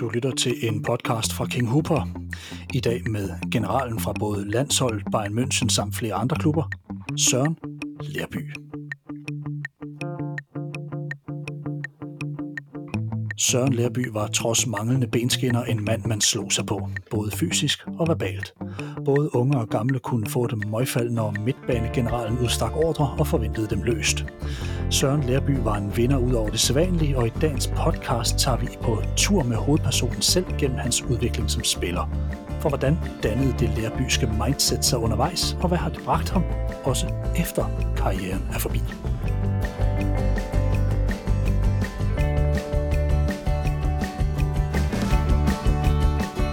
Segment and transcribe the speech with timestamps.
[0.00, 2.08] Du lytter til en podcast fra King Hooper.
[2.74, 6.70] I dag med generalen fra både landshold, Bayern München samt flere andre klubber,
[7.16, 7.56] Søren
[8.00, 8.52] Lerby.
[13.38, 18.08] Søren Lerby var trods manglende benskinner en mand, man slog sig på, både fysisk og
[18.08, 18.54] verbalt.
[19.04, 23.82] Både unge og gamle kunne få dem møgfald, når midtbanegeneralen udstak ordre og forventede dem
[23.82, 24.24] løst.
[24.90, 28.68] Søren Lærby var en vinder ud over det sædvanlige, og i dagens podcast tager vi
[28.82, 32.10] på tur med hovedpersonen selv gennem hans udvikling som spiller.
[32.60, 36.44] For hvordan dannede det lærbyske mindset sig undervejs, og hvad har det bragt ham,
[36.84, 37.64] også efter
[37.96, 38.82] karrieren er forbi?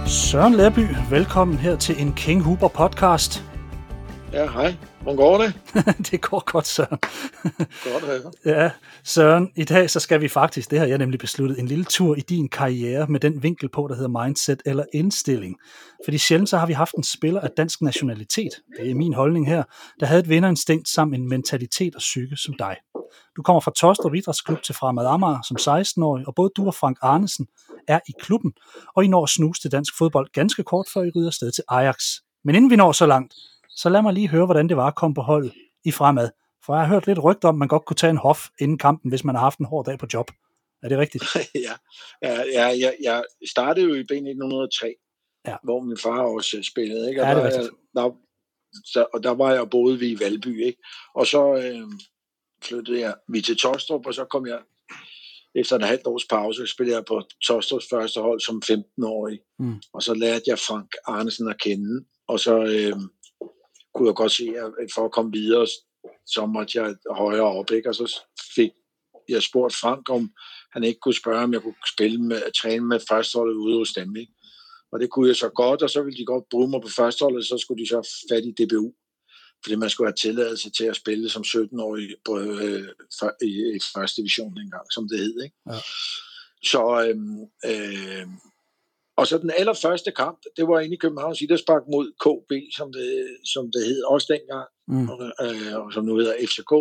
[0.06, 3.47] Søren Lærby, velkommen her til en King Huber podcast.
[4.32, 4.76] Ja, hej.
[5.02, 5.54] Hvordan går det?
[6.10, 6.98] det går godt, Søren.
[7.84, 8.54] godt, hej.
[8.54, 8.70] Ja,
[9.04, 12.16] Søren, i dag så skal vi faktisk, det har jeg nemlig besluttet, en lille tur
[12.16, 15.56] i din karriere med den vinkel på, der hedder mindset eller indstilling.
[16.04, 19.48] Fordi sjældent så har vi haft en spiller af dansk nationalitet, det er min holdning
[19.48, 19.62] her,
[20.00, 22.76] der havde et vinderinstinkt sammen en mentalitet og psyke som dig.
[23.36, 26.98] Du kommer fra Tostrup Idrætsklub til Fremad Amager som 16-årig, og både du og Frank
[27.02, 27.46] Arnesen
[27.88, 28.52] er i klubben,
[28.96, 31.64] og I når at snuse til dansk fodbold ganske kort før I rider sted til
[31.68, 31.96] Ajax.
[32.44, 33.34] Men inden vi når så langt,
[33.80, 35.52] så lad mig lige høre, hvordan det var at komme på holdet
[35.84, 36.30] i fremad.
[36.64, 38.78] For jeg har hørt lidt rygt om, at man godt kunne tage en hof inden
[38.78, 40.30] kampen, hvis man har haft en hård dag på job.
[40.82, 41.24] Er det rigtigt?
[41.66, 41.74] ja,
[42.52, 44.84] ja, jeg, jeg startede jo i B1903,
[45.46, 45.56] ja.
[45.64, 47.08] hvor min far også spillede.
[47.08, 47.22] Ikke?
[47.22, 47.74] Og ja, det er rigtigt.
[47.94, 48.10] Der, der,
[48.84, 50.64] så, og der var jeg boede vi i Valby.
[50.66, 50.82] Ikke?
[51.14, 51.88] Og så øh,
[52.62, 54.60] flyttede jeg vi til Tostrup, og så kom jeg
[55.54, 59.40] efter en halvt års pause, spillede jeg på Tostrups første hold som 15-årig.
[59.58, 59.82] Mm.
[59.92, 62.04] Og så lærte jeg Frank Arnesen at kende.
[62.28, 63.00] Og så øh,
[63.98, 65.66] kunne jeg godt se, at for at komme videre,
[66.26, 67.70] så måtte jeg højere op.
[67.70, 67.88] Ikke?
[67.88, 68.20] Og så
[68.54, 68.70] fik
[69.28, 70.30] jeg spurgt Frank, om
[70.72, 74.16] han ikke kunne spørge, om jeg kunne spille med, træne med førsteholdet ude hos dem.
[74.16, 74.32] Ikke?
[74.92, 77.46] Og det kunne jeg så godt, og så ville de godt bruge mig på førsteholdet,
[77.46, 78.92] så skulle de så fat i DBU.
[79.64, 82.88] Fordi man skulle have tilladelse til at spille som 17-årig på, øh,
[83.18, 85.42] for, i, i første division engang, som det hed.
[85.42, 85.56] Ikke?
[85.70, 85.78] Ja.
[86.62, 87.16] Så, øh,
[87.70, 88.26] øh,
[89.18, 93.10] og så den allerførste kamp, det var inde i Københavns Idrætspark mod KB, som det,
[93.52, 95.08] som det hed også dengang, mm.
[95.08, 96.72] og, øh, og som nu hedder FCK.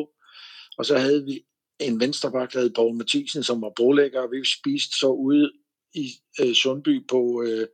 [0.77, 1.45] Og så havde vi
[1.79, 5.51] en venstreback, der hed Poul Mathisen, som var brolægger, og vi spiste så ude
[5.93, 6.07] i
[6.41, 7.67] øh, Sundby på, øh,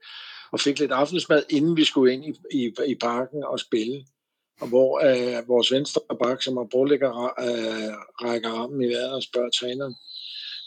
[0.51, 4.06] og fik lidt aftensmad, inden vi skulle ind i, i, i parken og spille.
[4.62, 7.12] Og hvor øh, vores venstreback, som er brolægger,
[7.47, 7.94] øh,
[8.24, 9.95] rækker armen i vejret og spørger træneren,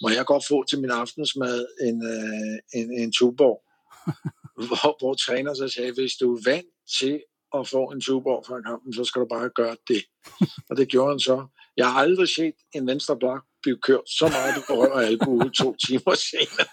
[0.02, 3.65] må jeg godt få til min aftensmad en, øh, en, en tuborg?
[4.68, 7.22] Hvor, hvor træner så sagde, hvis du er vant til
[7.54, 10.02] at få en Tuborg fra kampen, så skal du bare gøre det.
[10.70, 11.46] Og det gjorde han så.
[11.76, 15.48] Jeg har aldrig set en venstre blok blive kørt så meget på røv og albu
[15.48, 16.68] to timer senere.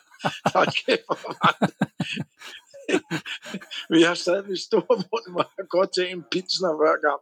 [3.94, 7.20] Vi har stadig stor mund, hvor jeg går til en pizza hver gang.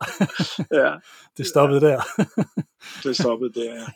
[0.82, 0.92] Ja.
[1.38, 2.02] Det stoppede der.
[3.04, 3.88] det stoppede der, ja.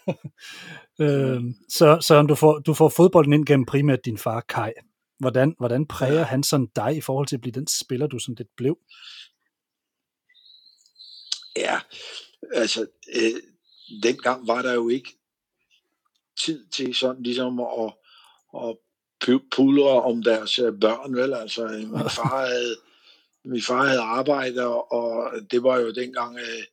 [1.06, 4.72] øhm, så, så du får, du får fodbolden ind gennem primært din far Kai.
[5.20, 8.36] Hvordan, hvordan præger han sådan dig i forhold til at blive den spiller, du sådan
[8.36, 8.78] lidt blev?
[11.56, 11.80] Ja,
[12.54, 13.42] altså, øh,
[14.04, 15.10] dengang var der jo ikke
[16.40, 17.94] tid til sådan ligesom at,
[18.56, 18.78] at
[19.52, 21.34] pulre om deres øh, børn, vel?
[21.34, 22.76] Altså, min far havde,
[23.44, 26.64] min far havde arbejde, og, og det var jo dengang øh,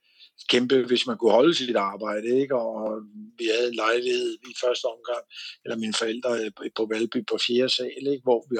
[0.48, 2.56] kæmpe, hvis man kunne holde sit arbejde, ikke?
[2.56, 3.02] Og
[3.38, 5.24] vi havde en lejlighed i første omgang,
[5.64, 7.68] eller mine forældre øh, på Valby på 4.
[7.68, 8.22] sal, ikke?
[8.22, 8.56] Hvor vi,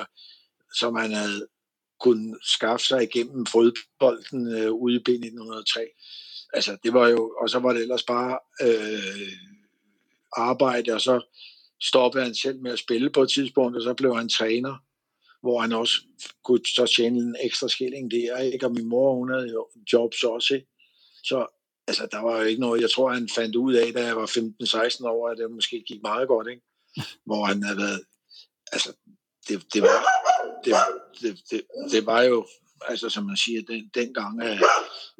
[0.78, 1.46] som han havde
[2.00, 5.78] kunnet skaffe sig igennem fodbolden øh, ude i B1903.
[6.54, 9.32] Altså, det var jo, og så var det ellers bare øh,
[10.36, 11.20] arbejde, og så
[11.82, 14.76] stoppede han selv med at spille på et tidspunkt, og så blev han træner,
[15.42, 15.94] hvor han også
[16.44, 18.66] kunne så tjene en ekstra skilling der, ikke?
[18.66, 20.66] Og min mor, hun havde jo jobs også, ikke?
[21.24, 24.16] Så altså, der var jo ikke noget, jeg tror, han fandt ud af, da jeg
[24.16, 26.62] var 15-16 år, at det måske gik meget godt, ikke?
[27.26, 28.04] Hvor han havde været,
[28.72, 28.92] altså,
[29.48, 30.04] det, det var,
[30.64, 30.74] det,
[31.20, 32.46] det, det, det var jo,
[32.80, 34.58] altså som man siger, den, den gang, at,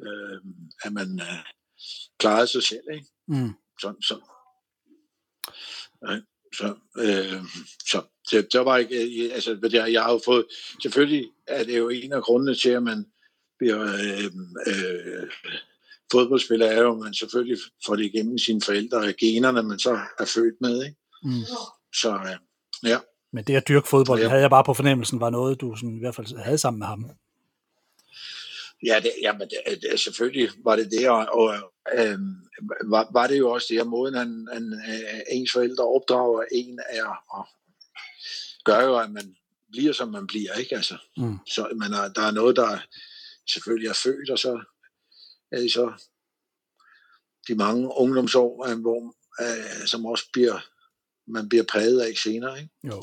[0.01, 0.39] øh,
[0.83, 1.43] at man øh,
[2.19, 3.07] klarede sig selv, ikke?
[3.27, 3.53] Mm.
[3.79, 4.19] Så, så,
[6.57, 7.43] så, øh,
[7.89, 8.01] så
[8.31, 10.45] det, det var ikke, altså, jeg, jeg har jo fået,
[10.81, 13.05] selvfølgelig er det jo en af grundene til, at man
[13.59, 14.25] bliver øh,
[14.67, 15.29] øh,
[16.11, 19.99] fodboldspiller, er jo, at man selvfølgelig får det igennem sine forældre og generne, man så
[20.19, 20.97] er født med, ikke?
[21.23, 21.43] Mm.
[21.93, 22.97] Så, øh, ja.
[23.31, 24.27] Men det at dyrke fodbold, ja.
[24.29, 26.87] havde jeg bare på fornemmelsen, var noget, du sådan, i hvert fald havde sammen med
[26.87, 27.09] ham.
[28.85, 31.55] Ja, det, jamen, det, det, selvfølgelig var det det, og, og
[31.97, 32.19] øh,
[32.85, 36.79] var, var det jo også det, at måden han, han, øh, ens forældre opdrager en
[36.89, 37.47] er, og
[38.63, 39.35] gør jo, at man
[39.71, 40.75] bliver, som man bliver, ikke?
[40.75, 41.37] Altså, mm.
[41.47, 42.77] så man er, der er noget, der
[43.47, 44.63] selvfølgelig er født, og så
[45.53, 45.93] er det så
[47.47, 50.59] de mange ungdomsår, øh, hvor, øh, som også bliver,
[51.27, 52.71] man bliver præget af senere, ikke?
[52.83, 53.01] Jo.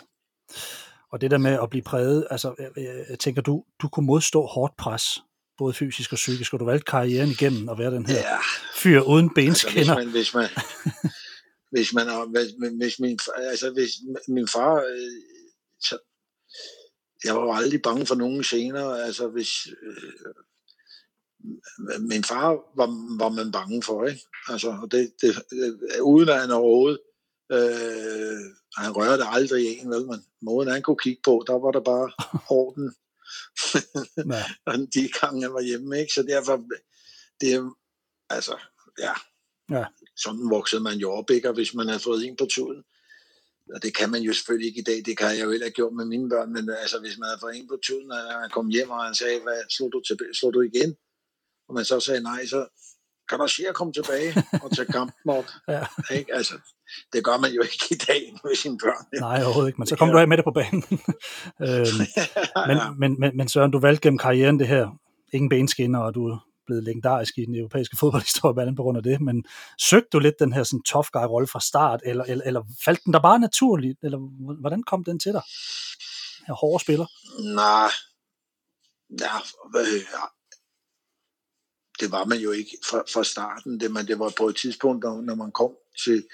[1.12, 4.46] Og det der med at blive præget, altså, jeg, jeg tænker, du, du kunne modstå
[4.46, 5.04] hårdt pres,
[5.58, 8.38] både fysisk og psykisk, og du valgte karrieren igennem at være den her ja.
[8.76, 9.94] fyr uden benskinner.
[9.96, 10.48] Altså, hvis man,
[11.70, 12.48] hvis man, hvis man hvis,
[12.80, 13.90] hvis min, altså hvis
[14.28, 15.12] min far, øh,
[15.80, 15.98] så,
[17.24, 20.34] jeg var aldrig bange for nogen senere, altså hvis, øh,
[22.00, 24.26] min far var, var man bange for, ikke?
[24.48, 27.00] Altså, det, det, det, uden at han overhovedet,
[27.52, 28.40] øh,
[28.76, 32.10] han rørte aldrig en, vel, men måden han kunne kigge på, der var der bare
[32.60, 32.94] orden.
[34.94, 36.12] de gange han var hjemme, ikke?
[36.12, 36.64] Så derfor,
[37.40, 37.76] det er,
[38.30, 38.56] altså,
[38.98, 39.12] ja,
[39.70, 39.84] ja.
[40.16, 41.48] sådan voksede man jo op, ikke?
[41.48, 42.84] Og hvis man havde fået en på tuden,
[43.74, 45.76] og det kan man jo selvfølgelig ikke i dag, det kan jeg jo heller ikke
[45.76, 48.50] gjort med mine børn, men altså, hvis man havde fået en på tuden, og han
[48.50, 50.96] kom hjem, og han sagde, hvad, slår du, til, slår du igen?
[51.70, 52.66] Og man så sagde nej, så
[53.28, 55.44] kan du sige at komme tilbage og tage kampen op.
[55.74, 55.86] ja.
[56.10, 56.34] ikke?
[56.34, 56.54] Altså,
[57.12, 59.06] det gør man jo ikke i dag med sine børn.
[59.20, 60.84] Nej, overhovedet ikke, men så kom du af med det på banen.
[61.66, 61.98] øhm,
[62.68, 62.90] men, ja.
[62.98, 64.88] men, men, men Søren, du valgte gennem karrieren det her.
[65.32, 69.44] Ingen benskinner, og du blevet legendarisk i den europæiske fodboldhistorie på grund af det, men
[69.78, 73.12] søgte du lidt den her sådan, tough guy-rolle fra start, eller, eller, eller faldt den
[73.12, 74.18] der bare naturligt, eller
[74.60, 75.42] hvordan kom den til dig?
[76.46, 77.06] Her hårde spiller?
[77.54, 77.90] Nej,
[79.20, 79.34] ja,
[82.00, 83.80] det var man jo ikke fra, fra starten.
[83.80, 85.72] Det, men det var på et tidspunkt, når, når man kom
[86.04, 86.24] til,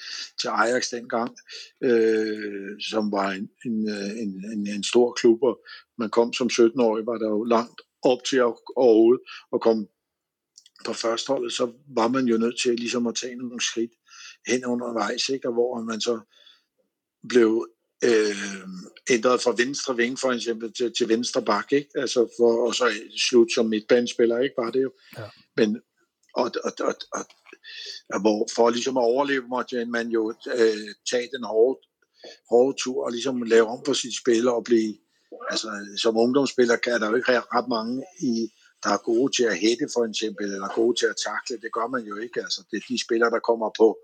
[0.40, 1.36] til Ajax dengang,
[1.82, 3.88] øh, som var en, en,
[4.22, 5.60] en, en, en stor klub, og
[5.98, 9.22] man kom som 17-årig, var der jo langt op til at, overhovedet
[9.54, 9.86] at komme
[10.86, 13.90] på førsteholdet, så var man jo nødt til ligesom at tage nogle skridt
[14.46, 15.48] hen undervejs, ikke?
[15.48, 16.20] og hvor man så
[17.28, 17.68] blev
[18.04, 18.36] øh,
[19.10, 21.90] ændret fra venstre ving for eksempel til, til venstre bak, ikke?
[21.94, 22.92] Altså for, og så
[23.28, 24.54] slut som midtbanespiller, ikke?
[24.58, 24.92] Var det jo.
[25.18, 25.24] Ja.
[25.56, 25.80] Men,
[26.34, 27.24] og, og, og, og,
[28.14, 31.80] og, hvor, for ligesom at overleve, måtte man jo øh, tage den hårde,
[32.50, 34.94] hårde tur og ligesom lave om på sit spil og blive,
[35.50, 38.48] altså som ungdomsspiller kan der jo ikke ret mange i,
[38.82, 41.86] der er gode til at hætte for eksempel, eller gode til at takle, det gør
[41.86, 42.40] man jo ikke.
[42.40, 43.98] Altså, det er de spillere, der kommer på,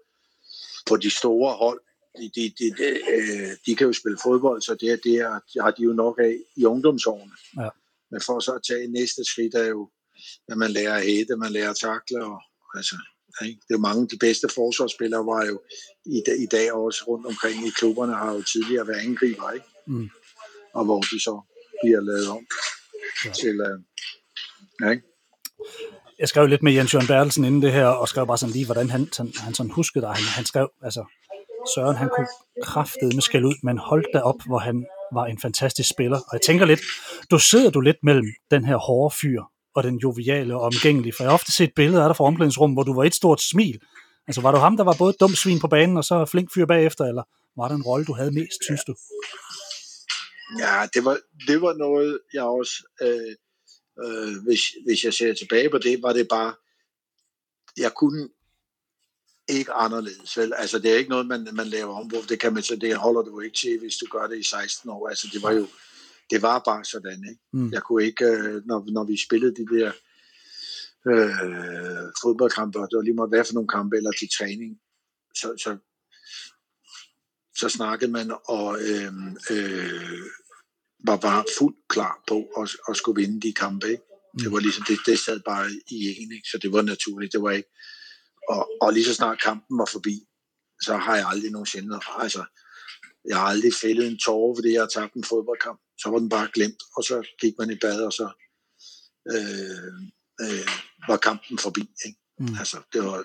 [0.88, 1.80] på de store hold,
[2.18, 2.84] de, de, de, de,
[3.16, 5.14] øh, de kan jo spille fodbold, så det, det
[5.62, 7.32] har de jo nok af i ungdomsårene.
[7.60, 7.68] Ja.
[8.10, 9.90] Men for så at tage næste skridt er jo,
[10.48, 12.40] at man lærer at hætte, man lærer at takle, og
[12.74, 12.96] altså,
[13.44, 13.60] ikke?
[13.60, 15.60] det er jo mange af de bedste forsvarsspillere var jo
[16.06, 19.66] i, i dag også rundt omkring i klubberne, har jo tidligere været angriber, ikke?
[19.86, 20.10] Mm.
[20.74, 21.34] og hvor de så
[21.82, 22.46] bliver lavet om
[23.24, 23.32] ja.
[23.32, 23.56] til,
[24.80, 25.06] ja, ikke?
[26.18, 28.64] jeg skrev lidt med Jens Jørgen Bertelsen inden det her, og skrev bare sådan lige,
[28.64, 30.14] hvordan han, han, han sådan huskede dig.
[30.14, 31.04] Han, han skrev, altså,
[31.74, 32.26] Søren han kunne
[32.62, 36.16] kraftede med skæld ud, men holdt da op, hvor han var en fantastisk spiller.
[36.18, 36.80] Og jeg tænker lidt,
[37.30, 39.42] du sidder du lidt mellem den her hårde fyr
[39.74, 42.76] og den joviale og omgængelige, for jeg har ofte set billeder af dig fra omklædningsrummet,
[42.76, 43.80] hvor du var et stort smil.
[44.28, 46.66] Altså var du ham, der var både dum svin på banen, og så flink fyr
[46.66, 47.22] bagefter, eller
[47.56, 48.94] var det en rolle, du havde mest, synes du?
[50.58, 51.18] Ja, det var,
[51.48, 53.34] det var noget, jeg også, øh,
[54.04, 56.54] øh, hvis, hvis jeg ser tilbage på det, var det bare,
[57.76, 58.28] jeg kunne
[59.48, 60.38] ikke anderledes.
[60.38, 60.52] Vel?
[60.56, 62.16] Altså, det er ikke noget, man, man laver om på.
[62.28, 64.90] Det, kan man, så det holder du ikke til, hvis du gør det i 16
[64.90, 65.08] år.
[65.08, 65.66] Altså, det var jo
[66.32, 67.24] det var bare sådan.
[67.30, 67.42] Ikke?
[67.52, 67.72] Mm.
[67.72, 69.92] Jeg kunne ikke, øh, når, når vi spillede de der
[71.10, 74.72] øh, fodboldkampe, og det var lige meget hvad for nogle kampe, eller til træning,
[75.40, 75.70] så, så,
[77.60, 79.12] så snakkede man og øh,
[79.54, 80.26] øh,
[81.06, 83.86] var bare fuldt klar på at, at skulle vinde de kampe.
[83.90, 84.02] Ikke?
[84.34, 84.38] Mm.
[84.42, 86.48] Det var ligesom, det, det sad bare i en, ikke?
[86.50, 87.32] så det var naturligt.
[87.32, 87.70] Det var ikke,
[88.48, 90.26] og, og lige så snart kampen var forbi,
[90.82, 92.44] så har jeg aldrig nogensinde, altså,
[93.28, 95.80] jeg har aldrig fældet en tårer, fordi jeg har tabt en fodboldkamp.
[95.98, 98.30] Så var den bare glemt, og så gik man i bad, og så
[99.34, 99.94] øh,
[100.40, 100.68] øh,
[101.08, 101.80] var kampen forbi.
[102.06, 102.18] Ikke?
[102.38, 102.54] Mm.
[102.58, 103.24] Altså, det, var,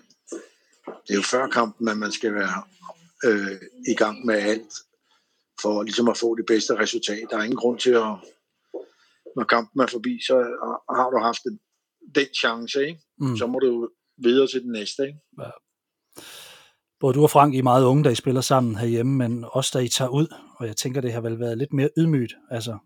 [1.05, 2.63] det er jo før kampen, at man skal være
[3.25, 4.73] øh, i gang med alt,
[5.61, 7.27] for ligesom at få det bedste resultat.
[7.29, 8.15] Der er ingen grund til at,
[9.35, 10.35] når kampen er forbi, så
[10.95, 11.59] har du haft den,
[12.15, 13.01] den chance, ikke?
[13.19, 13.37] Mm.
[13.37, 15.03] så må du videre til den næste.
[15.03, 15.19] Ikke?
[15.41, 15.49] Ja.
[16.99, 19.71] Både du og Frank I er meget unge, da I spiller sammen herhjemme, men også
[19.73, 20.27] da I tager ud,
[20.59, 22.77] og jeg tænker, det har vel været lidt mere ydmygt, altså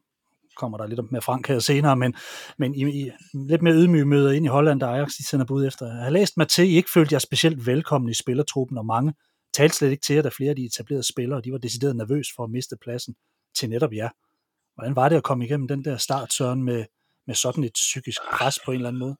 [0.55, 2.13] kommer der lidt om med Frank her senere, men,
[2.57, 3.11] men I, I
[3.50, 5.85] lidt mere ydmyge møder ind i Holland, der Ajax de sender bud efter.
[5.85, 9.13] Jeg har læst mig til, I ikke følte jer specielt velkommen i spillertruppen, og mange
[9.53, 12.27] talte slet ikke til jer, da flere af de etablerede spillere, de var decideret nervøs
[12.35, 13.15] for at miste pladsen
[13.55, 14.09] til netop jer.
[14.75, 16.85] Hvordan var det at komme igennem den der start, Søren, med,
[17.27, 19.15] med sådan et psykisk pres på en eller anden måde?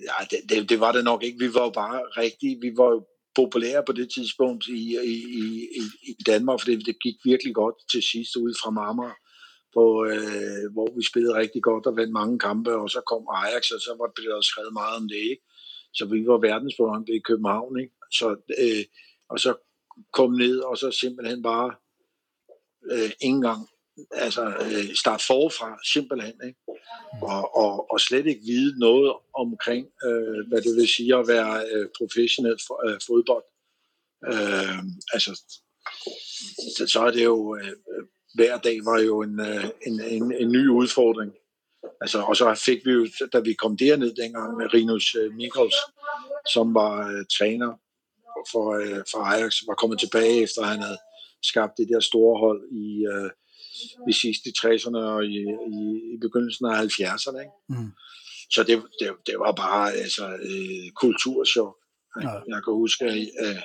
[0.00, 1.38] Ja, det, det, det var det nok ikke.
[1.38, 5.14] Vi var jo bare rigtig, vi var jo populære på det tidspunkt i, i,
[5.80, 9.14] i, i Danmark, fordi det gik virkelig godt til sidst ud fra Marmar
[9.74, 13.64] på, øh, hvor vi spillede rigtig godt og vandt mange kampe, og så kom Ajax,
[13.70, 15.44] og så var der skrevet meget om det, ikke?
[15.94, 17.94] Så vi var verdensberømte i København, ikke?
[18.18, 18.28] Så,
[18.62, 18.84] øh,
[19.28, 19.50] og så
[20.12, 21.70] kom ned, og så simpelthen bare
[22.92, 23.60] øh, ingen gang
[24.12, 26.60] altså, øh, starte forfra, simpelthen, ikke?
[27.22, 31.64] Og, og, og slet ikke vide noget omkring, øh, hvad det vil sige at være
[31.72, 33.44] øh, professionel for, øh, fodbold.
[34.32, 34.78] Øh,
[35.12, 35.42] altså,
[36.76, 37.72] så, så er det jo, øh,
[38.34, 41.32] hver dag var jo en, øh, en, en, en ny udfordring.
[42.00, 45.76] Altså, og så fik vi jo, da vi kom derned dengang med Rinus øh, Mikkels,
[46.52, 47.72] som var øh, træner
[48.52, 50.98] for, øh, for Ajax, var kommet tilbage efter at han havde
[51.42, 53.30] skabt det der store hold i, øh,
[54.10, 55.38] i sidste 60'erne og i,
[55.76, 55.80] i,
[56.14, 57.38] i begyndelsen af 70'erne.
[57.40, 57.56] Ikke?
[57.68, 57.90] Mm.
[58.50, 61.76] Så det, det, det var bare altså, øh, kulturschok.
[62.22, 62.28] Ja.
[62.28, 63.64] Jeg kan huske, at,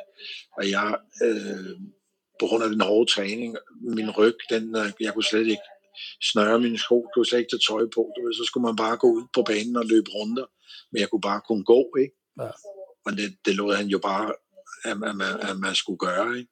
[0.59, 1.75] at jeg øh,
[2.39, 5.67] på grund af den hårde træning, min ryg, den, øh, jeg kunne slet ikke
[6.31, 8.01] snøre mine sko, jeg kunne slet ikke tage tøj på.
[8.15, 10.39] Du ved, så skulle man bare gå ud på banen og løbe rundt,
[10.91, 12.15] men jeg kunne bare kun gå, ikke?
[12.39, 12.51] Ja.
[13.05, 14.33] Og det, det lod han jo bare,
[14.83, 16.51] at, at, man, at man skulle gøre, ikke?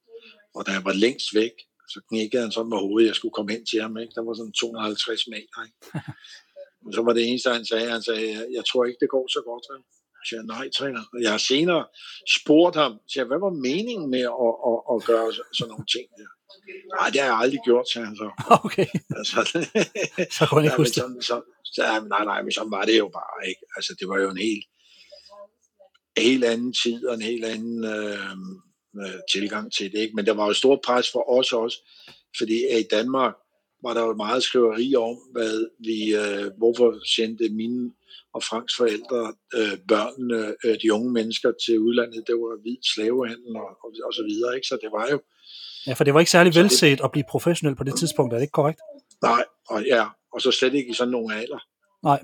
[0.56, 1.56] Og da jeg var længst væk,
[1.94, 4.16] så knækkede han sådan med hovedet, jeg skulle komme hen til ham, ikke?
[4.16, 5.80] Der var sådan 250 meter, ikke?
[6.86, 8.28] Og så var det eneste, han sagde, han sagde,
[8.58, 9.64] jeg tror ikke, det går så godt?
[10.28, 11.04] Så jeg, nej, træner.
[11.26, 11.84] Jeg har senere
[12.38, 15.28] spurgt ham, jeg, hvad var meningen med at, at, at gøre
[15.58, 16.30] sådan nogle ting der?
[16.98, 18.30] Nej, det har jeg aldrig gjort, sagde han så.
[18.66, 18.90] Okay.
[19.18, 19.40] Altså,
[20.36, 21.26] så kunne han ikke huske det.
[21.30, 21.36] Så,
[21.76, 21.82] så,
[22.14, 23.62] nej, nej, men så var det jo bare, ikke?
[23.76, 24.66] Altså, det var jo en helt,
[26.18, 28.36] helt anden tid og en helt anden øh,
[29.02, 30.16] øh, tilgang til det, ikke?
[30.16, 31.78] Men der var jo stort pres for os også,
[32.38, 33.34] fordi i Danmark
[33.84, 35.56] var der jo meget skriveri om, hvad
[35.88, 37.92] vi, øh, hvorfor sendte mine
[38.34, 43.56] og Franks forældre, øh, børnene, øh, de unge mennesker til udlandet, det var hvid slavehandel
[43.56, 44.68] og, og, og så videre, ikke?
[44.68, 45.22] Så det var jo...
[45.88, 48.38] Ja, for det var ikke særlig velset det, at blive professionel på det tidspunkt, er
[48.38, 48.80] det ikke korrekt?
[49.22, 51.60] Nej, og, ja, og så slet ikke i sådan nogle alder.
[52.04, 52.20] Nej.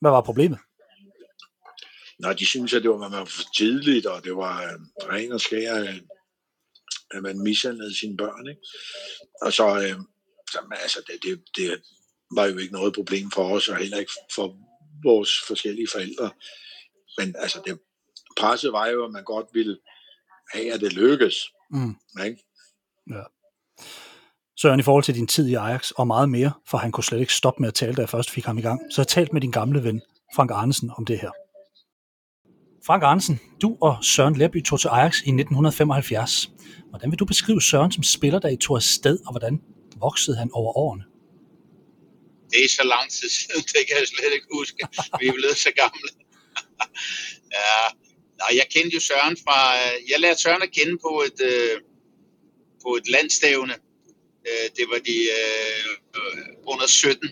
[0.00, 0.58] Hvad var problemet?
[2.20, 5.32] Nej, de synes, at det var, man var for tidligt, og det var øh, ren
[5.32, 6.00] og skær, øh,
[7.10, 8.60] at man mishandlede sine børn, ikke?
[9.42, 10.00] Og så, øh,
[10.50, 11.82] så altså, det, det, det,
[12.30, 14.56] var jo ikke noget problem for os, og heller ikke for
[15.04, 16.30] vores forskellige forældre.
[17.18, 17.78] Men altså, det,
[18.36, 19.78] presset var jo, at man godt ville
[20.52, 21.34] have, at det lykkes.
[21.70, 21.96] Mm.
[22.24, 22.44] Ikke?
[23.10, 23.22] Ja.
[24.56, 27.20] Søren, i forhold til din tid i Ajax og meget mere, for han kunne slet
[27.20, 29.32] ikke stoppe med at tale, da jeg først fik ham i gang, så jeg talt
[29.32, 30.02] med din gamle ven,
[30.36, 31.30] Frank Arnesen, om det her.
[32.86, 36.50] Frank Arnsen, du og Søren Lerby tog til Ajax i 1975.
[36.90, 39.60] Hvordan vil du beskrive Søren som spiller, der I tog afsted, og hvordan
[40.00, 41.04] voksede han over årene?
[42.54, 44.80] det er så lang tid siden, det kan jeg slet ikke huske.
[45.20, 46.08] Vi er blevet så gamle.
[47.56, 47.76] ja,
[48.40, 49.58] nej, jeg kendte jo Søren fra,
[50.10, 51.76] jeg lærte Søren at kende på et, øh,
[52.84, 53.74] på et landstævne.
[54.48, 55.86] Øh, det var de øh,
[56.72, 57.30] under 17.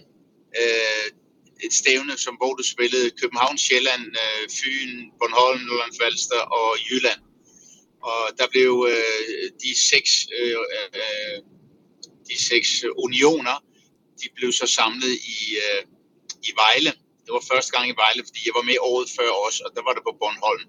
[0.60, 1.06] Øh,
[1.66, 7.20] et stævne, som hvor du spillede København, Sjælland, øh, Fyn, Bornholm, Lolland Falster og Jylland.
[8.02, 10.56] Og der blev øh, de seks øh,
[10.98, 11.38] øh,
[12.30, 13.56] de seks unioner
[14.22, 15.82] de blev så samlet i, øh,
[16.48, 16.92] i Vejle.
[17.24, 19.82] Det var første gang i Vejle, fordi jeg var med året før også, og der
[19.86, 20.66] var det på Bornholm.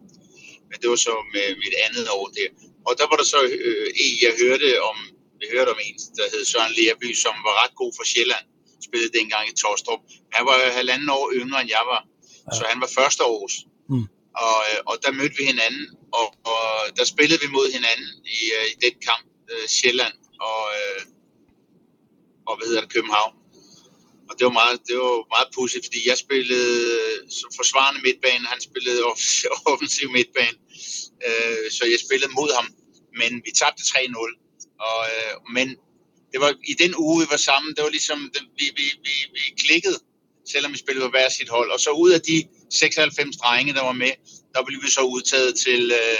[0.70, 2.50] Men det var så med mit andet år der.
[2.88, 4.98] Og der var der så øh, en, jeg hørte om,
[5.42, 8.46] jeg hørte om en, der hed Søren Lerby, som var ret god for Sjælland.
[8.88, 10.02] Spillede dengang i Torstrup.
[10.36, 12.02] Han var halvanden år yngre, end jeg var.
[12.48, 12.58] Ja.
[12.58, 13.56] Så han var første års.
[13.90, 14.06] Mm.
[14.46, 15.86] Og, øh, og der mødte vi hinanden,
[16.20, 16.64] og, og
[16.98, 20.16] der spillede vi mod hinanden i, øh, i den kamp, øh, Sjælland
[20.50, 20.64] og,
[22.48, 23.34] og hvad hedder det, København.
[24.30, 26.72] Og det var meget, det var meget pudsigt, fordi jeg spillede
[27.40, 29.00] som forsvarende midtbane, han spillede
[29.72, 30.58] offensiv midtbane.
[31.28, 32.68] Øh, så jeg spillede mod ham,
[33.20, 34.78] men vi tabte 3-0.
[34.88, 35.68] Og, øh, men
[36.34, 39.16] det var i den uge, vi var sammen, det var ligesom, det, vi, vi, vi,
[39.38, 39.98] vi klikkede,
[40.54, 41.70] selvom vi spillede på hver sit hold.
[41.72, 42.38] Og så ud af de
[42.70, 44.14] 96 drenge, der var med,
[44.54, 46.20] der blev vi så udtaget til, øh,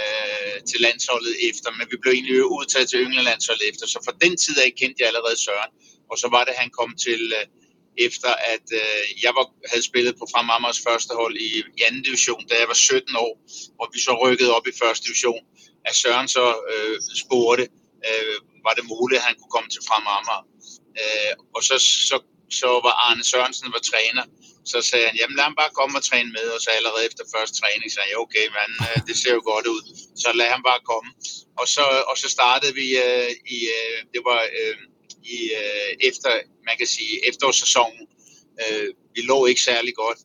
[0.00, 3.84] øh, til landsholdet efter, men vi blev egentlig udtaget til ynglelandsholdet efter.
[3.86, 5.72] Så fra den tid af kendte jeg allerede Søren.
[6.10, 7.46] Og så var det, han kom til øh,
[8.06, 12.02] efter, at øh, jeg var, havde spillet på Frem Amager's første hold i, i anden
[12.08, 13.32] division, da jeg var 17 år,
[13.80, 15.42] og vi så rykkede op i første division.
[15.88, 17.64] At Søren så øh, spurgte,
[18.08, 18.36] øh,
[18.66, 20.44] var det muligt, at han kunne komme til Frem Amager.
[21.00, 21.76] Øh, og så,
[22.10, 22.16] så,
[22.60, 24.24] så var Arne Sørensen var træner,
[24.72, 27.22] så sagde han, jamen lad ham bare komme og træne med, og så allerede efter
[27.34, 29.82] første træning sagde jeg, okay, mand, øh, det ser jo godt ud,
[30.22, 31.10] så lad ham bare komme.
[31.60, 34.76] Og så, og så startede vi øh, i, øh, det var øh,
[35.36, 36.30] i, øh, efter,
[36.68, 38.04] man kan sige, efterårssæsonen.
[38.62, 40.18] Øh, vi lå ikke særlig godt.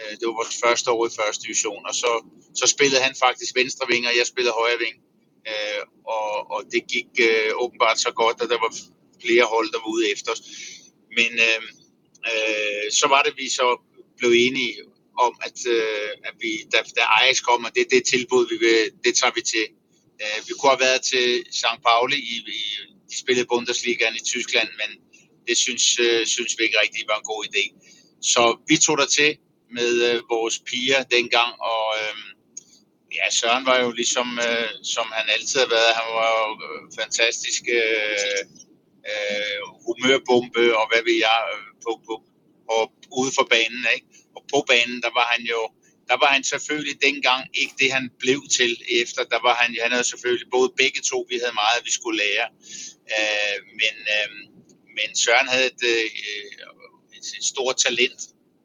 [0.00, 2.10] Øh, det var vores første år i første division, og så,
[2.60, 4.96] så spillede han faktisk venstre ving, og jeg spillede højre ving.
[5.50, 5.82] Øh,
[6.16, 8.72] og, og det gik øh, åbenbart så godt, at der var
[9.24, 10.42] flere hold, der var ude efter os.
[11.18, 11.62] Men øh,
[12.30, 13.68] øh, så var det, vi så
[14.18, 14.74] blev enige
[15.18, 19.14] om, at, øh, at vi, da, da Ajax kommer, det det tilbud, vi vil, det
[19.14, 19.66] tager vi til.
[20.22, 21.28] Øh, vi kunne have været til
[21.60, 21.80] St.
[21.86, 22.60] Pauli, i, i,
[23.10, 24.90] de spillede Bundesligaen i Tyskland, men
[25.48, 27.64] det synes, øh, synes vi ikke rigtig var en god idé.
[28.32, 29.30] Så vi tog der til
[29.78, 32.15] med øh, vores piger dengang, og øh,
[33.18, 36.82] ja, Søren var jo ligesom, øh, som han altid har været, han var jo øh,
[37.00, 38.40] fantastisk øh,
[39.10, 42.14] øh, humørbombe, og hvad ved jeg, øh, på, på,
[42.76, 42.82] og
[43.20, 44.06] ude for banen, ikke?
[44.36, 45.60] Og på banen, der var han jo,
[46.10, 49.20] der var han selvfølgelig dengang ikke det, han blev til efter.
[49.34, 52.46] Der var han, han havde selvfølgelig både begge to, vi havde meget, vi skulle lære.
[53.16, 54.30] Øh, men, øh,
[54.96, 56.06] men Søren havde et, øh,
[57.16, 58.20] et, et stort talent,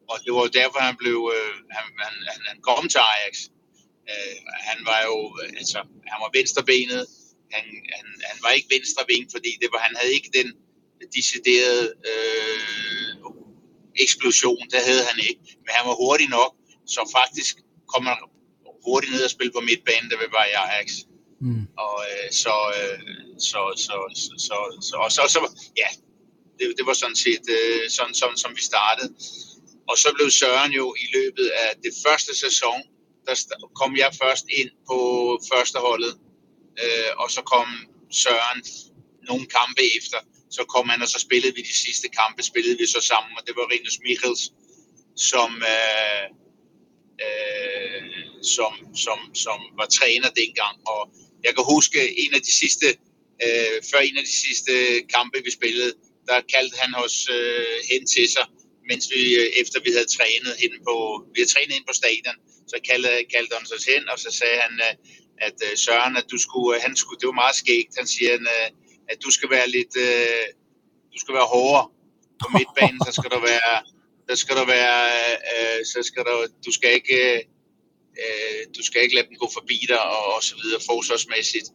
[0.10, 2.16] og det var jo derfor, han blev, øh, han, han,
[2.50, 3.36] han kom til Ajax.
[4.10, 4.36] Øh,
[4.70, 5.80] han var jo, øh, altså,
[6.12, 7.04] han var venstrebenet.
[7.56, 7.66] Han,
[7.96, 10.48] han, han var ikke venstreben, fordi det var, han havde ikke den
[11.18, 12.52] deciderede øh,
[14.06, 15.42] eksplosion, der havde han ikke.
[15.64, 16.52] Men han var hurtig nok,
[16.96, 17.54] så faktisk
[17.94, 18.18] kom han
[18.86, 20.88] hurtigt ned og spille på midtbanen, der var i Ajax.
[21.42, 21.68] Mm.
[21.86, 23.00] Og øh, så, øh,
[23.50, 24.58] så, så, så, så,
[24.90, 25.40] så, og så, så,
[25.78, 25.90] ja,
[26.60, 29.10] det, det var sådan set øh, sådan, som, som vi startede.
[29.90, 32.82] Og så blev Søren jo i løbet af det første sæson
[33.28, 33.36] der
[33.80, 34.98] kom jeg først ind på
[35.54, 36.14] førsteholdet,
[36.84, 37.68] øh, og så kom
[38.12, 38.62] Søren
[39.30, 40.18] nogle kampe efter.
[40.58, 43.44] Så kom han, og så spillede vi de sidste kampe, spillede vi så sammen, og
[43.48, 44.44] det var Rinus Michels,
[45.30, 46.26] som, øh,
[47.26, 48.04] øh,
[48.56, 48.74] som,
[49.06, 50.76] som, som var træner dengang.
[50.94, 51.02] Og
[51.46, 52.88] jeg kan huske en af de sidste,
[53.46, 54.74] øh, før en af de sidste
[55.16, 55.94] kampe, vi spillede,
[56.30, 58.46] der kaldte han os øh, hen til sig,
[58.90, 60.96] mens vi, øh, efter vi havde trænet hen på,
[61.34, 62.38] vi havde trænet ind på stadion,
[62.72, 64.94] så kaldte, kaldte han sig hen, og så sagde han, øh,
[65.48, 68.34] at øh, Søren, at du skulle, øh, han skulle, det var meget skægt, han siger,
[69.12, 69.94] at du skal være lidt,
[71.14, 71.88] du skal være hårdere
[72.42, 73.74] på midtbanen, så skal du være,
[74.30, 75.00] så skal du være,
[75.94, 77.20] så skal du, du skal ikke,
[78.78, 81.68] du skal ikke lade dem gå forbi dig, og, og så videre, forsvarsmæssigt.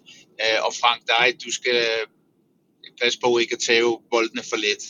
[0.67, 1.81] og Frank, dig, du skal
[3.03, 4.83] passe på ikke at tage boldene for let.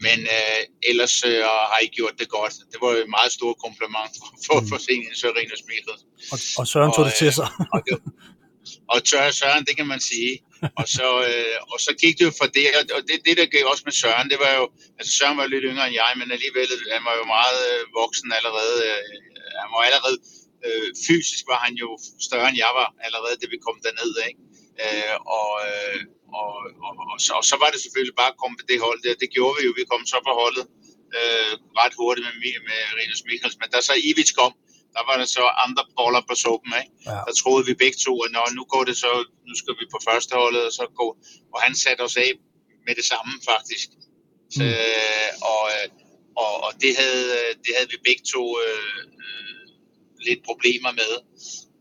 [0.00, 2.54] Men øh, ellers øh, har I gjort det godt.
[2.72, 4.68] Det var et meget stort kompliment for, for, mm.
[4.68, 5.98] for Sengen Søren Smittet.
[6.32, 7.48] Og, og Søren tog og, det til sig.
[7.74, 7.94] og, det,
[8.92, 10.32] og tør Søren, det kan man sige.
[10.80, 12.64] Og så, øh, og så gik det jo for det,
[12.96, 14.64] og det, det der gik også med Søren, det var jo,
[14.98, 18.28] altså Søren var lidt yngre end jeg, men alligevel, han var jo meget øh, voksen
[18.38, 18.76] allerede.
[18.88, 19.02] Øh,
[19.62, 20.18] han var allerede,
[20.66, 21.88] øh, fysisk var han jo
[22.26, 24.40] større end jeg var, allerede det vi kom derned, ikke?
[24.84, 25.98] Øh, og, øh,
[26.40, 26.52] og,
[26.86, 29.14] og, og, så, og så var det selvfølgelig bare at komme på det hold der.
[29.22, 29.72] Det gjorde vi jo.
[29.80, 30.64] Vi kom så på holdet
[31.18, 33.56] øh, ret hurtigt med, med Rinus Michels.
[33.60, 34.52] Men da så Ivic kom,
[34.96, 36.72] der var der så andre boller på suppen.
[36.80, 36.92] Ikke?
[37.08, 37.18] Ja.
[37.26, 39.12] Der troede vi begge to, at nu går det så,
[39.48, 41.08] nu skal vi på første holdet, og så gå.
[41.54, 42.32] Og han satte os af
[42.86, 43.88] med det samme faktisk.
[44.56, 44.68] Så, mm.
[44.68, 45.64] øh, og,
[46.42, 47.28] og, og det, havde,
[47.64, 49.64] det havde vi begge to øh, øh,
[50.26, 51.12] lidt problemer med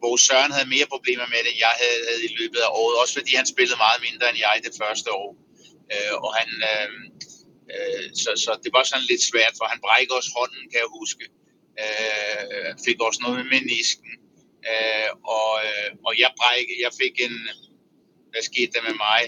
[0.05, 2.95] Bo Søren havde mere problemer med det, end jeg havde, havde i løbet af året.
[3.01, 5.29] Også fordi han spillede meget mindre end jeg det første år.
[5.93, 6.89] Øh, og han, øh,
[7.73, 10.91] øh, så, så det var sådan lidt svært, for han brækkede også hånden, kan jeg
[10.99, 11.25] huske.
[11.83, 14.11] Øh, fik også noget med menisken.
[14.71, 17.35] Øh, og, øh, og jeg brækkede, jeg fik en,
[18.31, 19.21] hvad skete der med mig?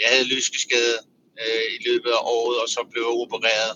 [0.00, 0.96] Jeg havde lyskeskade
[1.42, 3.72] øh, i løbet af året, og så blev jeg opereret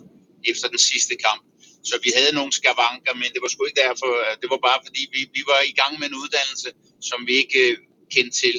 [0.51, 1.43] efter den sidste kamp.
[1.85, 4.11] Så vi havde nogle skavanker, men det var sgu ikke derfor.
[4.43, 6.71] Det var bare fordi, vi, vi var i gang med en uddannelse,
[7.09, 7.77] som vi ikke øh,
[8.15, 8.57] kendte til.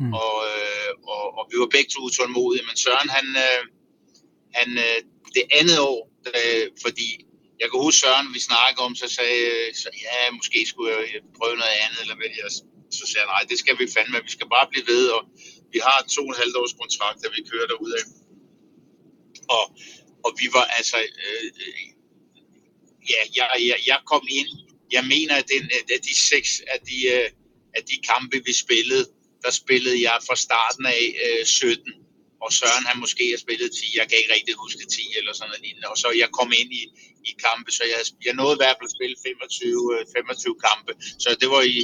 [0.00, 0.12] Mm.
[0.22, 2.66] Og, øh, og, og vi var begge to utålmodige.
[2.68, 3.62] Men Søren, han, øh,
[4.58, 4.98] han øh,
[5.36, 6.00] det andet år,
[6.38, 7.08] øh, fordi
[7.60, 9.40] jeg kan huske Søren, vi snakkede om, så sagde
[9.82, 12.50] så, ja, måske skulle jeg prøve noget andet, eller hvad jeg,
[12.98, 15.22] så sagde jeg, nej, det skal vi fandme, vi skal bare blive ved, og
[15.74, 17.66] vi har to og en halvt års kontrakt, der vi kører
[18.00, 18.04] af.
[19.56, 19.64] Og,
[20.24, 21.46] og vi var altså, øh,
[23.12, 24.50] ja, jeg, jeg, jeg kom ind.
[24.96, 27.32] Jeg mener, at, den, øh, at de seks af de, at
[27.76, 29.04] af de kampe, vi spillede,
[29.44, 31.92] der spillede jeg fra starten af øh, 17.
[32.44, 33.98] Og Søren han måske har spillet 10.
[34.00, 36.82] Jeg kan ikke rigtig huske 10 eller sådan noget Og så jeg kom ind i,
[37.30, 40.92] i kampe, så jeg, jeg nåede i hvert fald at spille 25, 25 øh, kampe.
[41.22, 41.78] Så det var i,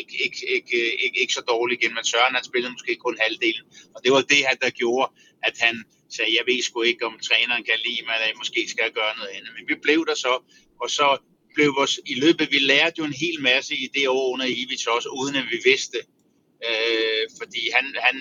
[0.00, 3.66] ikke, ikke, ikke, ikke, ikke så dårligt igen, men Søren han spillede måske kun halvdelen.
[3.94, 5.06] Og det var det, han der gjorde,
[5.48, 5.74] at han
[6.16, 9.16] sagde, jeg ved sgu ikke, om træneren kan lide mig, eller måske skal jeg gøre
[9.16, 9.50] noget andet.
[9.56, 10.34] Men vi blev der så,
[10.82, 11.08] og så
[11.54, 14.86] blev vores, i løbet, vi lærte jo en hel masse i det år under Ivic
[14.86, 15.98] også, uden at vi vidste.
[16.68, 18.16] Øh, fordi han, han,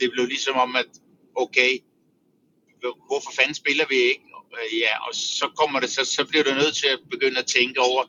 [0.00, 0.90] det blev ligesom om, at
[1.34, 1.72] okay,
[3.08, 4.26] hvorfor fanden spiller vi ikke?
[4.58, 7.46] Øh, ja, og så kommer det, så, så bliver du nødt til at begynde at
[7.46, 8.02] tænke over,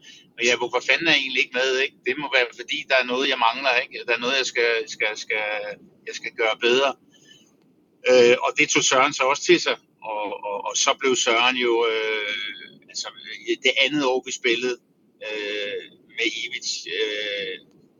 [0.43, 1.95] ja, hvorfor fanden er jeg egentlig ikke med, ikke?
[2.05, 4.05] Det må være, fordi der er noget, jeg mangler, ikke?
[4.07, 5.45] Der er noget, jeg skal, skal, skal,
[6.07, 6.95] jeg skal gøre bedre.
[8.09, 11.55] Øh, og det tog Søren så også til sig, og, og, og så blev Søren
[11.55, 13.07] jo, øh, altså
[13.63, 14.77] det andet år vi spillede
[15.27, 15.83] øh,
[16.17, 17.55] med Ivic, øh,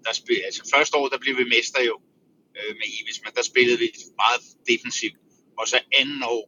[0.06, 1.96] der spil, altså første år der blev vi mester jo
[2.58, 3.90] øh, med Ivic, men der spillede vi
[4.24, 5.18] meget defensivt,
[5.60, 6.44] og så anden år,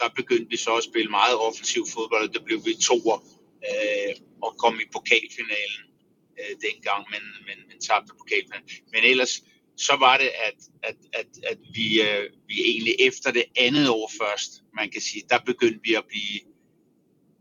[0.00, 3.18] der begyndte vi så at spille meget offensiv fodbold, og der blev vi toer
[3.68, 5.84] øh, og kom i pokalfinalen
[6.40, 8.68] øh, dengang, men, men, men tabte pokalfinalen.
[8.92, 9.34] Men ellers,
[9.86, 14.10] så var det, at, at, at, at vi, øh, vi egentlig efter det andet år
[14.20, 16.40] først, man kan sige, der begyndte vi at blive,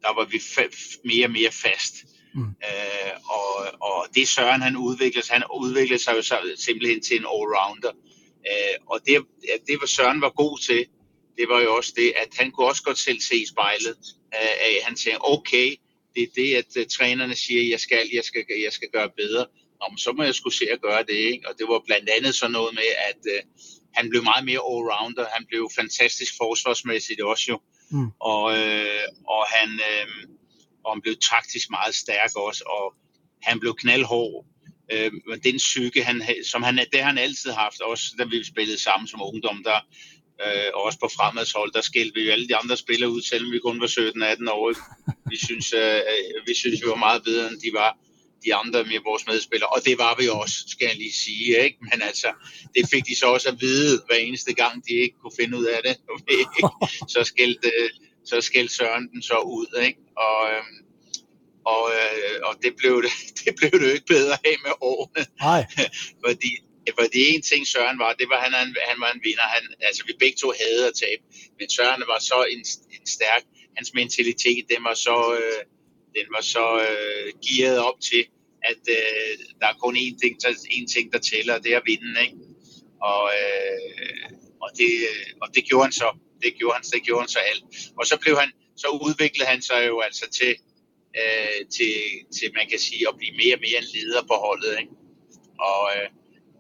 [0.02, 1.96] der var vi fa- mere og mere fast.
[2.36, 2.42] Mm.
[2.42, 7.18] Øh, og, og det Søren, han udviklede sig, han udviklede sig jo så, simpelthen til
[7.18, 7.94] en allrounder.
[8.52, 9.26] Øh, og det,
[9.68, 10.86] det, hvad Søren var god til,
[11.38, 13.98] det var jo også det, at han kunne også godt selv se i spejlet,
[14.36, 15.76] øh, at han tænkte, okay,
[16.16, 19.46] det er det, at uh, trænerne siger, jeg skal, jeg skal, jeg skal gøre bedre.
[19.80, 21.20] Nå, men så må jeg skulle se at gøre det.
[21.32, 21.50] Ikke?
[21.50, 23.42] Og det var blandt andet sådan noget med, at uh,
[23.98, 25.26] han blev meget mere allrounder.
[25.36, 27.58] Han blev fantastisk forsvarsmæssigt også jo.
[27.92, 28.10] Mm.
[28.20, 30.14] Og, uh, og, han, uh,
[30.84, 32.64] og han blev taktisk meget stærk også.
[32.78, 32.86] Og
[33.44, 34.46] han blev knaldhård.
[35.28, 38.78] Men den psyke, han, som han, det har han altid haft, også da vi spillede
[38.78, 39.80] sammen som ungdom, der,
[40.46, 43.52] øh, og også på fremadshold, der skældte vi jo alle de andre spillere ud, selvom
[43.52, 44.74] vi kun var 17-18 år.
[45.30, 46.02] Vi synes, øh,
[46.48, 47.98] vi synes, vi var meget bedre, end de var
[48.46, 51.78] de andre med vores medspillere, og det var vi også, skal jeg lige sige, ikke?
[51.92, 52.30] men altså,
[52.76, 55.66] det fik de så også at vide, hver eneste gang, de ikke kunne finde ud
[55.66, 55.96] af det,
[57.14, 57.72] så skældte,
[58.26, 60.00] så skældte Søren den så ud, ikke?
[60.18, 60.78] og, øhm,
[61.66, 63.12] og, øh, og det, blev det,
[63.46, 65.66] det blev det jo ikke bedre af med årene, Nej.
[66.26, 66.52] fordi
[67.00, 68.54] fordi en ting Søren var, det var, han,
[68.90, 69.48] han var en vinder.
[69.56, 71.24] Han, altså, vi begge to havde at tabe,
[71.60, 72.62] men Søren var så en,
[72.96, 73.44] en stærk,
[73.78, 75.62] hans mentalitet, den var så, øh,
[76.16, 78.24] den var så øh, gearet op til,
[78.72, 81.82] at øh, der er kun én ting, der, én ting, der tæller, og det er
[81.86, 82.16] vinden.
[82.26, 82.38] Ikke?
[83.02, 84.30] Og, øh,
[84.64, 86.10] og, det, øh, og det gjorde han så.
[86.44, 87.64] Det gjorde han, det gjorde han så alt.
[88.00, 90.54] Og så blev han, så udviklede han sig jo altså til,
[91.20, 91.94] øh, til,
[92.36, 94.74] til, man kan sige, at blive mere og mere en leder på holdet.
[94.82, 94.94] Ikke?
[95.70, 96.10] Og, øh,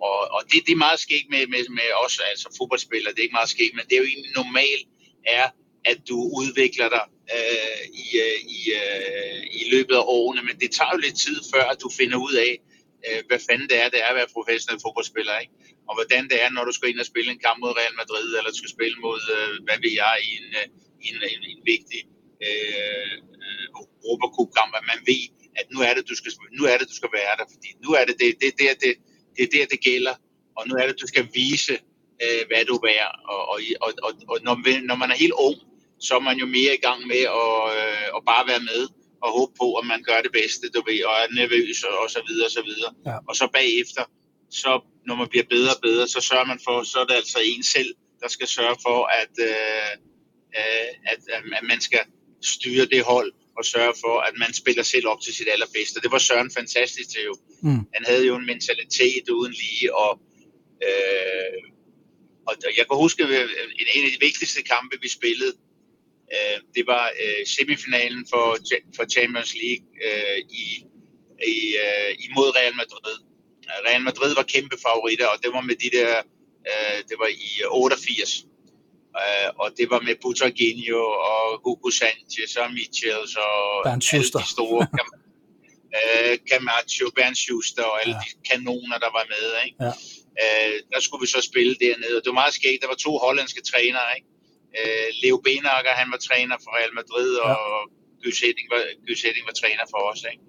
[0.08, 3.28] og, og det, det er meget sket med, med, med os, altså fodboldspillere, det er
[3.28, 4.86] ikke meget sket, men det er jo egentlig normalt
[5.26, 5.48] er,
[5.86, 7.04] at du udvikler dig
[7.36, 11.38] øh, i, øh, i, øh, i løbet af årene, men det tager jo lidt tid
[11.54, 12.54] før, at du finder ud af,
[13.08, 15.54] øh, hvad fanden det er, det er at være professionel fodboldspiller, ikke?
[15.89, 18.28] og hvordan det er, når du skal ind og spille en kamp mod Real Madrid,
[18.38, 20.68] eller du skal spille mod, øh, hvad ved jeg, i en, øh,
[21.08, 22.02] en, en, en vigtig
[22.48, 23.13] øh,
[23.44, 23.65] øh,
[24.06, 25.24] Europacup-kamp, at man ved,
[25.60, 27.89] at nu er det, du skal, nu er det, du skal være der, fordi nu
[28.00, 28.94] er det det, det, det, det,
[29.36, 30.15] det er der, det gælder.
[30.58, 31.76] Og nu er det, du skal vise,
[32.24, 33.08] øh, hvad du er.
[33.34, 34.56] Og, og, og, og, og når,
[34.89, 35.58] når man er helt ung,
[36.06, 38.82] så er man jo mere i gang med at, øh, at bare være med
[39.24, 42.10] og håbe på, at man gør det bedste, du ved, og er nervøs og, og
[42.16, 42.92] så videre og så videre.
[43.06, 43.18] Ja.
[43.30, 44.04] Og så bagefter,
[44.62, 44.72] så
[45.08, 47.64] når man bliver bedre og bedre, så sørger man for, så er det altså en
[47.64, 49.92] selv, der skal sørge for, at, øh,
[50.60, 51.20] øh at,
[51.58, 52.04] at man skal
[52.42, 56.02] styre det hold, og sørge for, at man spiller selv op til sit allerbedste.
[56.04, 57.36] Det var Søren fantastisk til jo.
[57.64, 57.84] Mm.
[57.96, 60.12] Han havde jo en mentalitet uden lige, og,
[60.88, 61.60] øh,
[62.48, 63.50] og jeg kan huske, at
[63.98, 65.54] en af de vigtigste kampe, vi spillede,
[66.34, 68.46] øh, det var øh, semifinalen for,
[68.96, 70.65] for Champions League øh, i,
[71.56, 73.18] i, øh, imod Real Madrid.
[73.88, 76.12] Real Madrid var kæmpe favoritter, og det var med de der,
[76.70, 78.46] øh, det var i 88.
[79.20, 84.39] Uh, og det var med Butraginho og Hugo Sanchez og Michels og Bernd Schuster.
[84.39, 84.84] alle de store
[85.98, 88.22] uh, Camacho, Bernd Schuster og alle ja.
[88.24, 89.46] de kanoner, der var med.
[89.65, 89.78] Ikke?
[89.86, 89.94] Ja.
[90.44, 92.82] Uh, der skulle vi så spille dernede, og det var meget skægt.
[92.84, 94.10] Der var to hollandske trænere.
[94.18, 94.29] Ikke?
[94.78, 97.54] Uh, Leo Benakker, han var træner for Real Madrid, ja.
[97.54, 97.74] og
[98.42, 98.82] Hedding var,
[99.50, 100.22] var træner for os.
[100.32, 100.44] Ikke?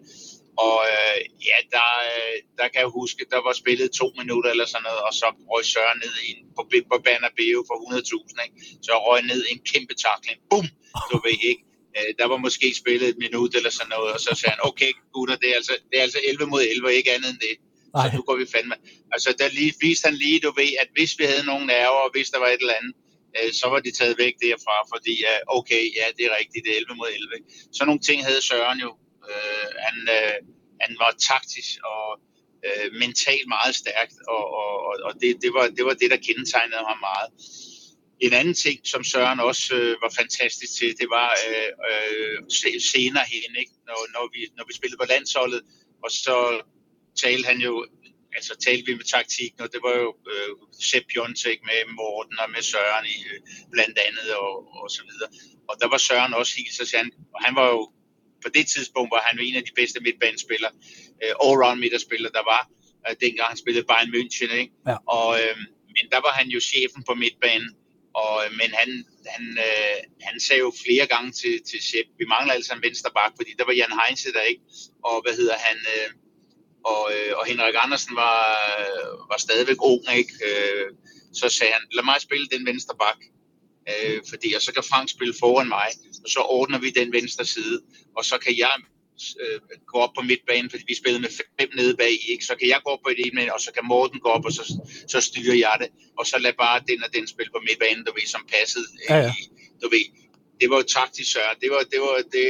[0.66, 4.66] Og øh, ja, der, øh, der kan jeg huske, der var spillet to minutter eller
[4.72, 8.56] sådan noget, og så røg Søren ned i, på, på Bernabeu for 100.000, ikke?
[8.86, 10.38] Så røg ned i en kæmpe takling.
[10.50, 10.66] Bum!
[11.10, 11.62] Du ved ikke.
[11.96, 14.92] Øh, der var måske spillet et minut eller sådan noget, og så sagde han, okay
[15.14, 17.56] gutter, det er altså, det er altså 11 mod 11, ikke andet end det.
[18.00, 18.76] Så nu går vi fandme.
[19.14, 22.10] Altså, der lige, viste han lige, du ved, at hvis vi havde nogle nerver, og
[22.14, 22.92] hvis der var et eller andet,
[23.36, 26.72] øh, så var de taget væk derfra, fordi uh, okay, ja, det er rigtigt, det
[26.72, 27.44] er 11 mod 11.
[27.76, 28.90] Så nogle ting havde Søren jo
[29.30, 30.36] Øh, han, øh,
[30.80, 32.20] han var taktisk og
[32.66, 34.72] øh, mentalt meget stærkt, og, og,
[35.06, 37.28] og det, det, var, det var det, der kendetegnede ham meget.
[38.20, 42.36] En anden ting, som Søren også øh, var fantastisk til, det var øh, øh,
[42.92, 43.74] senere hen, ikke?
[43.88, 45.62] Når, når, vi, når vi spillede på landsholdet,
[46.04, 46.36] og så
[47.22, 47.86] talte han jo,
[48.36, 50.50] altså talte vi med taktik, og det var jo øh,
[50.88, 53.40] Sepp Piontek med Morten og med Søren i, øh,
[53.74, 55.30] blandt andet og, og så videre.
[55.68, 57.82] Og der var Søren også helt så han, og han var jo
[58.44, 60.72] på det tidspunkt var han en af de bedste midtbanespillere,
[61.24, 62.62] uh, all-round midterspillere, der var,
[63.04, 64.52] uh, dengang han spillede Bayern München.
[64.62, 64.72] Ikke?
[64.88, 64.96] Ja.
[65.16, 65.58] Og, uh,
[65.96, 67.70] men der var han jo chefen på midtbanen,
[68.14, 68.90] Og, øh, men han,
[69.34, 73.10] han, øh, han sagde jo flere gange til, til Sepp, vi mangler altså en venstre
[73.18, 74.62] bak, fordi der var Jan Heinze der ikke,
[75.08, 76.08] og hvad hedder han, øh,
[76.84, 78.44] og, øh, og Henrik Andersen var,
[79.30, 80.32] var stadigvæk ung, ikke?
[80.48, 80.86] Øh,
[81.32, 83.20] så sagde han, lad mig spille den venstre bak,
[83.90, 85.88] øh, fordi og så kan Frank spille foran mig,
[86.24, 87.80] og så ordner vi den venstre side,
[88.16, 88.74] og så kan jeg
[89.40, 89.60] øh,
[89.92, 92.44] gå op på midtbanen, fordi vi spillede med fem nede bag, ikke?
[92.44, 94.52] så kan jeg gå op på det ene, og så kan Morten gå op, og
[94.52, 94.64] så,
[95.08, 95.88] så styrer jeg det,
[96.18, 98.86] og så lad bare den og den spille på midtbanen, du ved, som passede.
[99.08, 99.32] Ja, ja.
[99.40, 99.42] I,
[99.82, 100.06] du ved,
[100.60, 101.56] det var jo taktisk sør.
[101.60, 102.48] Det var, det var, det,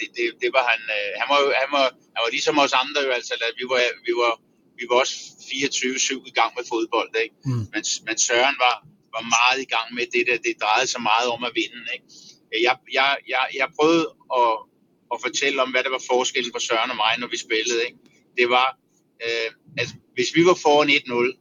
[0.00, 3.00] det, det, det var han, øh, han, var, han, var, han var ligesom os andre
[3.06, 4.32] jo, altså, vi var, vi var,
[4.78, 5.14] vi var også
[5.50, 7.36] 24-7 i gang med fodbold, ikke?
[7.44, 7.64] Mm.
[7.72, 8.76] Men, men Søren var,
[9.14, 12.06] var meget i gang med det der, det drejede sig meget om at vinde, ikke?
[12.66, 14.06] Jeg, jeg, jeg, jeg prøvede
[14.40, 14.52] at,
[15.12, 17.98] at fortælle om, hvad der var forskellen på Søren og mig, når vi spillede, ikke?
[18.38, 18.68] Det var,
[19.24, 19.48] øh,
[19.80, 21.40] altså, hvis vi var foran 1-0,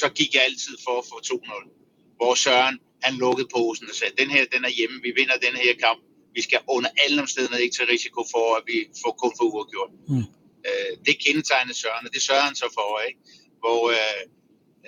[0.00, 2.16] så gik jeg altid for at få 2-0.
[2.16, 5.54] Hvor Søren, han lukkede posen og sagde, den her, den er hjemme, vi vinder den
[5.64, 6.00] her kamp.
[6.36, 9.92] Vi skal under alle omstændigheder ikke tage risiko for, at vi får kun for uafgjort.
[10.10, 10.24] Mm.
[10.68, 13.20] Øh, det kendetegnede Søren, og det sørger han så for, ikke?
[13.62, 14.22] Hvor, øh,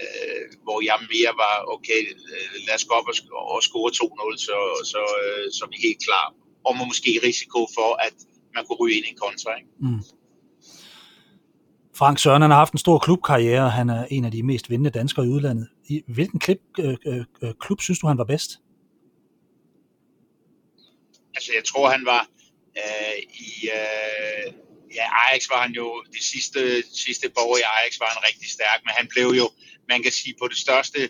[0.03, 2.01] øh, hvor jeg mere var, okay,
[2.67, 3.09] lad os gå op
[3.55, 4.59] og, score 2-0, så,
[4.93, 6.27] så, øh, så er vi helt klar.
[6.67, 8.17] Og med måske risiko for, at
[8.55, 9.71] man kunne ryge ind i en kontra, ikke?
[9.87, 10.03] Mm.
[11.99, 13.71] Frank Søren han har haft en stor klubkarriere.
[13.71, 15.69] Han er en af de mest vindende danskere i udlandet.
[15.89, 18.51] I hvilken klub, øh, øh, øh, klub synes du, han var bedst?
[21.37, 22.23] Altså, jeg tror, han var
[22.83, 23.51] øh, i...
[23.79, 24.47] Øh,
[24.95, 25.87] ja, Ajax var han jo...
[26.15, 26.61] Det sidste,
[27.07, 29.47] sidste borg i Ajax var han rigtig stærk, men han blev jo,
[29.89, 31.01] man kan sige, på det største,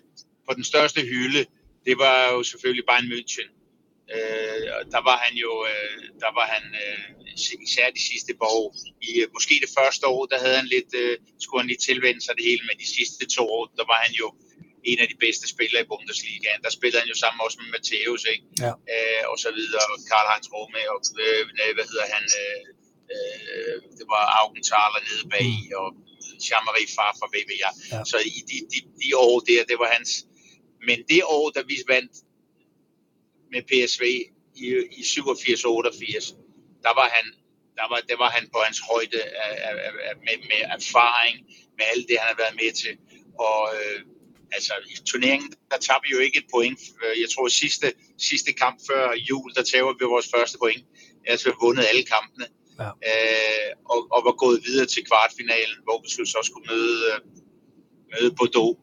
[0.49, 1.43] på den største hylde,
[1.87, 3.49] det var jo selvfølgelig Bayern München.
[4.15, 7.05] Øh, og der var han jo, øh, der var han øh,
[7.67, 8.69] især de sidste par år.
[9.09, 12.21] I, øh, måske det første år, der havde han lidt, øh, skulle han lige tilvende
[12.25, 14.29] sig det hele, men de sidste to år, der var han jo
[14.90, 16.61] en af de bedste spillere i Bundesligaen.
[16.66, 18.44] Der spillede han jo sammen også med Matthäus, ikke?
[18.64, 18.72] Ja.
[18.92, 22.62] øh, og så videre, og Karl Heinz Rome, og øh, nej, hvad hedder han, øh,
[23.14, 25.88] øh, det var Augenthaler nede bag, og
[26.46, 27.57] Jean-Marie Far fra VBA.
[27.64, 27.70] Ja.
[27.92, 28.01] Ja.
[28.11, 30.11] Så i de, de, de år der, det var hans,
[30.88, 32.14] men det år, da vi vandt
[33.53, 34.05] med PSV
[34.64, 34.66] i,
[35.01, 36.35] i 87-88,
[36.87, 37.27] der var han,
[37.79, 39.75] der var, der var han på hans højde af, af,
[40.09, 41.37] af, med, med erfaring,
[41.79, 42.94] med alt det, han har været med til,
[43.49, 44.01] og øh,
[44.53, 46.81] altså i turneringen, der tabte vi jo ikke et point.
[47.03, 47.87] Øh, Jeg tror sidste,
[48.31, 50.85] sidste kamp før jul, der tager vi vores første point.
[51.31, 52.47] Altså vi har vundet alle kampene.
[52.83, 52.91] Ja.
[53.11, 57.19] Øh, og, og var gået videre til kvartfinalen, hvor vi skulle så skulle møde, øh,
[58.13, 58.75] møde Bordeaux.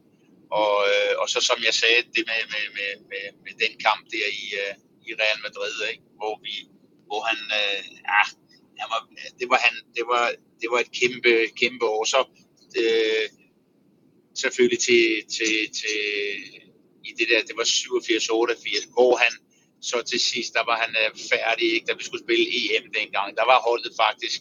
[0.62, 4.04] Og, øh, og så som jeg sagde, det med, med, med, med, med den kamp
[4.14, 4.74] der i, øh,
[5.08, 6.04] i Real Madrid, ikke?
[6.20, 6.54] hvor vi,
[7.08, 7.80] hvor han, øh,
[8.12, 8.22] ja,
[8.80, 9.02] han var,
[9.40, 10.26] det var han, det var,
[10.62, 12.04] det var et kæmpe, kæmpe år.
[12.14, 12.20] Så
[12.82, 13.26] øh,
[14.42, 15.06] selvfølgelig til,
[15.38, 16.00] til, til,
[17.10, 19.34] i det der, det var 87-88, hvor han
[19.82, 21.86] så til sidst, der var han øh, færdig, ikke?
[21.90, 23.30] da vi skulle spille EM dengang.
[23.40, 24.40] Der var holdet faktisk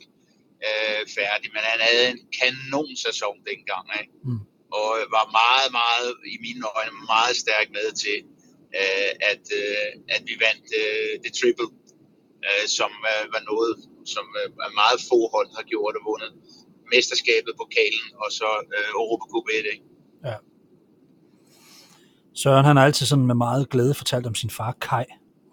[0.67, 4.15] øh, færdig, men han havde en kanon sæson dengang, ikke?
[4.29, 4.41] Mm.
[4.79, 8.19] og var meget, meget, i mine øjne, meget stærk med til,
[8.81, 11.71] øh, at, øh, at vi vandt øh, det triple,
[12.49, 13.73] øh, som øh, var noget,
[14.15, 14.49] som øh,
[14.83, 16.33] meget få hold har gjort og vundet.
[16.95, 19.85] Mesterskabet, pokalen og så øh, Europacup 1, ikke?
[22.35, 25.05] Søren han har altid sådan med meget glæde fortalt om sin far Kai,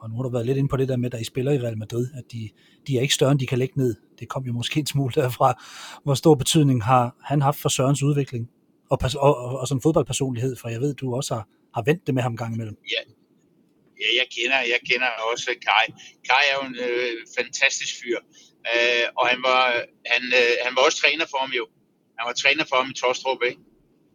[0.02, 1.60] og nu har du været lidt inde på det der med, da I spiller i
[1.60, 2.50] Real Madrid, at de,
[2.88, 3.96] de er ikke større, end de kan lægge ned.
[4.20, 5.64] Det kom jo måske en smule derfra.
[6.04, 8.50] Hvor stor betydning har han haft for Sørens udvikling
[8.92, 12.16] og, og, og, og sådan fodboldpersonlighed, for jeg ved, du også har, har vendt det
[12.16, 12.78] med ham gang imellem.
[14.02, 15.86] Ja, jeg kender, jeg kender også Kai.
[16.28, 18.20] Kai er jo en øh, fantastisk fyr,
[18.74, 19.64] øh, og han var,
[20.20, 21.66] han, øh, han var også træner for ham jo.
[22.18, 23.62] Han var træner for ham i Tostrup, ikke?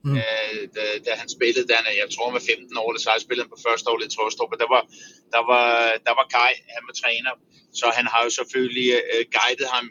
[0.06, 0.16] Mm.
[0.20, 3.20] Øh, da, da, han spillede, da han, jeg tror han var 15 år, så han
[3.26, 4.82] spillede han på første år i Tostrup, og der var,
[5.34, 5.68] der var,
[6.06, 7.32] der var Kai, han var træner,
[7.80, 9.86] så han har jo selvfølgelig øh, guidet ham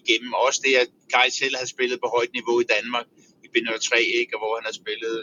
[0.00, 0.32] igennem.
[0.46, 3.06] Også det, at Kai selv har spillet på højt niveau i Danmark,
[3.44, 4.32] i B03, ikke?
[4.36, 5.14] Og hvor han har spillet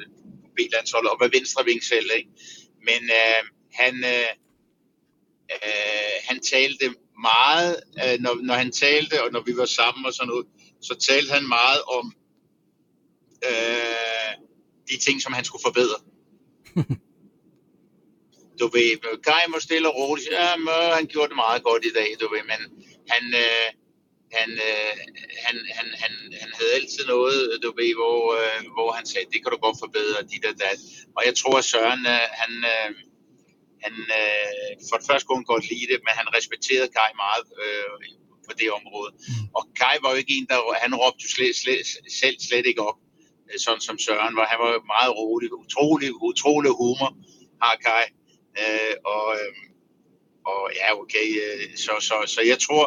[0.44, 2.30] på B-landsholdet, og var venstre ving selv, ikke?
[2.88, 3.42] Men øh,
[3.82, 4.32] han, øh,
[5.56, 6.86] øh, han talte
[7.22, 10.48] meget, øh, når, når han talte, og når vi var sammen og sådan noget,
[10.82, 12.14] så talte han meget om
[13.50, 14.34] øh,
[14.90, 16.00] de ting, som han skulle forbedre.
[18.60, 21.94] du ved, Kai må stille og roligt, ja, men, han gjorde det meget godt i
[22.00, 22.62] dag, du ved, men
[23.14, 23.68] han, øh,
[24.38, 24.94] han, øh,
[25.46, 29.40] han, han, han, han havde altid noget, du ved, hvor, øh, hvor han sagde, det
[29.44, 30.80] kan du godt forbedre, dit og dat.
[31.18, 32.90] Og jeg tror, at Søren, øh, han, øh,
[33.84, 37.46] han øh, for det første kunne han godt lide det, men han respekterede Kai meget
[37.64, 37.90] øh,
[38.48, 39.12] på det område.
[39.18, 39.48] Mm.
[39.58, 41.82] Og Kai var jo ikke en, der han råbte jo slet, slet,
[42.22, 43.00] selv slet ikke op.
[43.50, 44.46] øh, sådan som Søren var.
[44.54, 47.12] Han var meget rolig, utrolig, utrolig humor,
[47.64, 48.06] har Kai.
[48.62, 49.54] Øh, og, øh,
[50.52, 52.86] og ja, okay, øh, så, så, så jeg tror,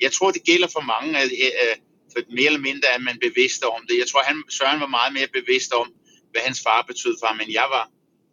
[0.00, 1.28] jeg tror, det gælder for mange, at,
[1.66, 1.78] at
[2.12, 3.98] for mere eller mindre er man bevidst om det.
[3.98, 5.92] Jeg tror, han, Søren var meget mere bevidst om,
[6.30, 7.86] hvad hans far betød for ham, end jeg var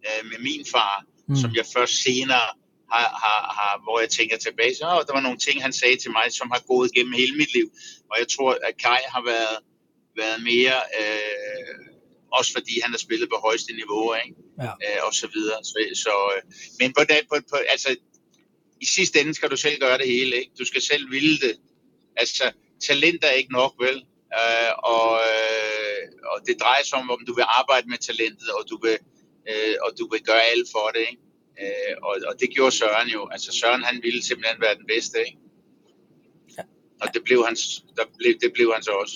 [0.07, 1.35] øh, med min far, mm.
[1.35, 2.47] som jeg først senere
[2.93, 6.11] har, har, har, hvor jeg tænker tilbage, så der var nogle ting, han sagde til
[6.11, 7.67] mig, som har gået gennem hele mit liv.
[8.11, 9.57] Og jeg tror, at Kai har været,
[10.21, 11.77] været mere, øh,
[12.37, 14.35] også fordi han har spillet på højeste niveau, ikke?
[14.63, 14.71] Ja.
[14.85, 15.59] Øh, og så videre.
[15.63, 16.41] Så, så, øh,
[16.79, 17.89] men på, på, på, altså,
[18.81, 20.51] i sidste ende skal du selv gøre det hele, ikke?
[20.59, 21.55] Du skal selv ville det.
[22.17, 22.51] Altså,
[22.87, 23.97] talent er ikke nok, vel?
[24.39, 28.63] Øh, og, øh, og det drejer sig om, om du vil arbejde med talentet, og
[28.69, 28.97] du vil,
[29.49, 31.23] øh, og du vil gøre alt for det, ikke?
[31.61, 33.21] Øh, og, og det gjorde Søren jo.
[33.31, 35.37] Altså Søren, han ville simpelthen være den bedste, ikke?
[36.57, 36.63] Ja.
[37.01, 37.61] Og det blev, hans,
[37.97, 39.15] der blev, det blev han så også.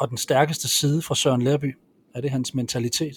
[0.00, 1.70] Og den stærkeste side fra Søren Lærby,
[2.14, 3.16] er det hans mentalitet?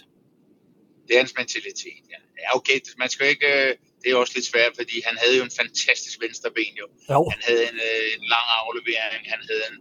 [1.07, 2.19] Det er hans mentalitet, ja.
[2.41, 3.47] Ja, okay, man skal ikke...
[3.47, 6.87] Øh, det er også lidt svært, fordi han havde jo en fantastisk venstreben jo.
[7.13, 7.21] jo.
[7.33, 9.77] Han havde en, øh, en lang aflevering, han havde en,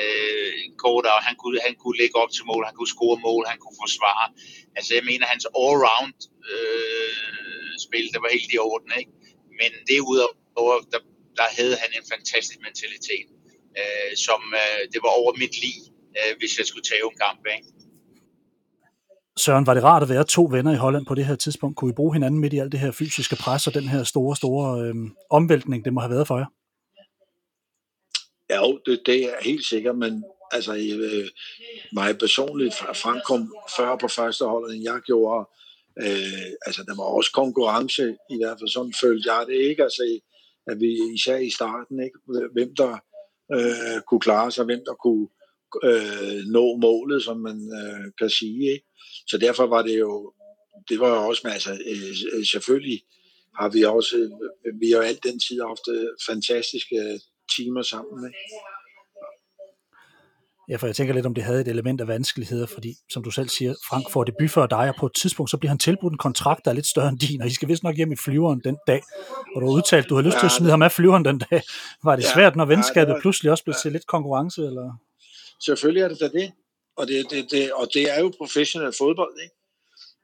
[0.00, 3.42] øh, en kort han kunne, han kunne lægge op til mål, han kunne score mål,
[3.52, 4.26] han kunne forsvare.
[4.76, 6.16] Altså jeg mener, hans all-round
[6.52, 9.12] øh, spil, det var helt i orden, ikke?
[9.60, 11.00] Men derudover, der,
[11.40, 13.28] der havde han en fantastisk mentalitet,
[13.80, 15.80] øh, som øh, det var over mit liv,
[16.18, 17.68] øh, hvis jeg skulle tage en kamp, ikke?
[19.38, 21.76] Søren, var det rart at være to venner i Holland på det her tidspunkt?
[21.76, 24.36] Kunne I bruge hinanden midt i alt det her fysiske pres og den her store,
[24.36, 24.94] store øh,
[25.30, 26.46] omvæltning, det må have været for jer?
[28.50, 31.28] Ja, det, det er helt sikkert, men altså øh,
[31.92, 35.48] mig personligt, Frank kom før på første hold, end jeg gjorde.
[36.02, 39.82] Øh, altså, der var også konkurrence, i hvert fald sådan følte jeg det ikke.
[39.82, 40.20] Altså,
[40.66, 42.18] at vi især i starten, ikke?
[42.52, 42.92] hvem der
[43.54, 45.28] øh, kunne klare sig, hvem der kunne
[45.84, 48.72] øh, nå målet, som man øh, kan sige.
[48.72, 48.86] Ikke?
[49.26, 50.32] Så derfor var det jo,
[50.88, 53.00] det var jo også med, altså øh, selvfølgelig
[53.58, 54.16] har vi også,
[54.80, 57.20] vi har alt den tid haft øh, fantastiske
[57.56, 58.24] timer sammen.
[58.26, 58.38] Ikke?
[60.68, 63.30] Ja, for jeg tænker lidt, om det havde et element af vanskeligheder, fordi, som du
[63.30, 66.12] selv siger, Frank får debut før dig, og på et tidspunkt, så bliver han tilbudt
[66.12, 68.16] en kontrakt, der er lidt større end din, og I skal vist nok hjem i
[68.16, 69.02] flyveren den dag.
[69.54, 71.38] Og du har udtalt, du har lyst ja, til at smide ham af flyveren den
[71.38, 71.62] dag.
[72.04, 73.82] Var det ja, svært, når venskabet ja, var, pludselig også blev ja.
[73.82, 74.62] til lidt konkurrence?
[74.62, 74.92] Eller?
[75.60, 76.52] Selvfølgelig er det da det.
[76.96, 79.54] Og det, det, det, og det er jo professionel fodbold, ikke?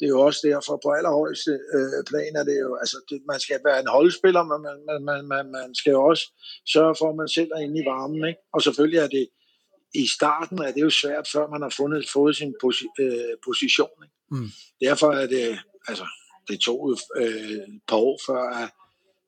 [0.03, 3.41] Det er jo også derfor, på allerhøjeste øh, plan er det jo, altså det, man
[3.41, 6.25] skal være en holdspiller, men man, man, man, man, man skal jo også
[6.73, 8.41] sørge for, at man selv er inde i varmen, ikke?
[8.55, 9.29] Og selvfølgelig er det,
[9.95, 13.97] i starten er det jo svært, før man har fundet, fået sin posi, øh, position,
[14.05, 14.17] ikke?
[14.31, 14.49] Mm.
[14.87, 16.07] Derfor er det, altså,
[16.49, 18.71] det tog øh, et par år før, at,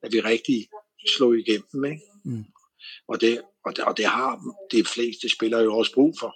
[0.03, 0.67] at vi rigtig
[1.15, 2.01] slog igennem, ikke?
[2.25, 2.45] Mm.
[3.07, 4.31] Og, det, og, det, og det har
[4.71, 6.35] de fleste spillere jo også brug for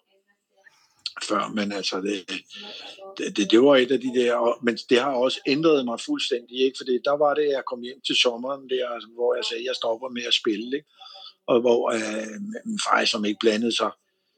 [1.24, 5.12] før, men altså det, det, det, var et af de der, og, men det har
[5.12, 6.78] også ændret mig fuldstændig, ikke?
[6.78, 9.68] fordi der var det, jeg kom hjem til sommeren der, altså, hvor jeg sagde, at
[9.68, 10.90] jeg stopper med at spille, ikke?
[11.48, 13.92] og hvor øh, min far som ikke blandede sig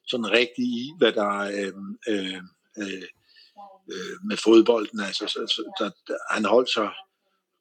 [0.07, 1.73] sådan rigtig i, hvad der øh,
[2.09, 2.41] øh,
[2.81, 3.03] øh,
[3.93, 6.89] øh, med fodbolden, altså så, så, der, der, han holdt sig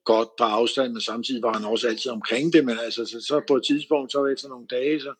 [0.05, 3.42] godt på afstand, men samtidig var han også altid omkring det, men altså så, så
[3.49, 5.14] på et tidspunkt, så efter nogle dage, så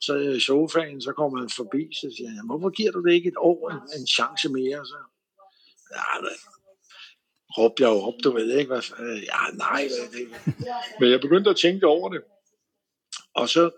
[0.00, 3.28] så i sofaen, så kommer han forbi, så siger han, hvorfor giver du det ikke
[3.28, 4.86] et år en, en chance mere?
[4.86, 4.98] Så,
[5.96, 6.36] ja, men,
[7.58, 10.28] råbte jeg jo op, du ved ikke, hvad, øh, ja, nej, det.
[11.00, 12.22] Men jeg begyndte at tænke over det.
[13.34, 13.70] Og så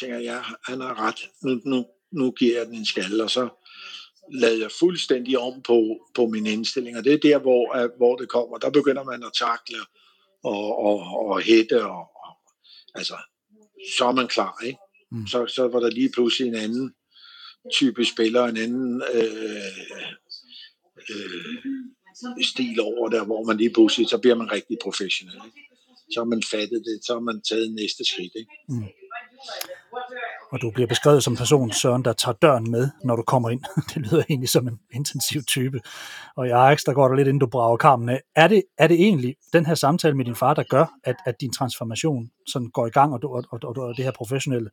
[0.00, 3.30] tænker jeg, ja, han har ret, nu, nu, nu giver jeg den en skal, og
[3.30, 3.48] så
[4.32, 8.28] lader jeg fuldstændig om på, på min indstilling, og det er der, hvor, hvor det
[8.28, 8.58] kommer.
[8.58, 9.78] Der begynder man at takle
[10.44, 10.98] og, og,
[11.28, 12.36] og hætte, og, og
[12.94, 13.16] altså,
[13.98, 14.78] så er man klar, ikke?
[15.12, 15.26] Mm.
[15.26, 16.94] Så, så var der lige pludselig en anden
[17.78, 19.78] type spiller, en anden øh,
[21.10, 25.34] øh, stil over der, hvor man lige pludselig, så bliver man rigtig professionel.
[25.46, 25.60] Ikke?
[26.12, 28.32] Så har man fattet det, så har man taget næste skridt.
[28.40, 28.52] Ikke?
[28.68, 28.88] Mm.
[30.52, 33.60] Og du bliver beskrevet som person, Søren, der tager døren med, når du kommer ind.
[33.94, 35.80] Det lyder egentlig som en intensiv type.
[36.36, 38.20] Og jeg er ekstra godt lidt, inden du brager karmen af.
[38.36, 41.40] Er det, er det egentlig den her samtale med din far, der gør, at, at
[41.40, 44.70] din transformation sådan går i gang, og, du, og, og, og det her professionelle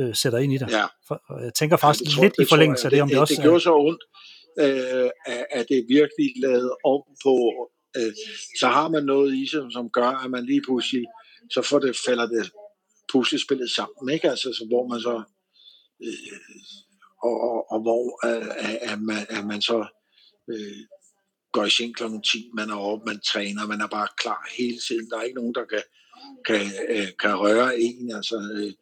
[0.00, 0.68] øh, sætter ind i dig.
[0.70, 0.86] Ja.
[1.08, 3.34] For, jeg tænker faktisk ja, lidt det, i forlængelse af det, om det, det også
[3.34, 4.02] Det gjorde så ondt,
[4.58, 5.10] øh,
[5.50, 7.34] at det virkelig lavet om på,
[7.96, 8.12] øh,
[8.60, 11.04] så har man noget i sig, som gør, at man lige pludselig,
[11.50, 12.50] så får det, falder det
[13.12, 14.30] puslespillet sammen, ikke?
[14.30, 15.22] Altså, så hvor man så,
[16.04, 16.38] øh,
[17.22, 18.46] og, og, og hvor øh,
[18.90, 19.86] er, man, er man så
[20.52, 20.80] øh,
[21.52, 22.04] går i seng kl.
[22.24, 25.10] 10, man er oppe, man træner, man er bare klar hele tiden.
[25.10, 25.82] Der er ikke nogen, der kan,
[26.46, 28.12] kan, øh, kan røre en.
[28.16, 28.72] Altså, øh,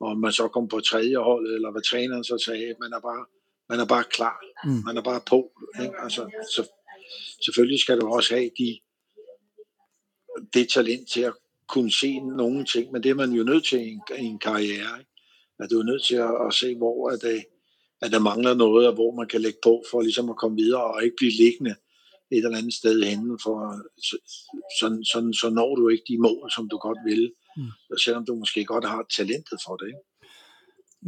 [0.00, 3.24] og man så kom på tredje hold, eller hvad træneren så sagde, man er bare
[3.68, 4.38] man er bare klar.
[4.64, 4.82] Mm.
[4.84, 5.50] Man er bare på.
[5.82, 5.94] Ikke?
[6.02, 6.68] Altså, så,
[7.44, 8.78] selvfølgelig skal du også have de,
[10.54, 11.34] det talent til at
[11.68, 14.38] kunne se nogle ting, men det er man jo nødt til i en, i en
[14.38, 14.98] karriere.
[14.98, 15.10] Ikke?
[15.60, 17.44] At du er nødt til at, at se, hvor at det,
[18.02, 20.84] at der mangler noget, og hvor man kan lægge på for ligesom at komme videre
[20.84, 21.74] og ikke blive liggende
[22.30, 23.56] et eller andet sted henne, for
[23.98, 24.16] så,
[24.78, 27.98] så, så, så når du ikke de mål, som du godt vil, mm.
[28.04, 29.86] selvom du måske godt har talentet for det.
[29.86, 29.98] Ikke?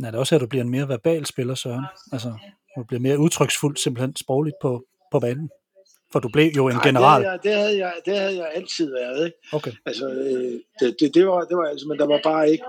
[0.02, 1.84] Ja, det er også her, du bliver en mere verbal spiller, Søren.
[2.12, 2.38] Altså,
[2.76, 5.50] du bliver mere udtryksfuld simpelthen sprogligt på, på banen.
[6.12, 7.22] For du blev jo en Nej, general.
[7.24, 9.26] Det, det, havde jeg, det havde jeg altid været.
[9.26, 9.38] Ikke?
[9.52, 9.72] Okay.
[9.86, 12.64] Altså, øh, det, det, det, var, det var altså, men der var bare ikke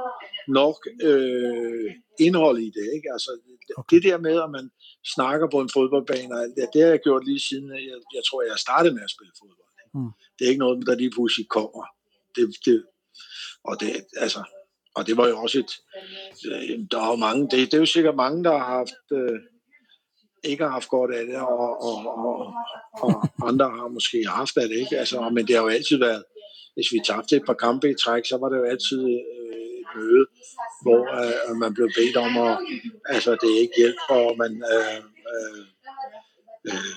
[0.48, 2.86] nok øh, indhold i det.
[2.96, 3.08] Ikke?
[3.16, 3.32] Altså,
[3.78, 3.96] okay.
[3.96, 4.72] Det der med, at man
[5.16, 8.24] snakker på en fodboldbane, og alt det, det har jeg gjort lige siden, jeg, jeg
[8.30, 9.70] tror, jeg startede med at spille fodbold.
[9.94, 10.12] Mm.
[10.36, 11.84] Det er ikke noget, der lige pludselig kommer.
[12.36, 12.76] Det, det,
[13.63, 14.43] og, det, altså,
[14.95, 15.72] og det var jo også et...
[16.51, 17.43] Øh, der er jo mange...
[17.43, 19.03] Det, det er jo sikkert mange, der har haft...
[19.13, 19.39] Øh,
[20.43, 21.95] ikke har haft godt af det, og, og,
[22.26, 22.53] og,
[23.03, 23.11] og
[23.47, 24.97] andre har måske haft af det, ikke?
[24.97, 26.24] Altså, men det har jo altid været,
[26.74, 29.89] hvis vi tabte et par kampe i træk, så var det jo altid øh, et
[29.95, 30.26] møde,
[30.84, 32.57] hvor øh, man blev bedt om at,
[33.05, 34.97] altså det ikke hjælper, og man øh,
[35.34, 35.61] øh,
[36.70, 36.95] øh,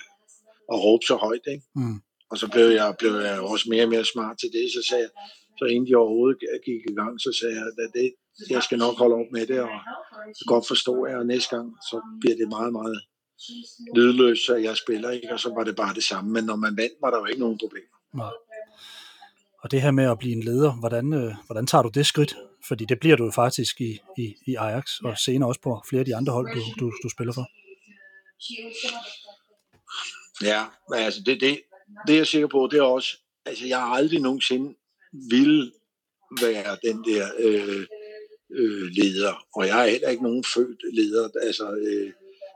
[0.73, 1.67] og råbe så højt, ikke?
[1.75, 1.99] Mm.
[2.31, 5.03] Og så blev jeg, blev jeg også mere og mere smart til det, så sagde
[5.03, 5.13] jeg,
[5.59, 8.13] så inden de overhovedet gik i gang, så sagde jeg, at det,
[8.51, 9.71] jeg skal nok holde op med det, og
[10.27, 12.99] jeg godt forstå, at næste gang, så bliver det meget, meget
[13.97, 15.33] lydløs, at jeg spiller, ikke?
[15.33, 16.31] og så var det bare det samme.
[16.31, 17.97] Men når man vandt, var der jo ikke nogen problemer.
[18.15, 18.35] Nej.
[19.63, 22.35] Og det her med at blive en leder, hvordan, øh, hvordan tager du det skridt?
[22.69, 26.01] Fordi det bliver du jo faktisk i, i, i Ajax, og senere også på flere
[26.01, 27.47] af de andre hold, du, du, du spiller for.
[30.45, 31.61] Ja, men altså det, det,
[32.07, 33.09] det er jeg sikker på, det er også,
[33.47, 34.75] altså jeg har aldrig nogensinde
[35.31, 35.73] ville
[36.41, 37.87] være den der øh,
[38.51, 42.13] øh, leder, og jeg er heller ikke nogen født leder, altså øh,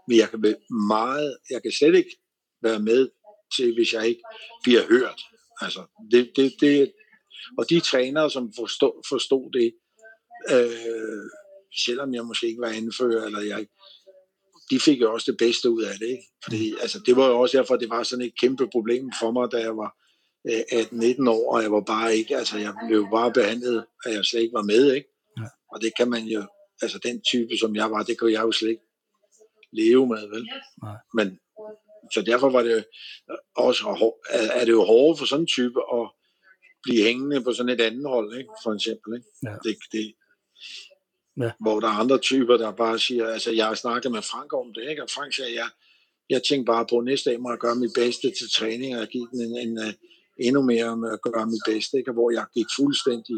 [0.09, 0.57] men jeg kan
[0.89, 2.19] meget, jeg kan slet ikke
[2.63, 3.09] være med
[3.57, 4.23] til, hvis jeg ikke
[4.63, 5.21] bliver hørt.
[5.61, 6.93] Altså, det, det, det,
[7.59, 9.75] og de trænere, som forstod, forstod det,
[10.55, 11.31] øh,
[11.87, 13.67] selvom jeg måske ikke var anfører, eller jeg,
[14.71, 16.07] de fik jo også det bedste ud af det.
[16.07, 16.25] Ikke?
[16.45, 19.49] Fordi, altså, det var jo også derfor, det var sådan et kæmpe problem for mig,
[19.53, 19.97] da jeg var
[20.51, 24.25] øh, 18-19 år, og jeg var bare ikke, altså jeg blev bare behandlet, at jeg
[24.25, 24.93] slet ikke var med.
[24.93, 25.09] Ikke?
[25.39, 25.47] Ja.
[25.73, 26.47] Og det kan man jo,
[26.83, 28.83] altså den type, som jeg var, det kunne jeg jo slet ikke
[29.73, 30.49] leve med, vel?
[30.83, 30.97] Nej.
[31.15, 31.39] Men,
[32.15, 32.85] så derfor var det
[33.57, 33.83] også,
[34.31, 36.11] er det jo hårdt for sådan en type at
[36.83, 38.51] blive hængende på sådan et andet hold, ikke?
[38.63, 39.15] for eksempel.
[39.17, 39.29] Ikke?
[39.47, 39.55] Ja.
[39.65, 40.15] Det, det,
[41.43, 41.51] ja.
[41.61, 44.75] Hvor der er andre typer, der bare siger, altså jeg har snakket med Frank om
[44.75, 45.03] det, ikke?
[45.03, 45.67] og Frank siger, ja,
[46.31, 49.07] jeg tænkte bare på, at næste dag må jeg gøre mit bedste til træning, og
[49.07, 49.95] give den en, en, en
[50.39, 52.13] endnu mere med at gøre mit bedste, ikke?
[52.13, 53.37] hvor jeg gik fuldstændig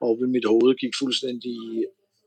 [0.00, 1.56] over ved mit hoved, gik fuldstændig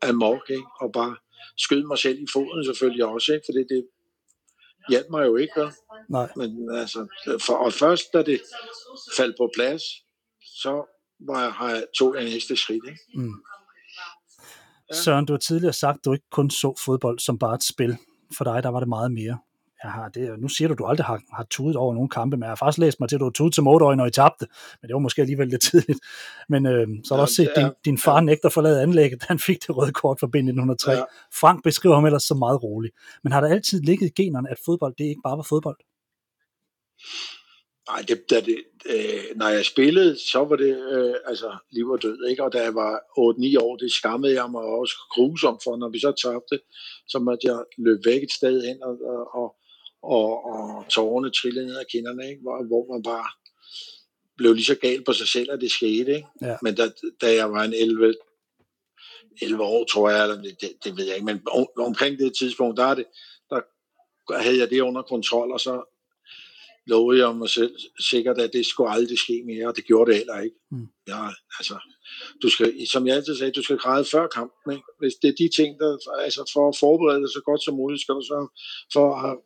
[0.01, 0.69] amok, ikke?
[0.81, 1.15] og bare
[1.57, 3.45] skød mig selv i foden selvfølgelig også, ikke?
[3.47, 3.87] for det, det
[4.89, 5.61] hjalp mig jo ikke.
[5.61, 5.69] Ja?
[6.09, 6.29] Nej.
[6.35, 6.99] Men altså,
[7.45, 8.41] for, og først da det
[9.17, 9.83] faldt på plads,
[10.41, 10.73] så
[11.19, 12.85] var jeg, har jeg, tog jeg næste skridt.
[12.85, 12.99] Ikke?
[13.15, 13.33] Mm.
[14.89, 14.95] Ja.
[14.95, 17.97] Søren, du har tidligere sagt, at du ikke kun så fodbold som bare et spil.
[18.37, 19.37] For dig, der var det meget mere
[19.83, 22.43] jeg har det, nu siger du, du aldrig har, har tudet over nogle kampe, men
[22.43, 24.47] jeg har faktisk læst mig til, at du har tudet til Mådøj, når I tabte,
[24.81, 25.99] men det var måske alligevel lidt tidligt.
[26.49, 28.21] Men øh, så har du også set, din, din far ja.
[28.21, 30.91] nægter forlade anlægget, han fik det røde kort for bind 1903.
[30.91, 31.03] Ja.
[31.39, 32.93] Frank beskriver ham ellers så meget roligt.
[33.23, 35.77] Men har der altid ligget i generne, at fodbold, det ikke bare var fodbold?
[37.89, 38.59] Nej, det, da det,
[38.93, 42.43] øh, når jeg spillede, så var det øh, altså liv og død, ikke?
[42.43, 45.99] Og da jeg var 8-9 år, det skammede jeg mig også grusomt for, når vi
[45.99, 46.59] så tabte,
[47.07, 49.55] så måtte jeg løbe væk et sted hen og, og, og
[50.03, 52.41] og, og tårerne trillede ned ad kinderne, ikke?
[52.41, 53.29] Hvor, hvor man bare
[54.37, 56.15] blev lige så gal på sig selv, at det skete.
[56.15, 56.27] Ikke?
[56.41, 56.57] Ja.
[56.61, 56.91] Men da,
[57.21, 58.15] da jeg var en 11,
[59.41, 62.77] 11 år, tror jeg, eller det, det ved jeg ikke, men om, omkring det tidspunkt,
[62.77, 63.05] der, det,
[63.49, 63.61] der
[64.37, 65.75] havde jeg det under kontrol, og så
[66.87, 67.75] lovede jeg mig selv
[68.09, 70.55] sikkert, at det skulle aldrig ske mere, og det gjorde det heller ikke.
[70.71, 70.87] Mm.
[71.07, 71.23] Ja,
[71.59, 71.75] altså,
[72.41, 74.71] du skal, som jeg altid sagde, du skal græde før kampen.
[74.71, 74.87] Ikke?
[74.99, 78.01] Hvis det er de ting, der, altså for at forberede dig så godt som muligt,
[78.01, 78.39] skal du så
[78.93, 79.37] for at have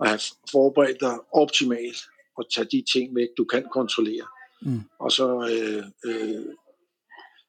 [0.00, 0.20] at have
[0.50, 1.98] forberedt dig optimalt
[2.38, 4.26] og tage de ting væk, du kan kontrollere.
[4.62, 4.82] Mm.
[4.98, 6.44] Og så øh, øh,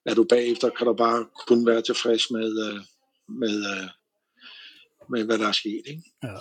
[0.06, 2.80] er du bagefter, kan du bare kun være tilfreds med, øh,
[3.28, 3.90] med, øh,
[5.10, 5.84] med hvad der er sket.
[5.88, 6.04] Ikke?
[6.24, 6.38] Ja.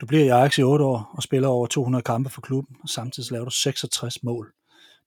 [0.00, 2.88] Du bliver i Ajax i 8 år og spiller over 200 kampe for klubben, og
[2.88, 4.52] samtidig laver du 66 mål.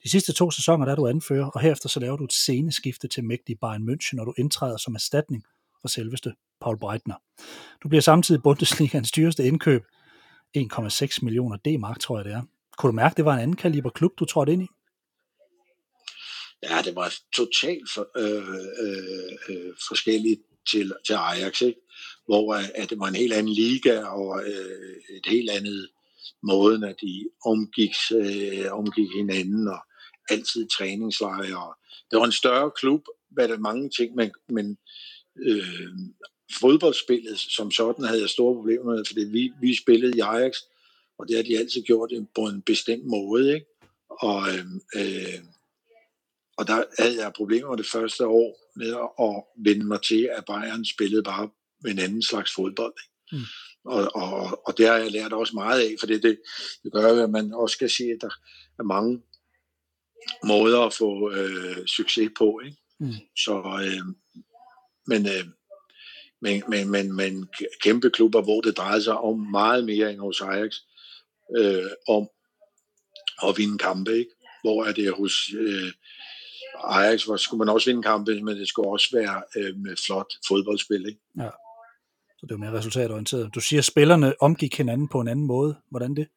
[0.04, 3.08] De sidste to sæsoner der er du anfører, og herefter så laver du et sceneskifte
[3.08, 5.44] til mægtige Bayern München, når du indtræder som erstatning
[5.82, 7.16] for selveste Paul Breitner.
[7.84, 9.84] Du bliver samtidig Bundesligaens dyreste indkøb,
[10.58, 12.42] 1,6 millioner D-mark, tror jeg det er.
[12.78, 14.68] Kunne du mærke, det var en anden kaliber klub, du trådte ind i?
[16.64, 20.42] Ja, det var totalt for, øh, øh, øh, forskelligt
[20.72, 21.80] til, til Ajax, ikke?
[22.26, 25.90] hvor øh, at det var en helt anden liga og øh, et helt andet
[26.44, 29.80] måde, at de omgik, øh, omgik hinanden og
[30.30, 31.74] altid træningslejre.
[32.12, 34.78] Det var en større klub, hvad der mange ting, men, men
[35.48, 35.94] øh,
[36.62, 40.56] fodboldspillet som sådan havde jeg store problemer med, fordi vi, vi spillede i Ajax,
[41.18, 43.66] og det har de altid gjort på en bestemt måde, ikke?
[44.10, 45.40] Og, øh, øh,
[46.58, 50.86] og der havde jeg problemer det første år med at vende mig til, at Bayern
[50.86, 51.50] spillede bare
[51.88, 52.94] en anden slags fodbold.
[53.04, 53.38] Ikke?
[53.38, 53.48] Mm.
[53.86, 56.40] Og, og, og det har jeg lært også meget af, for det, det,
[56.92, 58.30] gør at man også skal se, at der
[58.80, 59.22] er mange
[60.46, 62.62] måder at få øh, succes på.
[62.66, 62.78] Ikke?
[63.00, 63.14] Mm.
[63.38, 64.06] Så, øh,
[65.08, 65.46] men, øh,
[66.42, 67.50] men, men, men, men
[67.82, 70.76] kæmpe klubber, hvor det drejer sig om meget mere end hos Ajax,
[71.58, 72.30] øh, om
[73.48, 74.32] at vinde kampe, ikke?
[74.64, 75.92] Hvor er det hos øh,
[76.84, 80.34] Ajax, hvor skulle man også vinde kampe, men det skulle også være øh, med flot
[80.48, 81.22] fodboldspil, ikke?
[81.38, 81.50] Ja.
[82.40, 83.56] Så det var mere resultatorienteret.
[83.56, 85.76] Du siger, at spillerne omgik hinanden på en anden måde.
[85.92, 86.28] Hvordan det?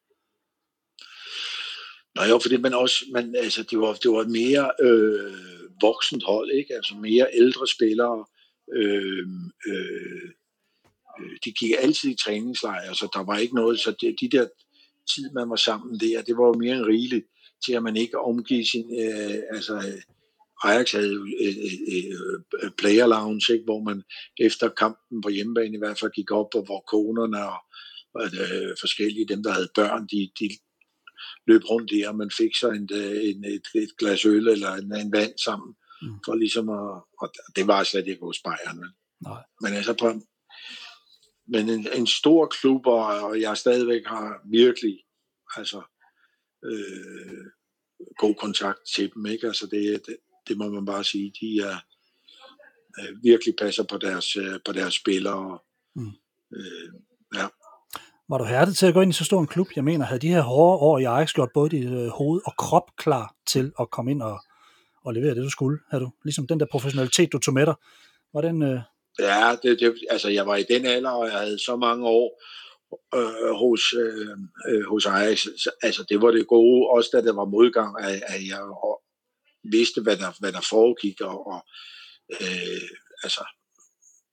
[2.15, 5.33] Nej, jo, fordi man også, man, altså, det, var, det var et mere øh,
[5.81, 6.75] voksent hold, ikke?
[6.75, 8.25] Altså mere ældre spillere.
[8.75, 10.29] Øhm, øh,
[11.19, 14.47] øh, de gik altid i træningslejre, så der var ikke noget, så de, de der
[15.15, 17.25] tid, man var sammen der, det var jo mere end rigeligt
[17.65, 20.01] til, at man ikke omgive sin, øh, altså
[20.63, 21.13] Ajax havde
[21.45, 21.55] øh,
[21.93, 22.19] øh,
[22.63, 24.03] øh, player lounge, ikke, hvor man
[24.39, 27.59] efter kampen på hjemmebane i hvert fald gik op, og hvor konerne og,
[28.15, 30.49] og øh, forskellige, dem der havde børn, de, de
[31.47, 34.71] løb rundt der, og man fik sig en, øh, en, et, et glas øl eller
[34.73, 36.19] en, en vand sammen, mm.
[36.25, 38.79] for ligesom at, og det var slet ikke hos Bayern.
[38.79, 38.89] Men,
[39.21, 39.43] Nej.
[39.61, 40.07] men altså på,
[41.47, 44.99] men en, en stor klub, og jeg stadigvæk har virkelig
[45.55, 45.81] altså,
[46.65, 47.45] øh,
[48.17, 49.25] god kontakt til dem.
[49.25, 49.47] Ikke?
[49.47, 51.33] Altså det, det, det må man bare sige.
[51.41, 51.77] De er
[52.99, 55.59] øh, virkelig passer på deres, øh, på deres spillere.
[55.95, 56.11] Mm.
[56.55, 56.89] Øh,
[57.35, 57.47] ja.
[58.29, 59.67] Var du hærdet til at gå ind i så stor en klub?
[59.75, 62.53] Jeg mener, havde de her hårde år i Ajax gjort både dit øh, hoved og
[62.57, 64.39] krop klar til at komme ind og,
[65.05, 65.79] og levere det, du skulle?
[65.89, 67.75] Havde du ligesom den der professionalitet, du tog med dig?
[68.33, 68.63] Var den...
[68.63, 68.79] Øh...
[69.19, 72.41] Ja, det, det, altså jeg var i den alder, og jeg havde så mange år
[73.15, 74.37] øh, hos, øh,
[74.67, 75.45] øh hos Ajax.
[75.81, 78.61] Altså det var det gode, også da der var modgang, at, at jeg
[79.63, 81.65] vidste, hvad der, hvad der foregik, og, og
[82.41, 82.89] øh,
[83.23, 83.45] altså,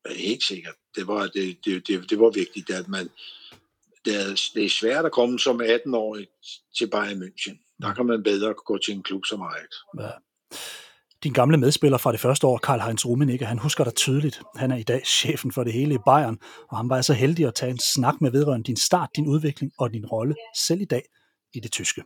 [0.06, 3.08] helt sikkert, det var, det, det, det, det var vigtigt, at man,
[4.04, 6.26] det er, det er svært at komme som 18-årig
[6.78, 7.76] til Bayern München.
[7.82, 9.70] Der kan man bedre gå til en klub som Ajax.
[9.98, 10.10] Ja.
[11.24, 14.42] Din gamle medspiller fra det første år, Karl Heinz Rummenigge, han husker dig tydeligt.
[14.56, 16.38] Han er i dag chefen for det hele i Bayern,
[16.68, 19.72] og han var så heldig at tage en snak med vedrørende din start, din udvikling
[19.78, 21.02] og din rolle selv i dag
[21.52, 22.02] i det tyske.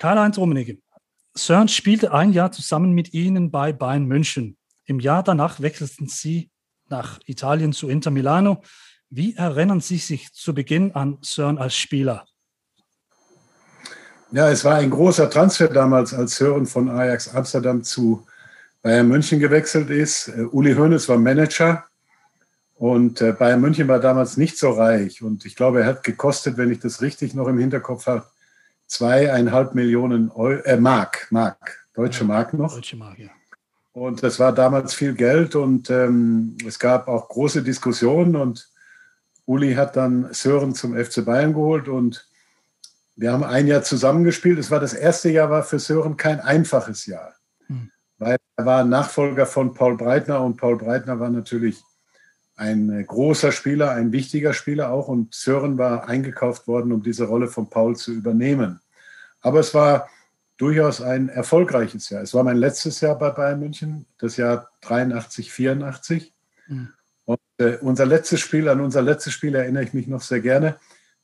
[0.00, 0.76] Karl Heinz Rummenigge,
[1.36, 4.56] Søren spielte ein Jahr zusammen mit ihnen bei Bayern München.
[4.86, 6.50] Im Jahr danach wechselten sie
[6.88, 8.62] nach Italien zu Inter Milano.
[9.10, 12.24] Wie erinnern Sie sich zu Beginn an Sören als Spieler?
[14.32, 18.26] Ja, es war ein großer Transfer damals, als Sören von Ajax Amsterdam zu
[18.82, 20.28] Bayern München gewechselt ist.
[20.28, 21.84] Uh, Uli Hoeneß war Manager
[22.74, 25.22] und uh, Bayern München war damals nicht so reich.
[25.22, 28.26] Und ich glaube, er hat gekostet, wenn ich das richtig noch im Hinterkopf habe,
[28.88, 32.74] zweieinhalb Millionen Euro, äh, Mark, Mark, deutsche Mark noch.
[32.74, 33.30] Deutsche Mark, ja.
[33.92, 38.68] Und das war damals viel Geld und ähm, es gab auch große Diskussionen und
[39.46, 42.28] Uli hat dann Sören zum FC Bayern geholt und
[43.16, 44.58] wir haben ein Jahr zusammengespielt.
[44.58, 47.34] Es war das erste Jahr, war für Sören kein einfaches Jahr,
[47.66, 47.90] hm.
[48.18, 51.82] weil er war Nachfolger von Paul Breitner und Paul Breitner war natürlich
[52.56, 55.08] ein großer Spieler, ein wichtiger Spieler auch.
[55.08, 58.80] Und Sören war eingekauft worden, um diese Rolle von Paul zu übernehmen.
[59.42, 60.08] Aber es war
[60.56, 62.22] durchaus ein erfolgreiches Jahr.
[62.22, 66.32] Es war mein letztes Jahr bei Bayern München, das Jahr 83, 84.
[66.66, 66.88] Mhm.
[67.26, 70.76] Und äh, unser letztes Spiel, an unser letztes Spiel erinnere ich mich noch sehr gerne.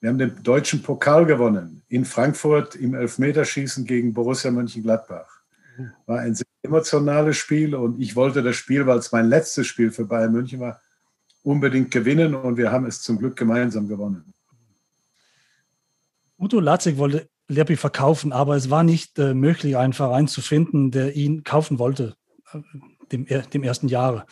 [0.02, 5.28] Wir haben den deutschen Pokal gewonnen in Frankfurt im Elfmeterschießen gegen Borussia Mönchengladbach.
[6.06, 9.92] War ein sehr emotionales Spiel und ich wollte das Spiel, weil es mein letztes Spiel
[9.92, 10.80] für Bayern München war,
[11.44, 14.34] unbedingt gewinnen und wir haben es zum Glück gemeinsam gewonnen.
[16.36, 20.90] Udo Latzig wollte Lerby verkaufen, aber es war nicht äh, möglich, einen Verein zu finden,
[20.90, 22.16] der ihn kaufen wollte,
[22.52, 22.58] äh,
[23.12, 24.26] dem, dem ersten Jahre.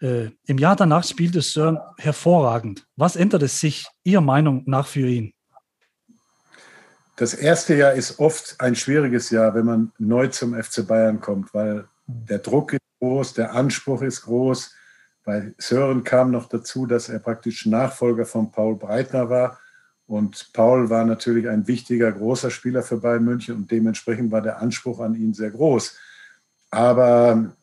[0.00, 2.86] Äh, Im Jahr danach spielte Sören hervorragend.
[2.96, 5.32] Was änderte sich Ihrer Meinung nach für ihn?
[7.16, 11.54] Das erste Jahr ist oft ein schwieriges Jahr, wenn man neu zum FC Bayern kommt,
[11.54, 14.74] weil der Druck ist groß, der Anspruch ist groß
[15.26, 19.58] bei Sören kam noch dazu, dass er praktisch Nachfolger von Paul Breitner war.
[20.06, 24.62] Und Paul war natürlich ein wichtiger, großer Spieler für Bayern München und dementsprechend war der
[24.62, 25.98] Anspruch an ihn sehr groß.
[26.70, 27.55] Aber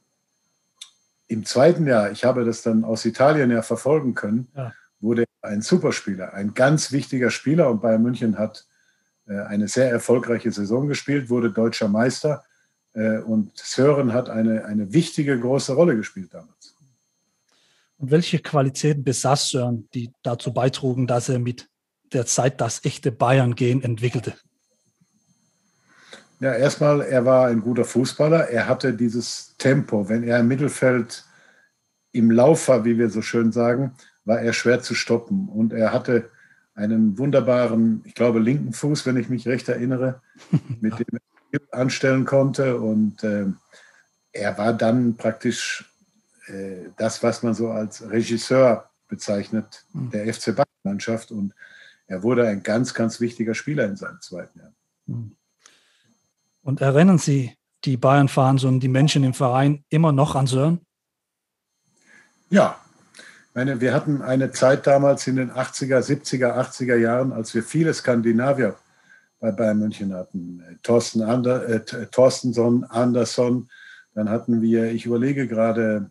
[1.34, 4.74] im zweiten Jahr, ich habe das dann aus Italien ja verfolgen können, ja.
[5.42, 8.66] ein Superspieler, ein ganz wichtiger Spieler und Bayern München hat
[9.28, 12.44] äh, eine sehr erfolgreiche Saison gespielt, wurde deutscher Meister
[12.94, 16.76] äh, und Sören hat eine, eine wichtige, große Rolle gespielt damals.
[17.98, 21.70] Und welche Qualitäten besaß Sören, die dazu beitrugen, dass er mit
[22.12, 24.36] der Zeit das echte Bayern-Gehen entwickelte?
[26.40, 28.50] Ja, erstmal, er war ein guter Fußballer.
[28.50, 30.10] Er hatte dieses Tempo.
[30.10, 31.24] Wenn er im Mittelfeld
[32.12, 33.94] im Lauf war, wie wir so schön sagen,
[34.26, 35.50] war er schwer zu stoppen.
[35.50, 36.30] Und er hatte
[36.76, 40.22] einen wunderbaren, ich glaube, linken Fuß, wenn ich mich recht erinnere,
[40.82, 41.20] mit dem
[41.52, 42.78] er anstellen konnte.
[42.78, 43.46] Und äh,
[44.32, 45.86] er war dann praktisch
[46.48, 50.10] äh, das, was man so als Regisseur bezeichnet, hm.
[50.12, 51.32] der FC Bayern-Mannschaft.
[51.32, 51.54] Und
[52.08, 54.74] er wurde ein ganz, ganz wichtiger Spieler in seinem zweiten Jahr.
[55.08, 55.36] Hm.
[56.64, 57.54] Und erinnern Sie
[57.86, 60.80] die Bayern-Fans und die Menschen im Verein immer noch an Sören?
[62.50, 62.78] Ja,
[63.54, 67.94] meine, wir hatten eine Zeit damals in den 80er, 70er, 80er Jahren, als wir viele
[67.94, 68.76] Skandinavier
[69.40, 70.64] bei Bayern München hatten.
[70.82, 73.70] Thorsten Ander, äh, Thorstenson, Andersson,
[74.16, 76.10] dann hatten wir, ich überlege gerade,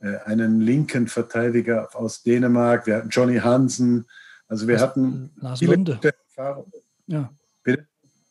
[0.00, 4.06] äh, einen linken Verteidiger aus Dänemark, wir hatten Johnny Hansen,
[4.48, 5.98] also wir hatten Lars viele Lunde.
[6.02, 6.72] Erfahrungen.
[7.06, 7.30] Ja.
[7.62, 7.86] Bitte?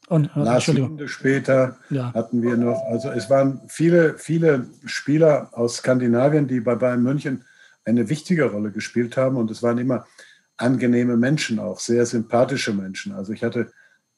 [0.10, 2.12] Und, äh, Lars Lunde später ja.
[2.14, 7.46] hatten wir noch, also es waren viele, viele Spieler aus Skandinavien, die bei Bayern München
[7.86, 9.38] eine wichtige Rolle gespielt haben.
[9.38, 10.08] Und es waren immer
[10.58, 13.14] angenehme Menschen auch, sehr sympathische Menschen.
[13.14, 13.72] Also ich hatte,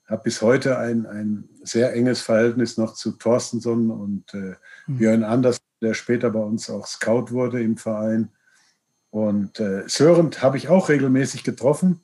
[0.07, 4.55] habe bis heute ein, ein sehr enges Verhältnis noch zu Thorstenson und äh,
[4.87, 4.97] mhm.
[4.97, 8.29] Björn Anders, der später bei uns auch Scout wurde im Verein.
[9.09, 11.99] Und äh, Sören habe ich auch regelmäßig getroffen.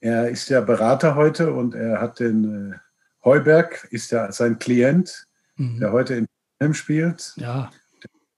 [0.00, 2.78] Er ist ja Berater heute und er hat den äh,
[3.24, 5.80] Heuberg, ist ja sein Klient, mhm.
[5.80, 6.26] der heute in
[6.58, 7.32] Film spielt.
[7.36, 7.70] Ja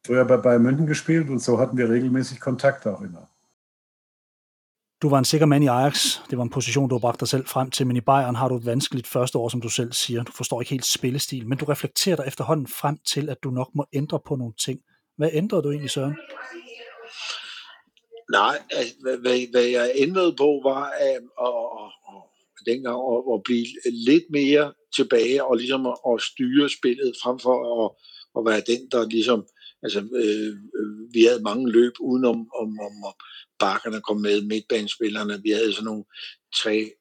[0.07, 3.29] früher bei Bayern München gespielt und so hatten wir regelmäßig Kontakt auch immer.
[5.01, 6.21] Du var en sikker mand i Ajax.
[6.31, 8.49] Det var en position, du har bragt dig selv frem til, men i Bayern har
[8.49, 10.23] du et vanskeligt første år, som du selv siger.
[10.23, 13.69] Du forstår ikke helt spillestil, men du reflekterer dig efterhånden frem til, at du nok
[13.75, 14.81] må ændre på nogle ting.
[15.17, 16.17] Hvad ændrede du egentlig, Søren?
[18.31, 22.23] Nej, altså, hvad, hvad, hvad jeg ændrede på var at, at, at, at
[22.67, 23.67] dengang at, at blive
[24.09, 27.91] lidt mere tilbage og ligesom at, at styre spillet frem for at,
[28.37, 29.47] at være den, der ligesom
[29.83, 30.57] Altså, øh,
[31.15, 33.15] vi havde mange løb udenom om, om, om
[33.59, 35.43] bakkerne kom med, midtbanespillerne.
[35.43, 36.05] Vi havde sådan nogle
[36.57, 36.93] tre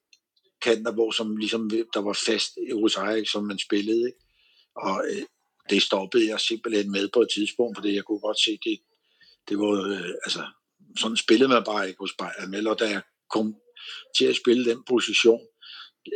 [0.61, 2.51] kanter, hvor som ligesom, der var fast
[2.81, 4.07] hos Ajax, som man spillede.
[4.07, 4.19] Ikke?
[4.75, 5.23] Og øh,
[5.69, 8.79] det stoppede jeg simpelthen med på et tidspunkt, fordi jeg kunne godt se, det,
[9.49, 10.43] det var, øh, altså,
[10.97, 12.53] sådan spillede man bare ikke hos Bayern.
[12.53, 13.55] Eller da jeg kom
[14.17, 15.41] til at spille den position,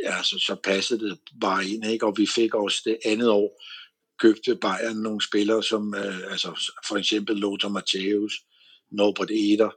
[0.04, 2.06] ja, så, så passede det bare ind, ikke?
[2.06, 3.62] og vi fik også det andet år
[4.18, 8.34] købte Bayern nogle spillere, som øh, altså for eksempel Lothar Matthäus,
[8.90, 9.70] Norbert Eder,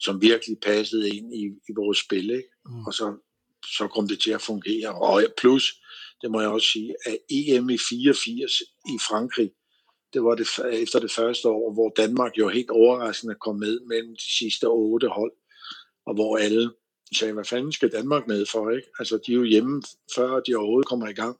[0.00, 2.30] som virkelig passede ind i, i vores spil.
[2.30, 2.48] Ikke?
[2.66, 2.86] Mm.
[2.86, 3.16] Og så,
[3.78, 4.94] så kom det til at fungere.
[4.94, 5.82] Og plus,
[6.22, 8.60] det må jeg også sige, at EM i 84
[8.94, 9.50] i Frankrig,
[10.12, 14.16] det var det efter det første år, hvor Danmark jo helt overraskende kom med mellem
[14.16, 15.32] de sidste otte hold,
[16.06, 16.72] og hvor alle
[17.16, 18.88] sagde, hvad fanden skal Danmark med for, ikke?
[18.98, 19.82] Altså, de er jo hjemme,
[20.14, 21.36] før de overhovedet kommer i gang.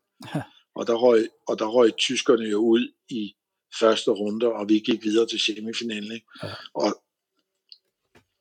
[0.74, 3.34] Og der røg, og der røg tyskerne jo ud i
[3.80, 6.12] første runde, og vi gik videre til semifinalen.
[6.12, 6.26] Ikke?
[6.42, 6.48] Ja.
[6.74, 7.02] Og,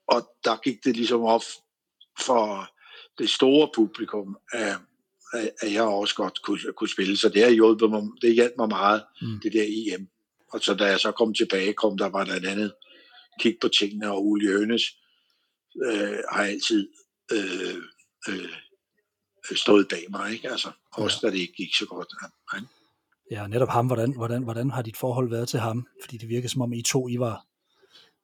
[0.08, 1.44] og der gik det ligesom op
[2.20, 2.70] for
[3.18, 4.76] det store publikum, at,
[5.34, 7.18] at jeg også godt kunne, kunne spille.
[7.18, 9.40] Så det har hjulpet mig, det hjalp mig meget, mm.
[9.44, 10.08] det der EM.
[10.52, 12.74] Og så da jeg så kom tilbage, kom der var der et andet
[13.40, 14.84] kig på tingene, og Uli Ønes
[15.86, 16.88] øh, har altid
[17.32, 17.84] øh,
[18.30, 18.50] øh,
[19.56, 20.52] stået bag mig, ikke?
[20.52, 21.28] Altså, også ja.
[21.28, 22.14] da det ikke gik så godt.
[22.22, 22.60] Ja.
[23.32, 23.88] Ja, netop ham.
[23.88, 25.88] Hvordan, hvordan, hvordan har dit forhold været til ham?
[26.02, 27.46] Fordi det virker som om I to, I var,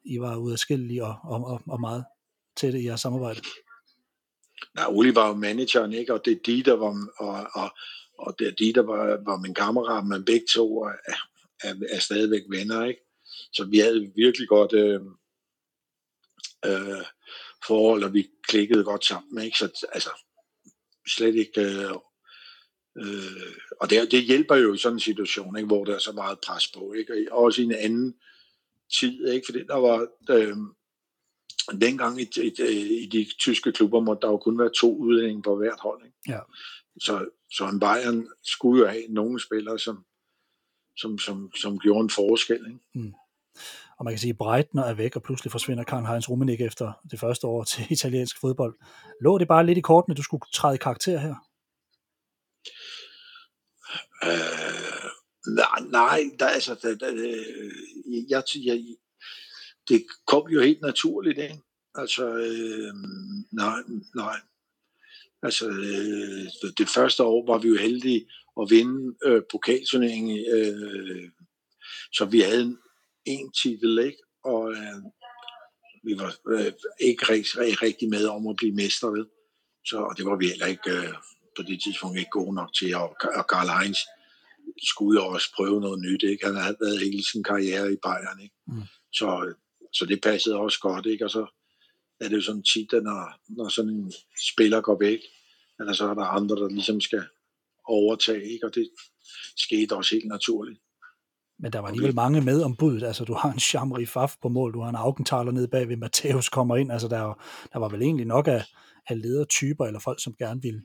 [0.03, 2.05] I var udadskillelige og, og, og, og meget
[2.55, 3.41] tætte i jeres samarbejde.
[4.75, 6.13] Nej, Uli var jo manageren, ikke?
[6.13, 7.77] Og det er de, der var, og, og,
[8.17, 10.93] og det er de, der var, var min kammerat, men begge to er,
[11.63, 13.01] er, er stadigvæk venner, ikke?
[13.53, 15.01] Så vi havde virkelig godt øh,
[16.65, 17.05] øh,
[17.67, 19.57] forhold, og vi klikkede godt sammen, ikke?
[19.57, 20.09] Så altså,
[21.07, 21.61] slet ikke...
[21.61, 21.91] Øh,
[22.97, 26.11] øh, og det, det hjælper jo i sådan en situation, ikke, hvor der er så
[26.11, 26.93] meget pres på.
[26.93, 27.27] Ikke?
[27.31, 28.15] Og også i en anden
[28.99, 29.45] tid, ikke?
[29.45, 30.07] fordi der var...
[30.29, 30.57] Øh,
[31.81, 32.51] dengang i, i,
[33.03, 36.05] i de tyske klubber måtte der jo kun være to udlændinge på hvert hold.
[36.05, 36.17] Ikke?
[36.27, 36.39] Ja.
[37.01, 40.05] Så, så en Bayern skulle jo have nogle spillere, som,
[40.97, 42.65] som, som, som gjorde en forskel.
[42.67, 42.79] Ikke?
[42.93, 43.13] Mm.
[43.97, 46.93] Og man kan sige, at Breitner er væk, og pludselig forsvinder Karl Heinz Rummenigge efter
[47.11, 48.75] det første år til italiensk fodbold.
[49.21, 51.35] Lå det bare lidt i kortene, du skulle træde i karakter her?
[54.23, 55.09] Øh,
[55.47, 58.95] nej, nej der, altså, der, der, øh, jeg, jeg,
[59.89, 61.59] det kom jo helt naturligt, ikke?
[61.95, 62.93] Altså, øh,
[63.51, 63.79] nej,
[64.15, 64.39] nej.
[65.43, 68.27] Altså, øh, det første år var vi jo heldige
[68.61, 71.29] at vinde øh, pokalturneringen, øh,
[72.13, 72.77] så vi havde en
[73.61, 74.17] titel, ikke?
[74.43, 74.97] Og øh,
[76.03, 79.25] vi var øh, ikke rigtig, rigtig med om at blive mester ved.
[79.85, 81.13] Så og det var vi heller ikke øh,
[81.55, 82.95] på det tidspunkt ikke gode nok til.
[82.95, 83.99] Og, og Karl Heinz
[84.83, 86.23] skulle jo også prøve noget nyt.
[86.23, 86.45] Ikke?
[86.45, 88.39] Han havde været hele sin karriere i Bayern.
[88.43, 88.55] Ikke?
[88.67, 88.81] Mm.
[89.13, 89.53] Så,
[89.93, 91.05] så det passede også godt.
[91.05, 91.25] Ikke?
[91.25, 91.45] Og så
[92.19, 94.13] er det jo sådan tit, at når, når sådan en
[94.51, 95.19] spiller går væk,
[95.79, 97.23] eller så er der andre, der ligesom skal
[97.85, 98.51] overtage.
[98.53, 98.65] Ikke?
[98.65, 98.89] Og det
[99.57, 100.79] skete også helt naturligt.
[101.59, 103.03] Men der var alligevel mange med om budet.
[103.03, 106.49] Altså, du har en Chamri Faf på mål, du har en Augenthaler nede bagved, Matthäus
[106.51, 106.91] kommer ind.
[106.91, 107.43] Altså, der,
[107.73, 108.63] der var vel egentlig nok af,
[109.07, 110.83] af ledertyper, eller folk, som gerne ville,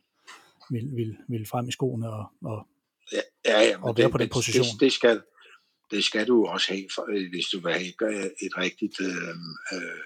[0.71, 2.67] ville, ville, ville frem i skoene og, og,
[3.13, 4.65] ja, ja, ja, og være det, på den position.
[4.65, 5.23] Det, det, skal,
[5.91, 7.87] det skal du også have, for, øh, hvis du vil have
[8.47, 9.35] et rigtigt øh,
[9.73, 10.01] øh,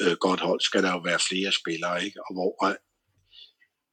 [0.00, 2.20] øh, godt hold, skal der jo være flere spillere, ikke?
[2.26, 2.66] Og hvor,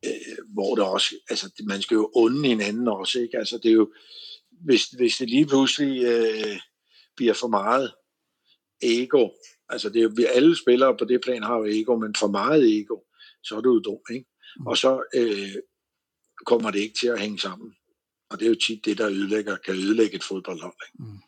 [0.05, 3.37] øh, hvor der også, altså man skal jo unde hinanden også, ikke?
[3.37, 3.93] Altså det er jo,
[4.65, 6.59] hvis, hvis det lige pludselig øh,
[7.15, 7.93] bliver for meget
[8.81, 9.29] ego,
[9.69, 12.27] altså det er jo, vi alle spillere på det plan har jo ego, men for
[12.27, 12.97] meget ego,
[13.43, 14.25] så er du jo dum, ikke?
[14.59, 14.67] Mm.
[14.67, 15.55] Og så øh,
[16.45, 17.75] kommer det ikke til at hænge sammen.
[18.29, 20.73] Og det er jo tit det, der ødelægger, kan ødelægge et fodboldhold.
[20.87, 21.03] Ikke?
[21.03, 21.19] Mm.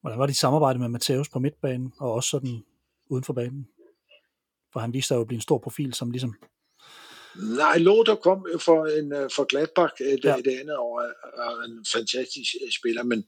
[0.00, 2.64] Hvordan var dit samarbejde med Matthäus på midtbanen, og også sådan
[3.06, 3.68] uden for banen?
[4.72, 6.34] For han viste sig jo at blive en stor profil, som ligesom
[7.36, 10.36] Nej, Lothar kom for, en, øh, for Gladbach et, ja.
[10.36, 11.02] et andet år,
[11.34, 13.24] og en fantastisk øh, spiller, men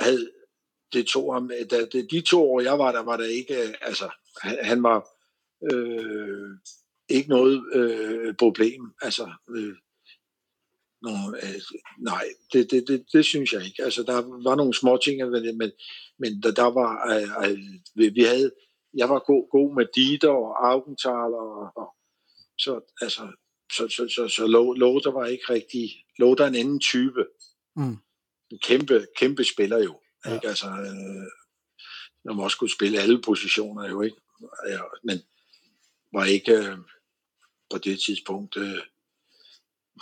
[0.00, 0.30] havde,
[0.92, 3.74] det tog ham, da, det, de to år, jeg var der, var der ikke, øh,
[3.80, 4.10] altså,
[4.42, 5.08] han, han var
[5.72, 6.50] øh,
[7.08, 9.74] ikke noget øh, problem, altså, øh,
[11.02, 11.10] no,
[11.42, 11.60] øh,
[11.98, 13.82] nej, det, det, det, det synes jeg ikke.
[13.84, 15.72] Altså, der var nogle små ting, men,
[16.18, 18.50] men der, der var, øh, øh, vi havde,
[18.94, 21.94] jeg var god, god med Dieter og Augenthaler og, og
[22.64, 23.32] så, altså,
[23.72, 24.46] så, så, så, så
[24.76, 26.04] Lothar var ikke rigtig...
[26.18, 27.26] Lothar er en anden type.
[27.76, 27.96] Mm.
[28.50, 30.00] En kæmpe, kæmpe spiller jo.
[30.26, 30.34] Ja.
[30.34, 30.48] Ikke?
[30.48, 31.26] Altså, øh,
[32.24, 34.16] man må også kunne spille alle positioner jo, ikke?
[34.68, 35.18] Ja, men
[36.12, 36.78] var ikke øh,
[37.70, 38.56] på det tidspunkt...
[38.56, 38.82] Øh,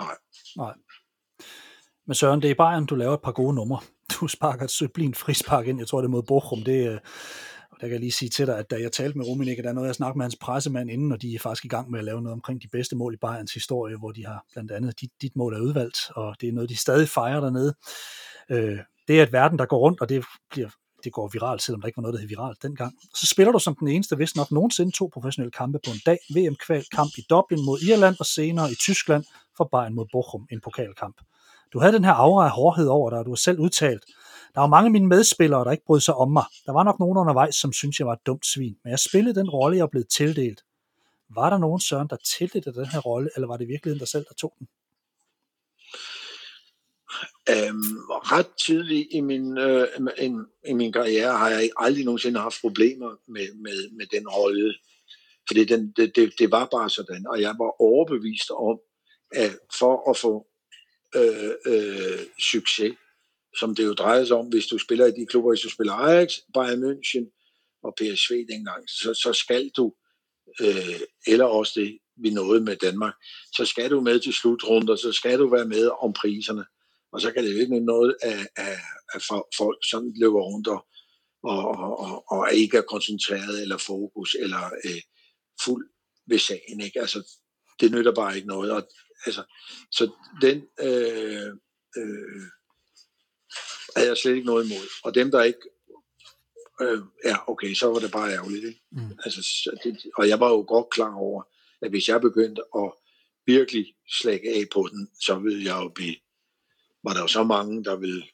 [0.01, 0.17] nej.
[0.57, 0.75] Nej.
[2.07, 3.81] Men Søren, det er i Bayern, du laver et par gode numre.
[4.21, 6.63] Du sparker et sublimt frispark ind, jeg tror det er mod Bochum.
[6.63, 7.01] Det, øh,
[7.81, 9.73] der kan jeg lige sige til dig, at da jeg talte med Rummenigge, der er
[9.73, 12.05] noget, jeg snakkede med hans pressemand inden, og de er faktisk i gang med at
[12.05, 15.11] lave noget omkring de bedste mål i Bayerns historie, hvor de har blandt andet, dit,
[15.23, 17.75] dit mål er udvalgt, og det er noget, de stadig fejrer dernede.
[18.51, 20.69] Øh, det er et verden, der går rundt, og det bliver
[21.05, 22.95] det går viralt, selvom der ikke var noget, der hed viralt dengang.
[23.15, 26.19] Så spiller du som den eneste, hvis nok nogensinde to professionelle kampe på en dag.
[26.35, 29.25] VM-kamp i Dublin mod Irland, og senere i Tyskland
[29.57, 31.17] for Bayern mod Bochum, en pokalkamp.
[31.73, 34.05] Du havde den her aura af hårdhed over dig, og du har selv udtalt,
[34.55, 36.45] der var mange af mine medspillere, der ikke brød sig om mig.
[36.67, 39.41] Der var nok nogen undervejs, som synes jeg var et dumt svin, men jeg spillede
[39.41, 40.65] den rolle, jeg blev tildelt.
[41.29, 44.25] Var der nogen, Søren, der tildelte den her rolle, eller var det virkeligheden der selv,
[44.29, 44.69] der tog den?
[47.51, 47.99] Øhm,
[48.33, 49.89] ret tidligt i min, øh,
[50.19, 50.31] i,
[50.71, 54.75] i min karriere har jeg aldrig nogensinde haft problemer med, med, med den rolle.
[55.49, 58.79] Fordi den, det, det, det var bare sådan, og jeg var overbevist om,
[59.33, 60.47] at for at få
[61.17, 62.21] øh, øh,
[62.53, 62.97] succes,
[63.59, 65.93] som det jo drejer sig om, hvis du spiller i de klubber, hvis du spiller
[65.93, 67.25] Ajax, Bayern München
[67.83, 69.95] og PSV dengang, så, så skal du,
[70.61, 73.15] øh, eller også det, vi nåede med Danmark,
[73.57, 76.65] så skal du med til slutrunder, så skal du være med om priserne.
[77.13, 78.79] Og så kan det jo ikke noget af, af,
[79.15, 79.23] at
[79.57, 80.87] folk, sådan løber rundt og,
[81.43, 85.03] og, og, og ikke er koncentreret eller fokus eller øh,
[85.65, 85.89] fuld
[86.27, 86.81] ved sagen.
[86.81, 87.01] Ikke?
[87.01, 87.41] Altså,
[87.81, 88.71] det nytter bare ikke noget.
[88.73, 88.89] Og,
[89.27, 89.43] altså,
[89.91, 90.11] så
[90.43, 91.49] den øh,
[91.99, 92.43] øh,
[93.99, 94.87] havde jeg slet ikke noget imod.
[95.05, 95.61] Og dem, der ikke
[96.81, 98.65] øh, ja, okay, så var det bare ærgerligt.
[98.65, 98.81] Ikke?
[98.91, 99.19] Mm.
[99.25, 101.43] Altså, det, og jeg var jo godt klar over,
[101.83, 102.93] at hvis jeg begyndte at
[103.47, 106.17] virkelig slække af på den, så ville jeg jo blive,
[107.05, 108.25] var der jo så mange, der ville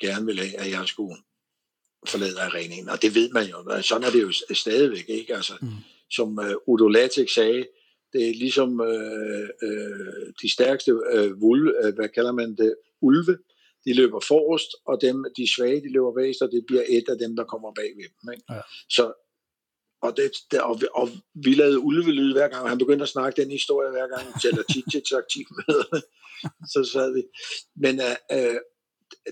[0.00, 1.16] gerne ville have, at jeg skulle
[2.08, 2.88] forlade arenaen.
[2.88, 3.82] Og det ved man jo.
[3.82, 5.08] Sådan er det jo stadigvæk.
[5.08, 5.36] Ikke?
[5.36, 5.68] Altså, mm.
[6.10, 7.66] Som uh, Udo Lattek sagde,
[8.12, 13.38] det er ligesom øh, øh, de stærkste øh, vulve, øh, hvad kalder man det, ulve,
[13.84, 17.18] de løber forrest, og dem, de svage, de løber bagest, og det bliver et af
[17.18, 18.32] dem, der kommer bagved dem.
[18.32, 18.44] Ikke?
[18.50, 18.60] Ja.
[18.88, 19.12] Så,
[20.02, 23.42] og, det, det, og, og vi lavede ulvelyd hver gang, og han begyndte at snakke
[23.42, 24.40] den historie hver gang,
[24.92, 26.02] tit taktik med.
[26.72, 27.22] så sad vi.
[27.76, 28.56] Men uh, uh,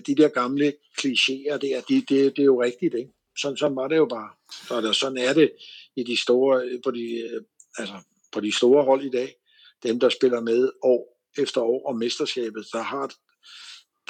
[0.07, 3.11] de der gamle klichéer der, de, det, det er jo rigtigt, ikke?
[3.37, 4.29] Sådan, sådan var det jo bare.
[4.67, 5.51] Så der, sådan er det
[5.95, 7.29] i de store, på de,
[7.77, 7.93] altså,
[8.31, 9.35] på de store hold i dag.
[9.83, 13.13] Dem, der spiller med år efter år om mesterskabet, der har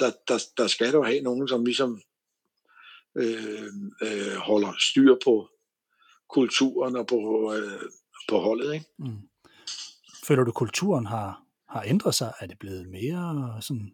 [0.04, 2.02] der, der, der skal du have nogen, som ligesom
[3.16, 3.66] øh,
[4.02, 5.48] øh, holder styr på
[6.28, 7.82] kulturen og på, øh,
[8.28, 8.74] på holdet.
[8.74, 8.86] Ikke?
[8.98, 9.28] Mm.
[10.24, 12.32] Føler du, kulturen har, har ændret sig?
[12.40, 13.92] Er det blevet mere sådan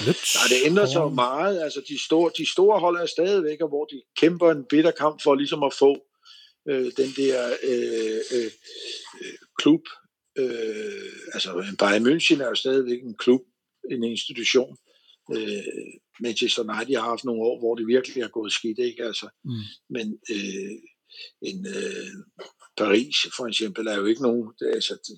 [0.00, 0.34] blødt?
[0.34, 1.62] Nej, det ændrer sig meget.
[1.62, 5.22] Altså, de store, de store hold er stadigvæk, og hvor de kæmper en bitter kamp
[5.22, 6.06] for ligesom at få
[6.68, 8.50] øh, den der øh, øh,
[9.58, 9.80] klub.
[10.38, 13.40] Øh, altså, Bayern München er jo stadigvæk en klub,
[13.90, 14.76] en institution.
[15.32, 19.04] Øh, Manchester United har haft nogle år, hvor det virkelig er gået skidt, ikke?
[19.04, 19.64] Altså, mm.
[19.90, 20.74] Men øh,
[21.42, 22.12] en øh,
[22.76, 25.16] Paris for eksempel er jo ikke nogen, det, altså, det,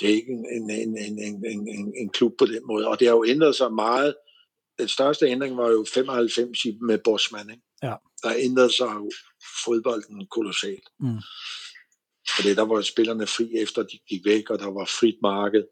[0.00, 3.00] det er ikke en, en, en, en, en, en, en klub på den måde, og
[3.00, 4.14] det har jo ændret sig meget.
[4.78, 7.62] Den største ændring var jo 95 med Bosman, ikke?
[7.82, 7.94] Ja.
[8.22, 9.10] Der ændrede sig jo
[9.64, 10.88] fodbolden kolossalt.
[11.00, 11.20] Mm.
[12.36, 15.64] Fordi der var spillerne fri efter, de gik væk, og der var frit marked.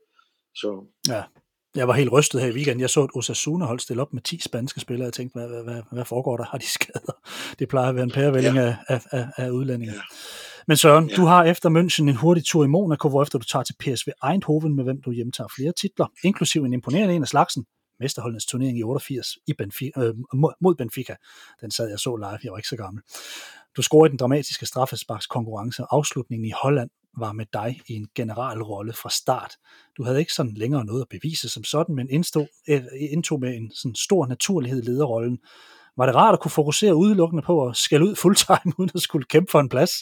[0.54, 1.22] Så ja.
[1.76, 2.80] Jeg var helt rystet her i weekenden.
[2.80, 5.04] Jeg så et Osasuna-hold stille op med 10 spanske spillere.
[5.04, 6.44] Jeg tænkte, hvad, hvad, hvad, hvad foregår der?
[6.44, 7.12] Har de skader?
[7.58, 8.76] Det plejer at være en pærevælling ja.
[8.88, 9.94] af, af, af udlændinge.
[9.94, 10.00] Ja.
[10.68, 11.16] Men Søren, ja.
[11.16, 14.08] du har efter München en hurtig tur i Monaco, hvor efter du tager til PSV
[14.30, 17.64] Eindhoven, med hvem du hjemtager flere titler, inklusiv en imponerende en af slagsen,
[18.00, 20.14] mesterholdenes turnering i 88 i Benfica, øh,
[20.60, 21.14] mod Benfica.
[21.60, 23.02] Den sad jeg så live, jeg var ikke så gammel.
[23.76, 28.92] Du scorede den dramatiske straffesparkskonkurrence, og afslutningen i Holland var med dig i en generalrolle
[28.92, 29.52] fra start.
[29.96, 33.56] Du havde ikke sådan længere noget at bevise som sådan, men indstod, øh, indtog med
[33.56, 35.38] en sådan stor naturlighed lederrollen.
[35.96, 39.26] Var det rart at kunne fokusere udelukkende på at skælde ud fulltime, uden at skulle
[39.26, 39.92] kæmpe for en plads?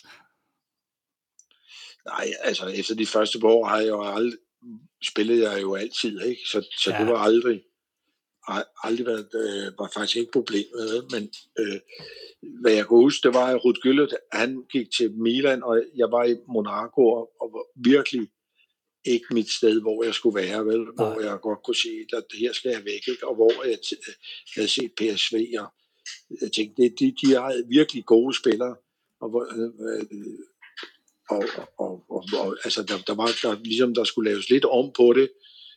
[2.07, 4.39] Nej, altså efter de første par år har jeg jo aldrig,
[5.11, 6.43] spillede jeg jo altid, ikke?
[6.53, 6.99] Så, så ja.
[6.99, 7.61] det var aldrig,
[8.83, 11.81] aldrig været, øh, var faktisk ikke problemet, men øh,
[12.61, 16.11] hvad jeg kunne huske, det var, at Ruud Gyllet, han gik til Milan, og jeg
[16.11, 18.29] var i Monaco, og, og var virkelig
[19.05, 20.85] ikke mit sted, hvor jeg skulle være, vel?
[20.97, 23.29] hvor jeg godt kunne se, at her skal jeg væk, ikke?
[23.29, 23.79] og hvor jeg
[24.55, 25.69] havde set PSV, og
[26.41, 28.77] jeg tænkte, de, de, de er virkelig gode spillere,
[29.21, 30.07] og, øh, øh,
[31.31, 31.45] og,
[31.79, 35.13] og, og, og altså, der, der var der, ligesom, der skulle laves lidt om på
[35.13, 35.31] det,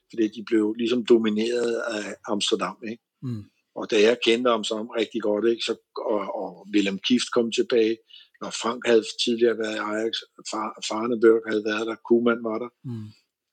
[0.10, 2.78] fordi de blev ligesom domineret af Amsterdam.
[2.92, 3.04] Ikke?
[3.22, 3.44] Mm.
[3.76, 7.98] Og da jeg kendte Amsterdam rigtig godt, ikke, så, og, og Willem Kift kom tilbage,
[8.42, 10.14] og Frank havde tidligere været i Ajax,
[10.52, 12.70] Far, Farnebørg havde været der, Kuman var der.
[12.84, 13.08] Mm.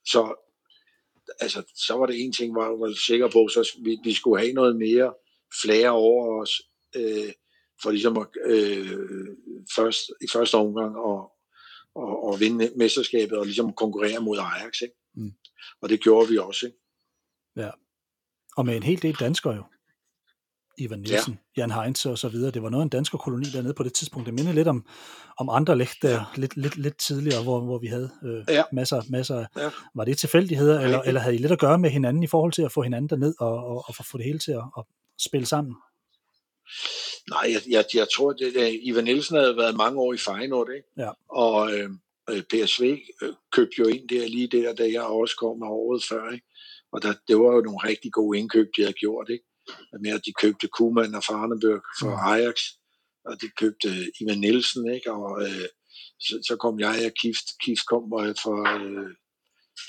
[0.07, 0.23] Så,
[1.41, 4.41] altså, så var det en ting, var jeg var sikker på, så vi, vi skulle
[4.43, 5.15] have noget mere
[5.63, 6.63] flere over os,
[6.97, 7.33] øh,
[7.83, 8.99] for ligesom at, øh,
[9.77, 11.33] først, i første omgang og,
[11.95, 14.81] og, og vinde mesterskabet og ligesom konkurrere mod Ajax.
[14.83, 14.95] Ikke?
[15.15, 15.33] Mm.
[15.81, 16.67] Og det gjorde vi også.
[16.67, 16.79] Ikke?
[17.57, 17.71] Ja.
[18.57, 19.65] Og med en hel del danskere jo.
[20.79, 21.61] Ivan Nielsen, ja.
[21.63, 22.51] Jan Heinz og så videre.
[22.51, 24.27] Det var noget af en dansker koloni dernede på det tidspunkt.
[24.27, 24.87] Det minder lidt om,
[25.39, 28.63] om andre lægt der lidt, lidt, lidt tidligere, hvor, hvor vi havde øh, ja.
[28.73, 29.47] masser, masser.
[29.57, 29.71] Ja.
[29.95, 32.63] Var det tilfældigheder, eller, eller havde I lidt at gøre med hinanden i forhold til
[32.63, 34.85] at få hinanden derned og, og, og få det hele til at, at
[35.19, 35.75] spille sammen?
[37.31, 40.89] Nej, jeg, jeg, jeg tror, at Ivan Nielsen havde været mange år i Feyenoord, ikke?
[40.97, 41.11] Ja.
[41.29, 41.91] Og øh
[42.29, 42.83] PSV
[43.23, 46.47] øh, købte jo ind der lige der, da jeg også kom året før, ikke?
[46.93, 49.45] Og der, det var jo nogle rigtig gode indkøb, de havde gjort, ikke?
[50.03, 52.33] Med at de købte Kuman og Farnebøg for mm.
[52.33, 52.57] Ajax,
[53.25, 53.89] og de købte
[54.21, 55.13] Ivan Nielsen, ikke?
[55.13, 55.69] Og øh,
[56.21, 58.03] så, så kom jeg og Kift, Kift kom
[58.43, 59.11] fra, øh,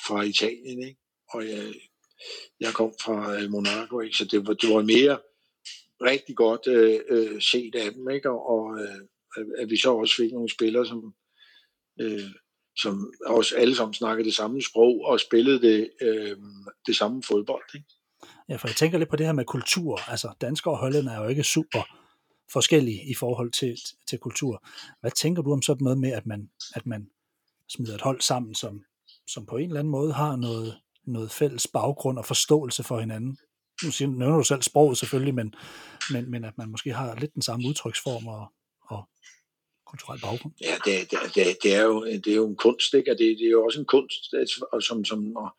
[0.05, 0.99] fra Italien, ikke?
[1.33, 1.73] Og jeg,
[2.59, 4.17] jeg kom fra øh, Monaco, ikke?
[4.17, 5.19] Så det var, det var mere
[6.01, 8.29] rigtig godt øh, øh, set af dem, ikke?
[8.29, 9.01] og, og øh,
[9.57, 11.13] at vi så også fik nogle spillere, som,
[12.02, 12.30] øh,
[12.78, 16.38] som også alle sammen snakkede det samme sprog og spillede det, øh,
[16.88, 17.64] det samme fodbold.
[17.76, 17.88] Ikke?
[18.50, 20.10] Ja, for jeg tænker lidt på det her med kultur.
[20.12, 21.98] Altså, danskere og hollænder er jo ikke super
[22.52, 23.78] forskellige i forhold til,
[24.10, 24.68] til kultur.
[25.02, 27.08] Hvad tænker du om sådan noget med, at man, at man
[27.70, 28.84] smider et hold sammen, som,
[29.28, 33.38] som på en eller anden måde har noget, noget fælles baggrund og forståelse for hinanden?
[33.84, 35.56] nu siger, nævner du selv sproget selvfølgelig, men,
[36.12, 38.52] men, men at man måske har lidt den samme udtryksform og, og
[39.86, 40.53] kulturel baggrund.
[40.61, 43.11] Ja, det, det, det, er, jo, det er jo en kunst, ikke?
[43.11, 44.33] Og det, det er jo også en kunst,
[44.71, 45.49] og som, som, og,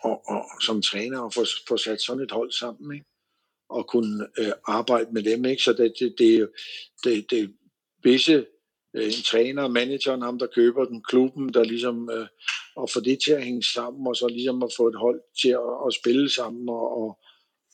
[0.00, 3.06] og, og, som træner at få, få sat sådan et hold sammen, ikke?
[3.68, 5.44] og kunne øh, arbejde med dem.
[5.44, 5.62] Ikke?
[5.62, 6.46] Så det, det, det, er
[7.04, 7.54] det, det
[8.02, 8.46] visse
[8.94, 12.26] øh, en træner, manageren, ham der køber den, klubben, der ligesom øh,
[12.82, 15.48] at få det til at hænge sammen, og så ligesom at få et hold til
[15.48, 17.18] at, at spille sammen, og, og,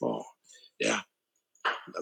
[0.00, 0.26] og
[0.80, 0.96] ja,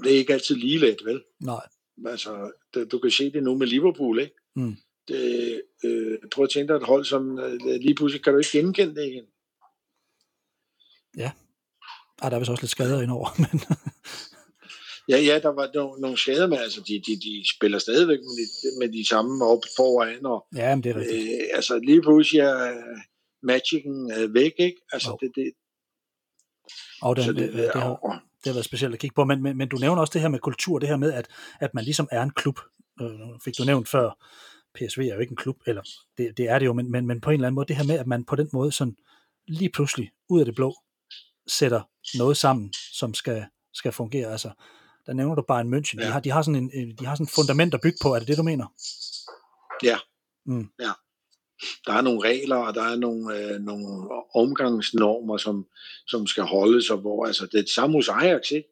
[0.04, 1.22] det er ikke altid lige let, vel?
[1.40, 1.66] Nej.
[2.06, 4.34] Altså, det, du kan se det nu med Liverpool, ikke?
[4.56, 4.76] Mm.
[5.08, 8.50] Det, øh, prøv at tænke dig et hold, som øh, lige pludselig kan du ikke
[8.52, 9.24] genkende det igen.
[11.16, 11.30] Ja.
[12.22, 13.60] Ej, der er vist også lidt skader indover, men...
[15.08, 18.34] ja, ja, der var nogle, nogle skader, men altså, de, de, de spiller stadigvæk med
[18.36, 21.42] de, med de samme op foran, og ja, men det er rigtigt.
[21.42, 22.82] Øh, altså, lige pludselig er
[23.42, 24.80] magicen øh, væk, ikke?
[24.92, 25.18] Altså, oh.
[25.20, 25.52] det, det,
[27.02, 29.68] og den, det, det, har, det har været specielt at kigge på, men, men, men
[29.68, 31.28] du nævner også det her med kultur, det her med, at,
[31.60, 32.60] at man ligesom er en klub.
[33.00, 33.10] øh,
[33.44, 34.10] fik du nævnt før,
[34.74, 35.82] PSV er jo ikke en klub, eller
[36.18, 37.84] det, det er det jo, men, men, men på en eller anden måde, det her
[37.84, 38.96] med, at man på den måde sådan
[39.48, 40.74] lige pludselig, ud af det blå,
[41.46, 41.82] sætter
[42.18, 44.32] noget sammen, som skal, skal fungere.
[44.32, 44.50] Altså,
[45.06, 46.00] der nævner du bare en München.
[46.00, 46.06] Ja.
[46.06, 48.14] De, har, de, har sådan en, de har sådan en fundament at bygge på.
[48.14, 48.66] Er det det, du mener?
[49.82, 49.98] Ja.
[50.46, 50.70] Mm.
[50.80, 50.92] ja.
[51.86, 55.66] Der er nogle regler, og der er nogle, øh, nogle omgangsnormer, som,
[56.06, 58.68] som skal holdes, og hvor altså, det er det samme hos Ajax, ikke?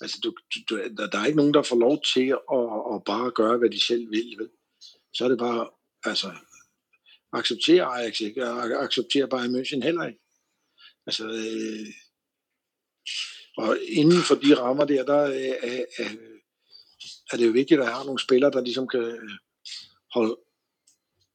[0.00, 0.34] Altså, du,
[0.70, 3.80] du, der, er ikke nogen, der får lov til at, at bare gøre, hvad de
[3.80, 4.34] selv vil.
[4.38, 4.48] Vel?
[5.14, 5.68] Så er det bare,
[6.04, 6.30] altså,
[7.32, 10.20] acceptere Ajax ikke, og acceptere Bayern München heller ikke.
[11.06, 11.86] Altså, øh,
[13.56, 16.16] og inden for de rammer der, der er, øh,
[17.32, 19.30] er det jo vigtigt at have nogle spillere, der ligesom kan øh,
[20.14, 20.36] holde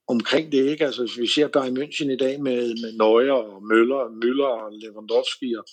[0.07, 0.85] omkring det, ikke?
[0.85, 4.71] Altså, hvis vi ser Bayern München i dag med, med Neuer og Møller, Møller og
[4.71, 5.65] Lewandowski, og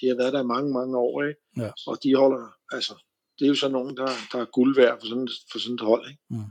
[0.00, 1.40] de har været der mange, mange år, ikke?
[1.56, 1.70] Ja.
[1.86, 2.94] Og de holder, altså,
[3.38, 5.80] det er jo så nogen, der, der er guld værd for sådan, for sådan et
[5.80, 6.22] hold, ikke?
[6.30, 6.50] Mm.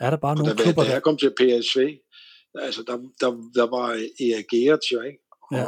[0.00, 0.88] Er der bare nogle der, klubber, der...
[0.88, 1.78] Da jeg kom til PSV,
[2.54, 3.88] altså, der, der, der var
[4.26, 5.18] Erik Gerrits jo, ikke?
[5.50, 5.64] Og, ja.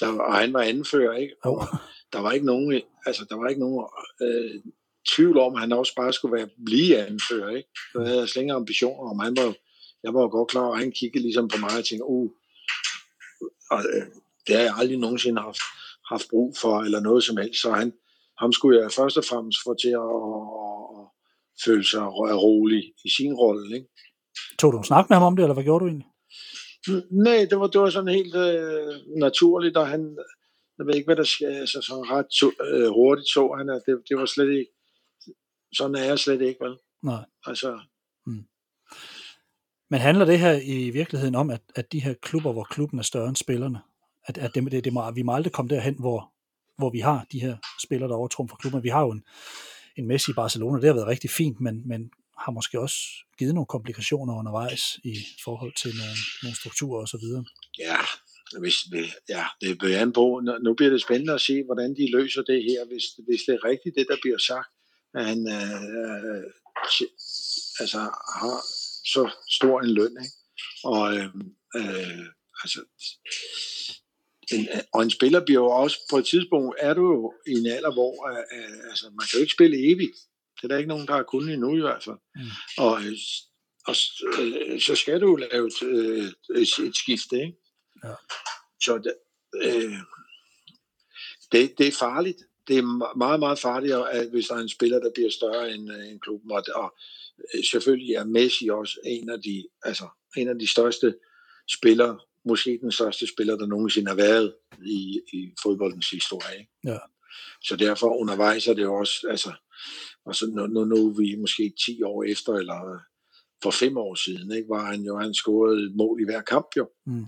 [0.00, 1.34] der, og han var anfører, ikke?
[1.42, 1.64] Og oh.
[2.12, 3.86] der var ikke nogen, altså, der var ikke nogen
[4.22, 4.54] øh,
[5.16, 7.68] tvivl om, at han også bare skulle være, blive anfører, ikke?
[7.92, 9.54] Så havde jeg slet ingen ambitioner om, han var
[10.02, 12.30] jeg var jo godt klar, og han kiggede ligesom på mig og tænkte, uh,
[13.70, 14.06] og, øh,
[14.46, 15.62] det har jeg aldrig nogensinde haft,
[16.12, 17.92] haft brug for, eller noget som helst, så han,
[18.38, 20.46] ham skulle jeg først og fremmest få til at, at,
[20.98, 21.04] at
[21.64, 22.04] føle sig
[22.46, 23.88] rolig i sin rolle, ikke?
[24.58, 26.10] Tog du en snak med ham om det, eller hvad gjorde du egentlig?
[27.10, 30.18] Nej, det var, det var sådan helt øh, naturligt, og han,
[30.78, 33.82] jeg ved ikke, hvad der sker, altså sådan ret to, øh, hurtigt så han, at
[33.86, 34.72] det, det var slet ikke,
[35.72, 36.76] sådan er jeg slet ikke, vel?
[37.02, 37.24] Nej.
[37.46, 37.80] Altså.
[38.26, 38.44] Mm.
[39.90, 43.02] Men handler det her i virkeligheden om, at, at de her klubber, hvor klubben er
[43.02, 43.78] større end spillerne,
[44.24, 46.32] at, at det, det, det må, vi må aldrig komme derhen, hvor,
[46.78, 48.82] hvor vi har de her spillere, der overtrumfer klubben.
[48.82, 49.24] Vi har jo en,
[49.96, 52.98] en Messi i Barcelona, det har været rigtig fint, men, men har måske også
[53.38, 57.26] givet nogle komplikationer undervejs i forhold til nogle, nogle strukturer osv.
[57.78, 58.00] Ja,
[58.60, 58.76] hvis,
[59.28, 60.42] ja, det bliver an på.
[60.64, 63.64] Nu bliver det spændende at se, hvordan de løser det her, hvis, hvis det er
[63.64, 64.70] rigtigt, det der bliver sagt,
[65.14, 66.44] han øh,
[67.80, 67.98] altså,
[68.40, 68.58] har
[69.14, 70.16] så stor en løn.
[70.24, 70.36] Ikke?
[70.84, 71.30] Og øh,
[71.76, 72.26] øh,
[72.62, 72.80] altså,
[74.52, 77.66] en, og en spiller bliver jo også, på et tidspunkt er du jo i en
[77.66, 80.16] alder, hvor øh, altså, man kan jo ikke spille evigt.
[80.56, 82.18] Det er der ikke nogen, der har kunnet endnu i hvert fald.
[82.34, 82.50] Mm.
[82.78, 82.92] Og,
[83.88, 83.94] og
[84.38, 87.58] øh, så skal du lave et, øh, et skifte, ikke?
[88.04, 88.14] Ja.
[88.80, 89.14] Så det,
[89.62, 89.98] øh,
[91.52, 92.38] det, det er farligt.
[92.68, 95.92] Det er meget, meget farligt, at, hvis der er en spiller, der bliver større end,
[95.92, 96.52] øh, end klubben.
[96.52, 96.94] Og, og
[97.54, 101.14] øh, selvfølgelig er Messi også en af de, altså, en af de største
[101.68, 104.54] spillere, måske den største spiller, der nogensinde har været
[104.86, 106.58] i, i fodboldens historie.
[106.58, 106.72] Ikke?
[106.84, 106.98] Ja.
[107.62, 109.52] Så derfor undervejs er det også, altså,
[110.24, 112.98] og så nu, nu, nu er vi måske 10 år efter, eller
[113.62, 116.66] for fem år siden, ikke, var han jo, han scorede et mål i hver kamp
[116.76, 116.90] jo.
[117.06, 117.26] Mm.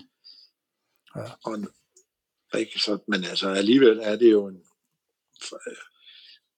[1.16, 1.22] Ja.
[1.44, 1.58] Og,
[2.58, 4.62] ikke, så, men altså alligevel er det jo en,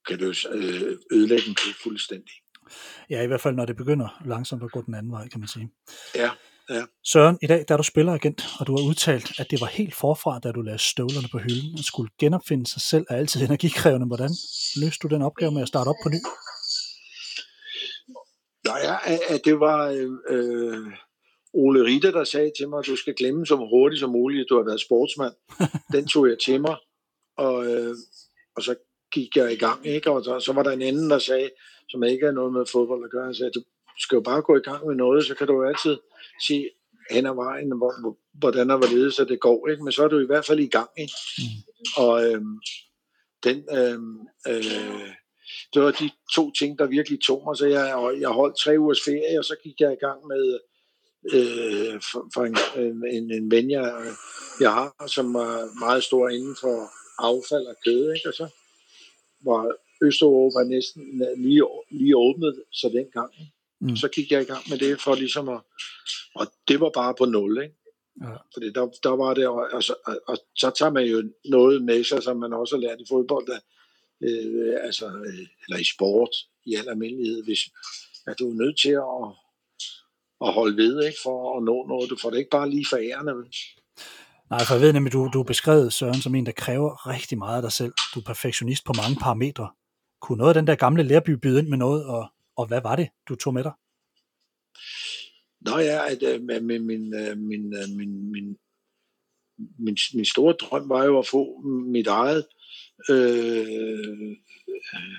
[0.06, 2.34] kan det jo øh, ødelægge en klub fuldstændig.
[3.10, 5.48] Ja, i hvert fald når det begynder langsomt at gå den anden vej, kan man
[5.48, 5.70] sige.
[6.14, 6.30] Ja,
[6.70, 6.84] ja.
[7.04, 9.94] Søren, i dag der er du spilleragent, og du har udtalt, at det var helt
[9.94, 14.06] forfra, da du lagde støvlerne på hylden og skulle genopfinde sig selv er altid energikrævende.
[14.06, 14.30] Hvordan
[14.76, 16.20] løste du den opgave med at starte op på ny?
[18.66, 19.80] Ja, ja det var
[20.28, 20.86] øh,
[21.54, 24.46] Ole Ritte, der sagde til mig, at du skal glemme så hurtigt som muligt, at
[24.50, 25.34] du har været sportsmand.
[25.94, 26.76] Den tog jeg til mig,
[27.36, 27.94] og, øh,
[28.56, 28.74] og så
[29.12, 29.86] gik jeg i gang.
[29.86, 30.10] Ikke?
[30.10, 31.50] Og så, så var der en anden, der sagde,
[31.88, 33.62] som ikke har noget med fodbold at gøre, han sagde, du
[33.98, 35.96] skal jo bare gå i gang med noget, så kan du jo altid
[36.46, 36.70] sige
[37.10, 39.68] hen ad vejen, hvor, hvordan og hvorledes så det går.
[39.68, 39.84] Ikke?
[39.84, 40.90] Men så er du i hvert fald i gang.
[40.98, 41.12] Ikke?
[41.38, 42.02] Mm.
[42.02, 42.42] Og øh,
[43.44, 43.98] den, øh,
[44.48, 45.08] øh,
[45.74, 47.56] det var de to ting, der virkelig tog mig.
[47.56, 50.58] Så jeg, jeg holdt tre ugers ferie, og så gik jeg i gang med
[51.34, 52.56] øh, for, for en,
[53.16, 54.14] en, en ven, jeg,
[54.60, 56.90] jeg har, som er meget stor inden for
[57.22, 58.14] affald og kød.
[58.14, 58.28] Ikke?
[58.28, 58.48] Og så
[59.40, 59.60] var
[60.02, 61.02] Østeuropa næsten
[61.36, 63.32] lige, lige åbnet så den gang.
[63.80, 63.96] Mm.
[63.96, 65.60] Så gik jeg i gang med det for ligesom at,
[66.34, 67.74] og det var bare på nul, ikke?
[68.20, 68.34] Ja.
[68.54, 72.04] Fordi der, der var det, og, og, og, og så tager man jo noget med
[72.04, 73.58] sig, som man også har lært i fodbold, der,
[74.20, 76.30] øh, altså, øh, eller i sport
[76.64, 77.60] i al almindelighed, hvis
[78.26, 79.24] at du er nødt til at,
[80.46, 82.10] at holde ved, ikke, for at nå noget.
[82.10, 83.46] Du får det ikke bare lige for ærende, vel?
[84.52, 87.38] Nej, for jeg ved nemlig, du, du er beskrevet, Søren, som en, der kræver rigtig
[87.38, 87.92] meget af dig selv.
[88.14, 89.70] Du er perfektionist på mange parametre.
[90.20, 92.96] Kunne noget af den der gamle lærby byde ind med noget, og, og hvad var
[92.96, 93.72] det, du tog med dig?
[95.60, 98.58] Nå ja, at, øh, min, øh, min, min, min, min, min,
[99.78, 102.46] min, min store drøm var jo at få mit eget
[103.10, 103.68] øh,
[104.68, 105.16] øh,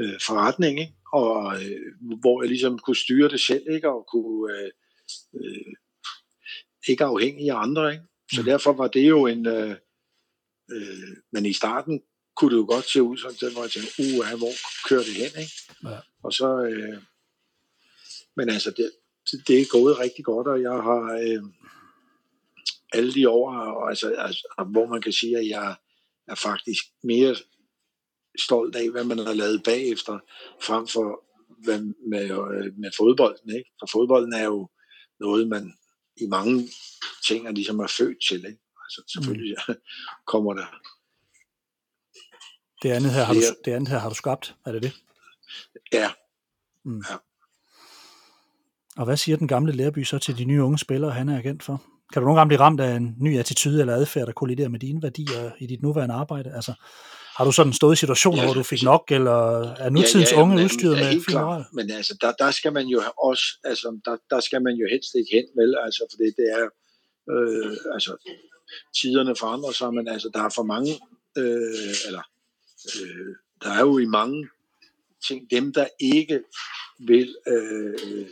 [0.00, 0.94] øh, forretning, ikke?
[1.12, 1.80] og øh,
[2.20, 3.88] hvor jeg ligesom kunne styre det selv, ikke?
[3.88, 4.70] Og kunne øh,
[5.34, 5.74] øh,
[6.88, 8.04] ikke afhængig af andre, ikke?
[8.32, 9.46] Så derfor var det jo en...
[9.46, 9.76] Øh,
[10.70, 12.02] øh, men i starten
[12.36, 14.52] kunne det jo godt se ud som det, hvor jeg tænkte, uh, hvor
[14.88, 15.52] kører det hen, ikke?
[15.84, 15.98] Ja.
[16.22, 16.62] Og så...
[16.62, 17.02] Øh,
[18.36, 18.90] men altså, det,
[19.46, 21.42] det er gået rigtig godt, og jeg har øh,
[22.92, 25.76] alle de år, og altså, altså, hvor man kan sige, at jeg
[26.28, 27.36] er faktisk mere
[28.38, 30.18] stolt af, hvad man har lavet bagefter,
[30.62, 31.24] frem for
[31.64, 33.56] hvad, med, øh, med fodbolden.
[33.56, 33.70] Ikke?
[33.80, 34.68] For fodbolden er jo
[35.20, 35.77] noget, man
[36.20, 36.68] i mange
[37.26, 38.36] ting er ligesom er født til.
[38.36, 38.58] Ikke?
[38.84, 39.74] Altså, selvfølgelig mm.
[40.32, 40.66] kommer der
[42.82, 44.92] det andet, her har du, det andet her har du skabt, er det det?
[45.92, 46.10] Ja.
[46.84, 47.02] Mm.
[47.10, 47.16] ja.
[48.96, 51.62] Og hvad siger den gamle lærby så til de nye unge spillere, han er agent
[51.62, 51.82] for?
[52.12, 54.80] Kan du nogle gange blive ramt af en ny attitude eller adfærd, der kolliderer med
[54.80, 56.54] dine værdier i dit nuværende arbejde?
[56.54, 56.74] Altså,
[57.38, 59.40] har du sådan stået i situationer, ja, hvor du fik nok, eller
[59.84, 61.64] er nutidens ja, ja, unge udstyret med fin moral?
[61.72, 65.12] Men altså, der, der skal man jo også, altså, der, der skal man jo helst
[65.18, 65.70] ikke hen, vel?
[65.84, 66.66] Altså, for det, det er
[67.32, 68.12] øh, altså,
[69.00, 70.92] tiderne forandrer sig, men altså, der er for mange,
[71.40, 72.24] øh, eller
[72.96, 73.30] øh,
[73.62, 74.48] der er jo i mange
[75.26, 76.40] ting, dem der ikke
[76.98, 78.28] vil øh,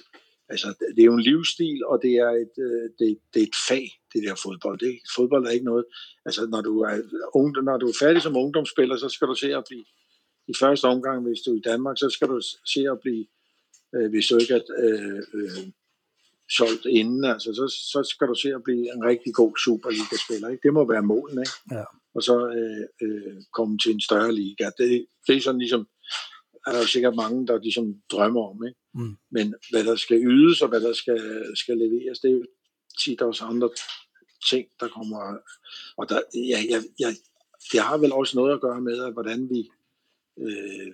[0.49, 3.59] Altså, det er jo en livsstil, og det er et, øh, det, det er et
[3.69, 4.79] fag, det der fodbold.
[4.79, 5.85] Det, fodbold er ikke noget...
[6.27, 6.97] Altså, når du, er,
[7.35, 9.85] ung, når du er færdig som ungdomsspiller, så skal du se at blive...
[10.49, 12.41] I første omgang, hvis du er i Danmark, så skal du
[12.75, 13.27] se at blive...
[13.95, 15.67] Øh, hvis du ikke er øh, øh,
[16.59, 20.49] solgt inden, altså, så, så skal du se at blive en rigtig god Superliga-spiller.
[20.49, 20.63] Ikke?
[20.63, 21.57] Det må være målen, ikke?
[21.71, 21.85] Ja.
[22.15, 24.71] Og så øh, øh, komme til en større liga.
[24.79, 25.89] Det, det er sådan ligesom
[26.67, 28.67] er der jo sikkert mange, der ligesom drømmer om.
[28.67, 28.79] Ikke?
[28.95, 29.17] Mm.
[29.31, 32.45] Men hvad der skal ydes, og hvad der skal, skal leveres, det er jo
[33.05, 33.71] tit også andre
[34.51, 35.39] ting, der kommer.
[35.97, 37.15] Og der, ja, ja, ja,
[37.73, 39.71] det har vel også noget at gøre med, at hvordan vi,
[40.41, 40.93] øh,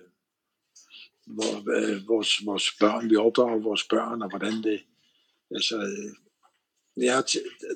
[1.25, 4.81] hvor, øh, vores, vores børn, vi opdrager vores børn, og hvordan det,
[5.51, 6.13] altså, øh,
[7.03, 7.27] jeg har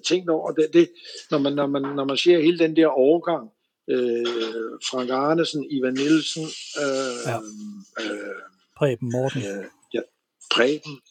[0.05, 0.91] tænkt over det, det
[1.31, 3.49] når, man, når, man, når man ser hele den der overgang,
[3.88, 4.25] øh,
[4.89, 6.45] Frank Arnesen, Ivan Nielsen,
[6.83, 7.38] øh, ja.
[7.99, 8.41] øh,
[8.77, 9.41] Preben Morten.
[9.41, 10.01] Øh, ja,
[10.51, 11.01] Preben.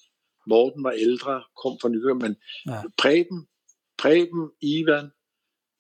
[0.47, 2.83] Morten var ældre, kom fra Nykøbing, men ja.
[2.99, 3.49] Preben,
[3.99, 5.11] Preben, Ivan,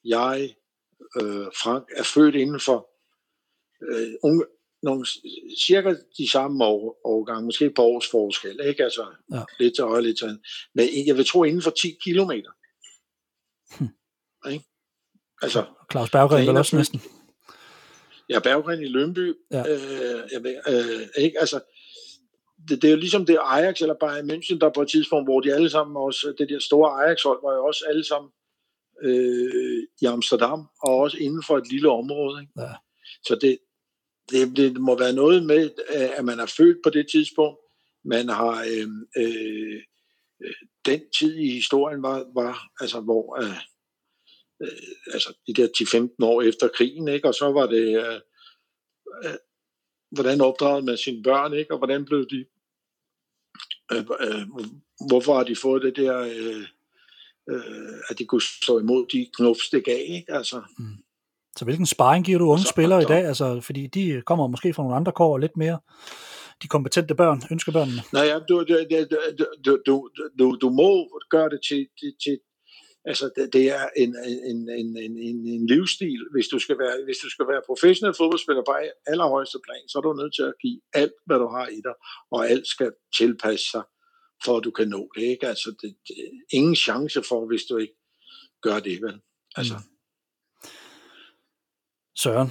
[0.04, 0.56] jeg,
[1.20, 2.88] øh, Frank, er født inden for
[3.82, 4.44] øh, unge,
[4.82, 5.06] nogle,
[5.66, 8.84] cirka de samme år, årgange, måske på års forskel, ikke?
[8.84, 9.42] Altså, ja.
[9.58, 10.38] lidt til højre, lidt til
[10.74, 12.50] Men jeg vil tro inden for 10 kilometer.
[13.78, 13.88] Hm.
[14.52, 14.64] Ikke?
[15.42, 17.02] Altså, Claus Berggren vel også næsten.
[18.28, 19.34] Ja, Berggren i Lønby.
[19.52, 19.60] Ja.
[19.60, 21.40] Øh, jeg ved, øh, ikke?
[21.40, 21.60] Altså,
[22.68, 25.40] det, det er jo ligesom det Ajax eller Bayern München, der på et tidspunkt, hvor
[25.40, 28.30] de alle sammen også, det der store Ajax-hold, var jo også alle sammen
[29.02, 32.42] øh, i Amsterdam, og også inden for et lille område.
[32.42, 32.52] Ikke?
[32.58, 32.72] Ja.
[33.24, 33.58] Så det,
[34.30, 37.58] det, det må være noget med, at man er født på det tidspunkt,
[38.04, 39.82] man har øh, øh,
[40.86, 43.60] den tid i historien var, var altså hvor øh,
[44.62, 45.68] øh, altså de der
[46.22, 47.28] 10-15 år efter krigen, ikke?
[47.28, 48.20] og så var det, øh,
[49.24, 49.38] øh,
[50.10, 51.72] hvordan opdragede man sine børn, ikke?
[51.72, 52.44] og hvordan blev de,
[53.92, 54.42] øh, øh,
[55.08, 56.64] hvorfor har de fået det der, øh,
[57.50, 59.30] øh, at de kunne stå imod de
[59.72, 60.32] det gav, ikke?
[60.32, 60.96] Altså, mm.
[61.58, 63.24] Så hvilken sparring giver du unge så, spillere så, i dag?
[63.24, 65.78] Altså, fordi de kommer måske fra nogle andre kår og lidt mere
[66.62, 68.02] de kompetente børn, ønsker børnene?
[68.12, 68.76] Nej, ja, du, du,
[69.64, 70.08] du, du,
[70.38, 72.38] du, du må gøre det til, til, til,
[73.06, 74.16] Altså, det, det er en,
[74.50, 76.20] en, en, en, en livsstil.
[76.32, 78.74] Hvis du, skal være, hvis du skal være professionel fodboldspiller på
[79.06, 81.94] allerhøjeste plan, så er du nødt til at give alt, hvad du har i dig,
[82.30, 83.82] og alt skal tilpasse sig,
[84.44, 85.22] for at du kan nå det.
[85.22, 85.46] Ikke?
[85.48, 86.16] Altså, det, det,
[86.52, 87.96] ingen chance for, hvis du ikke
[88.62, 89.20] gør det, vel?
[89.56, 89.74] Altså.
[89.74, 90.68] Mm.
[92.16, 92.50] Søren,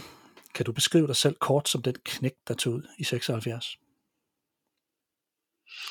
[0.53, 3.77] kan du beskrive dig selv kort som den knæk, der tog ud i 76?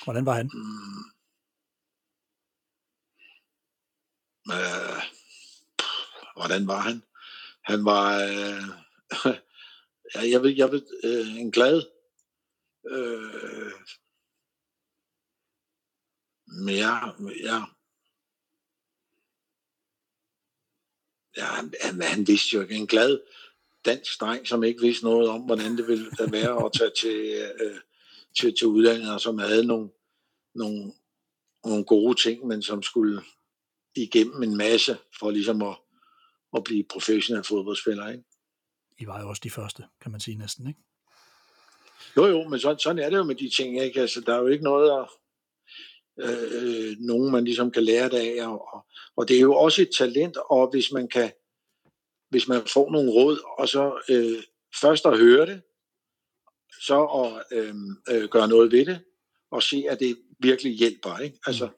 [0.05, 0.51] Hvordan var han?
[0.55, 1.14] Mm.
[4.53, 5.03] Øh,
[6.37, 7.03] hvordan var han?
[7.63, 8.69] Han var, øh,
[10.33, 11.83] jeg ved, jeg ved øh, en glad,
[12.91, 13.73] øh,
[16.47, 17.63] mere, ja,
[21.37, 23.21] ja, han, han vidste jo ikke, en glad
[23.85, 27.81] dansk dreng, som ikke vidste noget om, hvordan det ville være at tage til, øh,
[28.39, 29.91] til, til udlandet, og som havde nogle,
[30.55, 30.93] nogle,
[31.65, 33.23] nogle gode ting, men som skulle
[33.97, 35.77] igennem en masse for ligesom at,
[36.57, 38.09] at blive professionel fodboldspiller.
[38.09, 38.25] Ikke?
[38.99, 40.81] I var jo også de første, kan man sige næsten, ikke?
[42.17, 44.01] Jo, jo, men sådan, sådan er det jo med de ting, ikke?
[44.01, 45.09] Altså, der er jo ikke noget at,
[46.19, 49.91] øh, nogen man ligesom kan lære det af, og, og det er jo også et
[49.99, 51.33] talent, og hvis man kan,
[52.31, 54.43] hvis man får nogle råd, og så øh,
[54.81, 55.63] først at høre det,
[56.81, 57.75] så at øh,
[58.11, 59.05] øh, gøre noget ved det,
[59.51, 61.19] og se, at det virkelig hjælper.
[61.19, 61.39] Ikke?
[61.47, 61.69] Altså,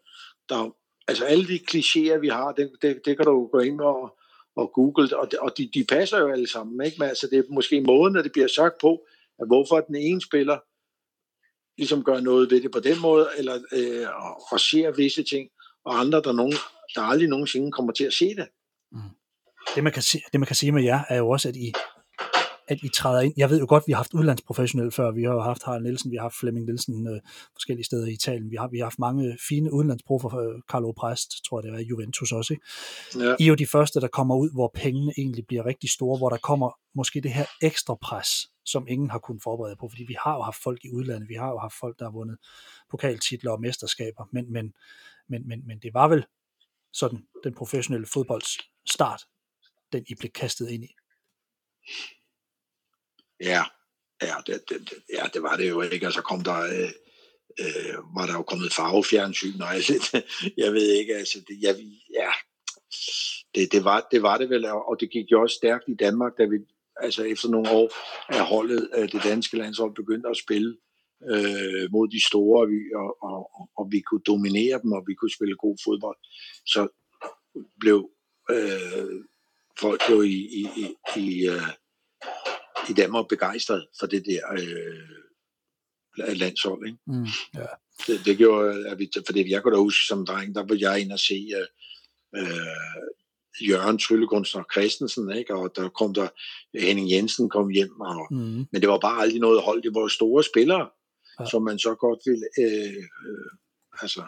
[0.49, 0.77] der,
[1.09, 4.19] altså alle de klichéer, vi har, det, det, det kan du gå ind og,
[4.57, 6.87] og google, og, og de, de passer jo alle sammen.
[6.87, 6.97] Ikke?
[6.99, 9.07] Men altså, det er måske måden, at det bliver sagt på,
[9.39, 10.59] at hvorfor den ene spiller
[11.79, 14.07] ligesom gør noget ved det på den måde, eller øh,
[14.53, 15.51] og, ser visse ting,
[15.85, 16.55] og andre, der, nogen,
[16.95, 18.49] der aldrig nogensinde kommer til at se det.
[18.93, 18.99] Mm.
[19.75, 21.73] Det man, kan se, det, man kan sige med jer, er jo også, at I
[22.69, 23.35] at I træder ind.
[23.37, 25.11] Jeg ved jo godt, vi har haft udlandsprofessionelle før.
[25.11, 27.21] Vi har jo haft Harald Nielsen, vi har haft Flemming Nielsen øh,
[27.53, 28.51] forskellige steder i Italien.
[28.51, 30.37] Vi har, vi har haft mange fine udenlandsprofer.
[30.37, 32.53] Øh, Carlo Prest, tror jeg det er, Juventus også.
[32.53, 32.65] Ikke?
[33.27, 33.37] Ja.
[33.39, 36.29] I er jo de første, der kommer ud, hvor pengene egentlig bliver rigtig store, hvor
[36.29, 38.31] der kommer måske det her ekstra pres,
[38.65, 41.35] som ingen har kunnet forberede på, fordi vi har jo haft folk i udlandet, vi
[41.35, 42.39] har jo haft folk, der har vundet
[42.91, 44.73] pokaltitler og mesterskaber, men, men,
[45.29, 46.25] men, men, men det var vel
[46.93, 48.59] sådan den professionelle fodbolds
[48.91, 49.23] start,
[49.93, 50.95] den I blev kastet ind i.
[53.41, 53.63] Ja,
[54.23, 56.61] ja det, det, ja, det var det jo ikke, og så kom der...
[56.61, 56.93] Øh,
[57.61, 60.23] øh, var der jo kommet farvefjernsyn, og altså,
[60.57, 61.77] jeg ved ikke, altså, det, jeg,
[62.15, 62.31] ja,
[63.55, 66.33] det, det, var, det var det vel, og det gik jo også stærkt i Danmark,
[66.39, 66.57] da vi,
[66.97, 67.89] altså efter nogle år
[68.29, 70.77] er holdet, øh, det danske landshold begyndte at spille
[71.31, 72.69] øh, mod de store, og
[73.03, 76.19] og, og, og vi kunne dominere dem, og vi kunne spille god fodbold,
[76.67, 76.89] så
[77.81, 78.11] blev
[78.51, 79.21] øh,
[79.81, 80.87] folk jo i, i, i,
[81.17, 81.71] i øh,
[82.91, 86.87] i Danmark begejstret for det der øh, landshold.
[86.87, 86.99] Ikke?
[87.07, 87.67] Mm, ja.
[88.07, 91.01] det, det gjorde, at vi, fordi jeg kunne da huske som dreng, der var jeg
[91.01, 91.67] ind og se øh,
[92.43, 95.55] øh, Jørgen Tryllekunstner Christensen, ikke?
[95.55, 96.29] og der kom der
[96.79, 98.67] Henning Jensen kom hjem, og, mm.
[98.73, 100.89] men det var bare aldrig noget hold, det var store spillere,
[101.41, 101.47] ja.
[101.51, 102.97] som man så godt ville øh,
[103.29, 103.51] øh,
[104.03, 104.23] altså,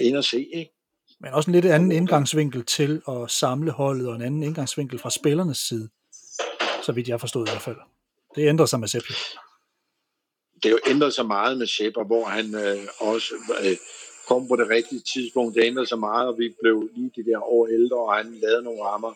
[0.00, 0.48] ind og se.
[0.54, 0.72] Ikke?
[1.20, 5.10] Men også en lidt anden indgangsvinkel til at samle holdet, og en anden indgangsvinkel fra
[5.10, 5.88] spillernes side
[6.82, 7.76] så vidt jeg forstod i hvert fald.
[8.34, 9.06] Det ændrer sig med Sepp.
[10.62, 13.34] Det er jo ændret sig meget med Sepp, hvor han øh, også
[13.64, 13.76] øh,
[14.28, 15.54] kom på det rigtige tidspunkt.
[15.54, 18.62] Det ændrede sig meget, og vi blev lige de der år ældre, og han lavede
[18.62, 19.14] nogle rammer,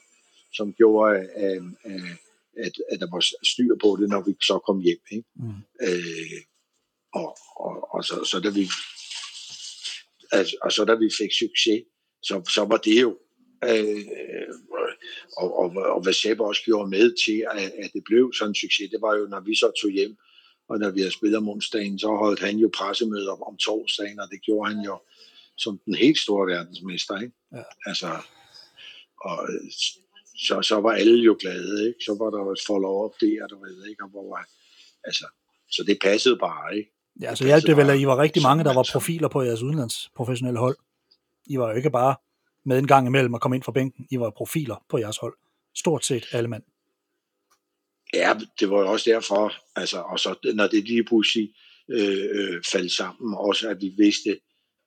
[0.53, 2.11] som gjorde, øh, øh,
[2.57, 3.21] at, at der var
[3.53, 5.01] styr på det, når vi så kom hjem.
[5.11, 5.29] Ikke?
[5.35, 5.49] Mm.
[5.81, 6.41] Øh,
[7.15, 8.69] og, og, og så, så da vi
[10.33, 11.83] altså, og så da vi fik succes,
[12.23, 13.19] så, så var det jo
[13.65, 14.05] Øh,
[15.37, 18.55] og, og, og hvad Sepp også gjorde med til, at, at det blev sådan en
[18.55, 20.17] succes, det var jo, når vi så tog hjem,
[20.69, 24.21] og når vi havde spillet om onsdagen, så holdt han jo pressemøder om, om torsdagen,
[24.21, 24.99] og det gjorde han jo
[25.57, 27.21] som den helt store verdensmester.
[27.21, 27.35] Ikke?
[27.53, 27.63] Ja.
[27.87, 28.09] Altså,
[29.21, 29.49] og
[30.47, 32.05] så, så var alle jo glade, ikke?
[32.05, 34.05] så var der jo et follow-up der, du ved, ikke?
[34.05, 34.41] Og hvor,
[35.05, 35.27] altså,
[35.71, 36.91] så det passede bare, ikke?
[37.21, 39.63] Ja, så hjalp det vel, at I var rigtig mange, der var profiler på jeres
[39.63, 40.77] udenlandsprofessionelle hold.
[41.47, 42.17] I var jo ikke bare
[42.67, 44.07] med en gang imellem at komme ind fra bænken.
[44.11, 45.35] I var profiler på jeres hold.
[45.75, 46.63] Stort set alle mand.
[48.15, 51.55] Ja, det var jo også derfor, altså, og så når det lige pludselig
[51.89, 54.41] øh, øh, faldt sammen, også at vi vidste,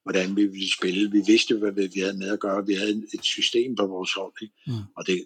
[0.04, 1.12] hvordan vi ville spille.
[1.12, 2.66] Vi vidste, hvad vi havde med at gøre.
[2.66, 4.54] Vi havde et system på vores hold, ikke?
[4.68, 4.74] Mm.
[4.98, 5.26] og det,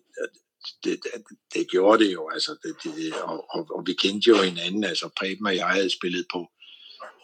[0.84, 4.36] det, det, det gjorde det jo, altså, det, det, og, og, og vi kendte jo
[4.42, 6.48] hinanden, altså Preben og jeg havde spillet på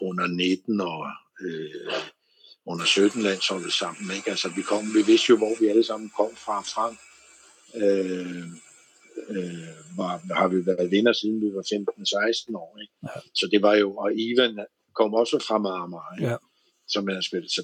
[0.02, 1.08] under 19 og
[1.42, 1.94] øh,
[2.72, 4.16] under 17 landsholdet sammen.
[4.18, 4.30] Ikke?
[4.30, 6.62] Altså, vi, kom, vi vidste jo, hvor vi alle sammen kom fra.
[6.62, 6.98] Frank
[7.76, 8.44] øh,
[9.30, 11.64] øh, var, har vi været vinder siden vi var
[12.52, 12.78] 15-16 år.
[12.82, 12.94] Ikke?
[13.04, 13.20] Ja.
[13.34, 14.66] Så det var jo, og Ivan
[14.96, 16.30] kom også fra Marmar, ikke?
[16.30, 16.38] Ja.
[16.88, 17.52] som jeg spillet.
[17.52, 17.62] Så,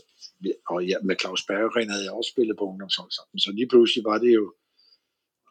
[0.70, 3.40] og ja, med Claus Berggren havde jeg også spillet på ungdomshold sammen.
[3.40, 4.54] Så lige pludselig var det jo,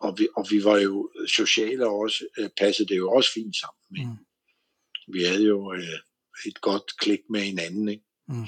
[0.01, 3.85] og vi, og vi var jo sociale også, øh, passede det jo også fint sammen.
[4.01, 4.11] Ikke?
[4.11, 5.13] Mm.
[5.15, 5.99] Vi havde jo øh,
[6.47, 7.89] et godt klik med hinanden.
[7.89, 8.05] Ikke?
[8.29, 8.47] Mm.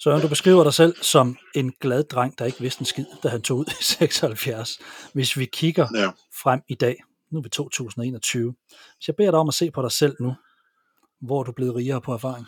[0.00, 3.28] Så du beskriver dig selv som en glad dreng, der ikke vidste en skid, da
[3.28, 4.78] han tog ud i 76.
[5.12, 6.10] Hvis vi kigger ja.
[6.42, 6.96] frem i dag,
[7.30, 8.54] nu er vi 2021.
[8.96, 10.34] Hvis jeg beder dig om at se på dig selv nu,
[11.20, 12.46] hvor er du blevet rigere på erfaring?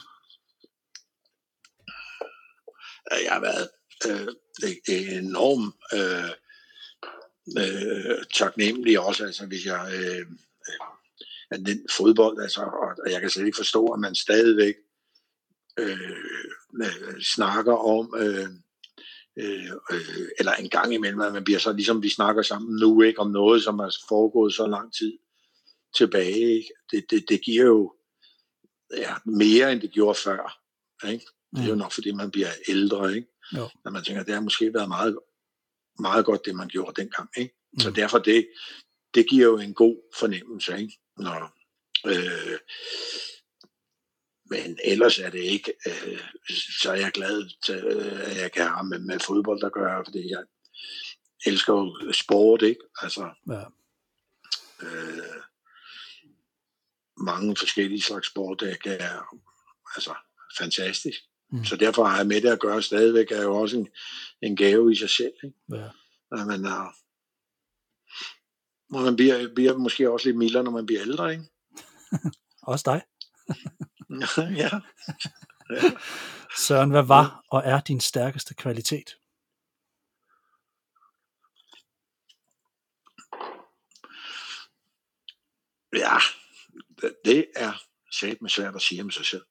[3.24, 3.68] Jeg har været
[4.08, 4.28] øh,
[5.18, 6.30] enormt øh,
[7.58, 10.26] øh, taknemmelig også, altså hvis jeg øh,
[11.50, 12.60] at den fodbold, altså,
[13.04, 14.74] og jeg kan slet ikke forstå, at man stadigvæk
[15.78, 18.48] øh, øh, snakker om, øh,
[19.38, 23.02] øh, øh, eller en gang imellem, at man bliver så ligesom vi snakker sammen nu,
[23.02, 25.18] ikke om noget, som er foregået så lang tid
[25.96, 26.56] tilbage.
[26.56, 26.70] Ikke?
[26.90, 27.94] Det, det, det giver jo
[28.96, 30.60] ja, mere, end det gjorde før.
[31.08, 31.26] Ikke?
[31.56, 31.78] Det er jo mm.
[31.78, 33.14] nok, fordi man bliver ældre.
[33.16, 33.28] Ikke?
[33.56, 33.68] Jo.
[33.84, 35.18] Når man tænker, det har måske været meget,
[35.98, 37.28] meget godt, det man gjorde dengang.
[37.36, 37.54] Ikke?
[37.72, 37.80] Mm.
[37.80, 38.48] Så derfor det,
[39.14, 40.78] det giver jo en god fornemmelse.
[40.78, 40.98] Ikke?
[41.16, 41.52] Når,
[42.06, 42.58] øh,
[44.50, 46.20] men ellers er det ikke, øh,
[46.80, 50.30] så er jeg glad, til, at jeg kan have med, med fodbold at gøre, fordi
[50.30, 50.44] jeg
[51.46, 52.80] elsker jo sport, ikke?
[53.02, 53.64] Altså, ja.
[54.82, 55.42] øh,
[57.16, 59.36] mange forskellige slags sport, det er
[59.96, 60.14] altså,
[60.58, 61.20] fantastisk.
[61.52, 61.64] Mm.
[61.64, 63.88] Så derfor har jeg med det at gøre stadigvæk, er jo også en,
[64.42, 65.32] en gave i sig selv.
[65.44, 65.56] Ikke?
[65.72, 65.88] Ja.
[66.32, 66.96] At man, er,
[69.04, 71.44] man bliver, bliver måske også lidt mildere, når man bliver ældre, ikke?
[72.72, 73.02] også dig.
[74.10, 74.50] ja.
[74.62, 74.70] ja.
[76.58, 79.16] Søren, hvad var og er din stærkeste kvalitet?
[85.92, 86.16] Ja,
[87.24, 87.72] det er
[88.12, 89.44] sat med svært at sige om sig selv.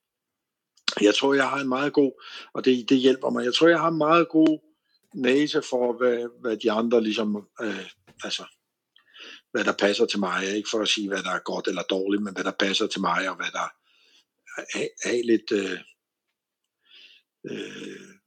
[1.01, 2.23] Jeg tror, jeg har en meget god,
[2.53, 4.59] og det, det hjælper mig, jeg tror, jeg har en meget god
[5.13, 7.89] næse for, hvad, hvad de andre ligesom, øh,
[8.23, 8.45] altså,
[9.51, 10.55] hvad der passer til mig.
[10.55, 13.01] Ikke for at sige, hvad der er godt eller dårligt, men hvad der passer til
[13.01, 13.78] mig, og hvad der
[14.57, 15.79] er, er lidt øh,
[17.51, 18.19] øh,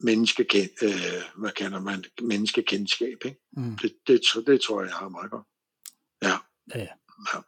[0.00, 3.18] menneskekend, øh, hvad kalder man, menneskekendskab.
[3.24, 3.40] Ikke?
[3.52, 3.78] Mm.
[3.78, 5.46] Det, det, det, tror jeg, jeg har meget godt.
[6.22, 6.36] Ja.
[6.74, 6.80] ja.
[7.34, 7.40] ja.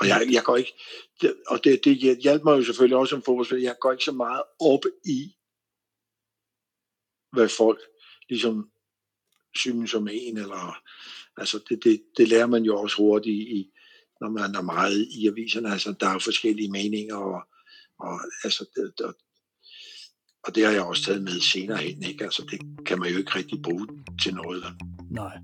[0.00, 0.74] Og jeg, jeg går ikke,
[1.20, 4.12] det, og det, det hjælper mig jo selvfølgelig også som fodboldspiller, jeg går ikke så
[4.12, 5.36] meget op i,
[7.32, 7.80] hvad folk
[8.28, 8.70] ligesom
[9.56, 10.82] synes om en, eller
[11.36, 13.72] altså det, det, det lærer man jo også hurtigt i,
[14.22, 17.40] når man er meget i aviserne, altså der er forskellige meninger, og,
[17.98, 19.14] og altså det, og,
[20.44, 22.24] og det har jeg også taget med senere hen, ikke?
[22.24, 23.86] Altså det kan man jo ikke rigtig bruge
[24.22, 24.64] til noget.
[25.10, 25.38] Nej.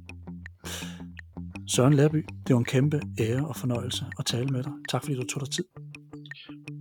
[1.68, 4.72] Søren Lærby, det var en kæmpe ære og fornøjelse at tale med dig.
[4.88, 5.64] Tak fordi du tog dig tid.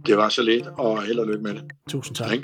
[0.05, 1.63] Det var så let, og held og lykke med det.
[1.89, 2.29] Tusind tak.
[2.29, 2.39] tak.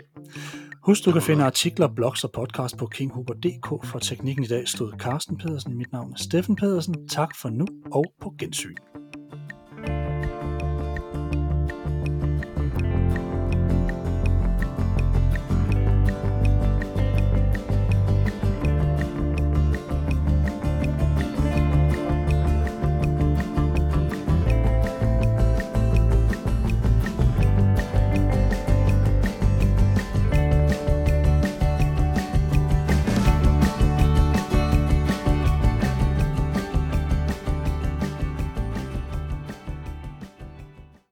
[0.83, 3.85] Husk, du kan finde artikler, blogs og podcast på kinghuber.dk.
[3.85, 5.77] For teknikken i dag stod Carsten Pedersen.
[5.77, 7.07] Mit navn er Steffen Pedersen.
[7.07, 8.75] Tak for nu, og på gensyn.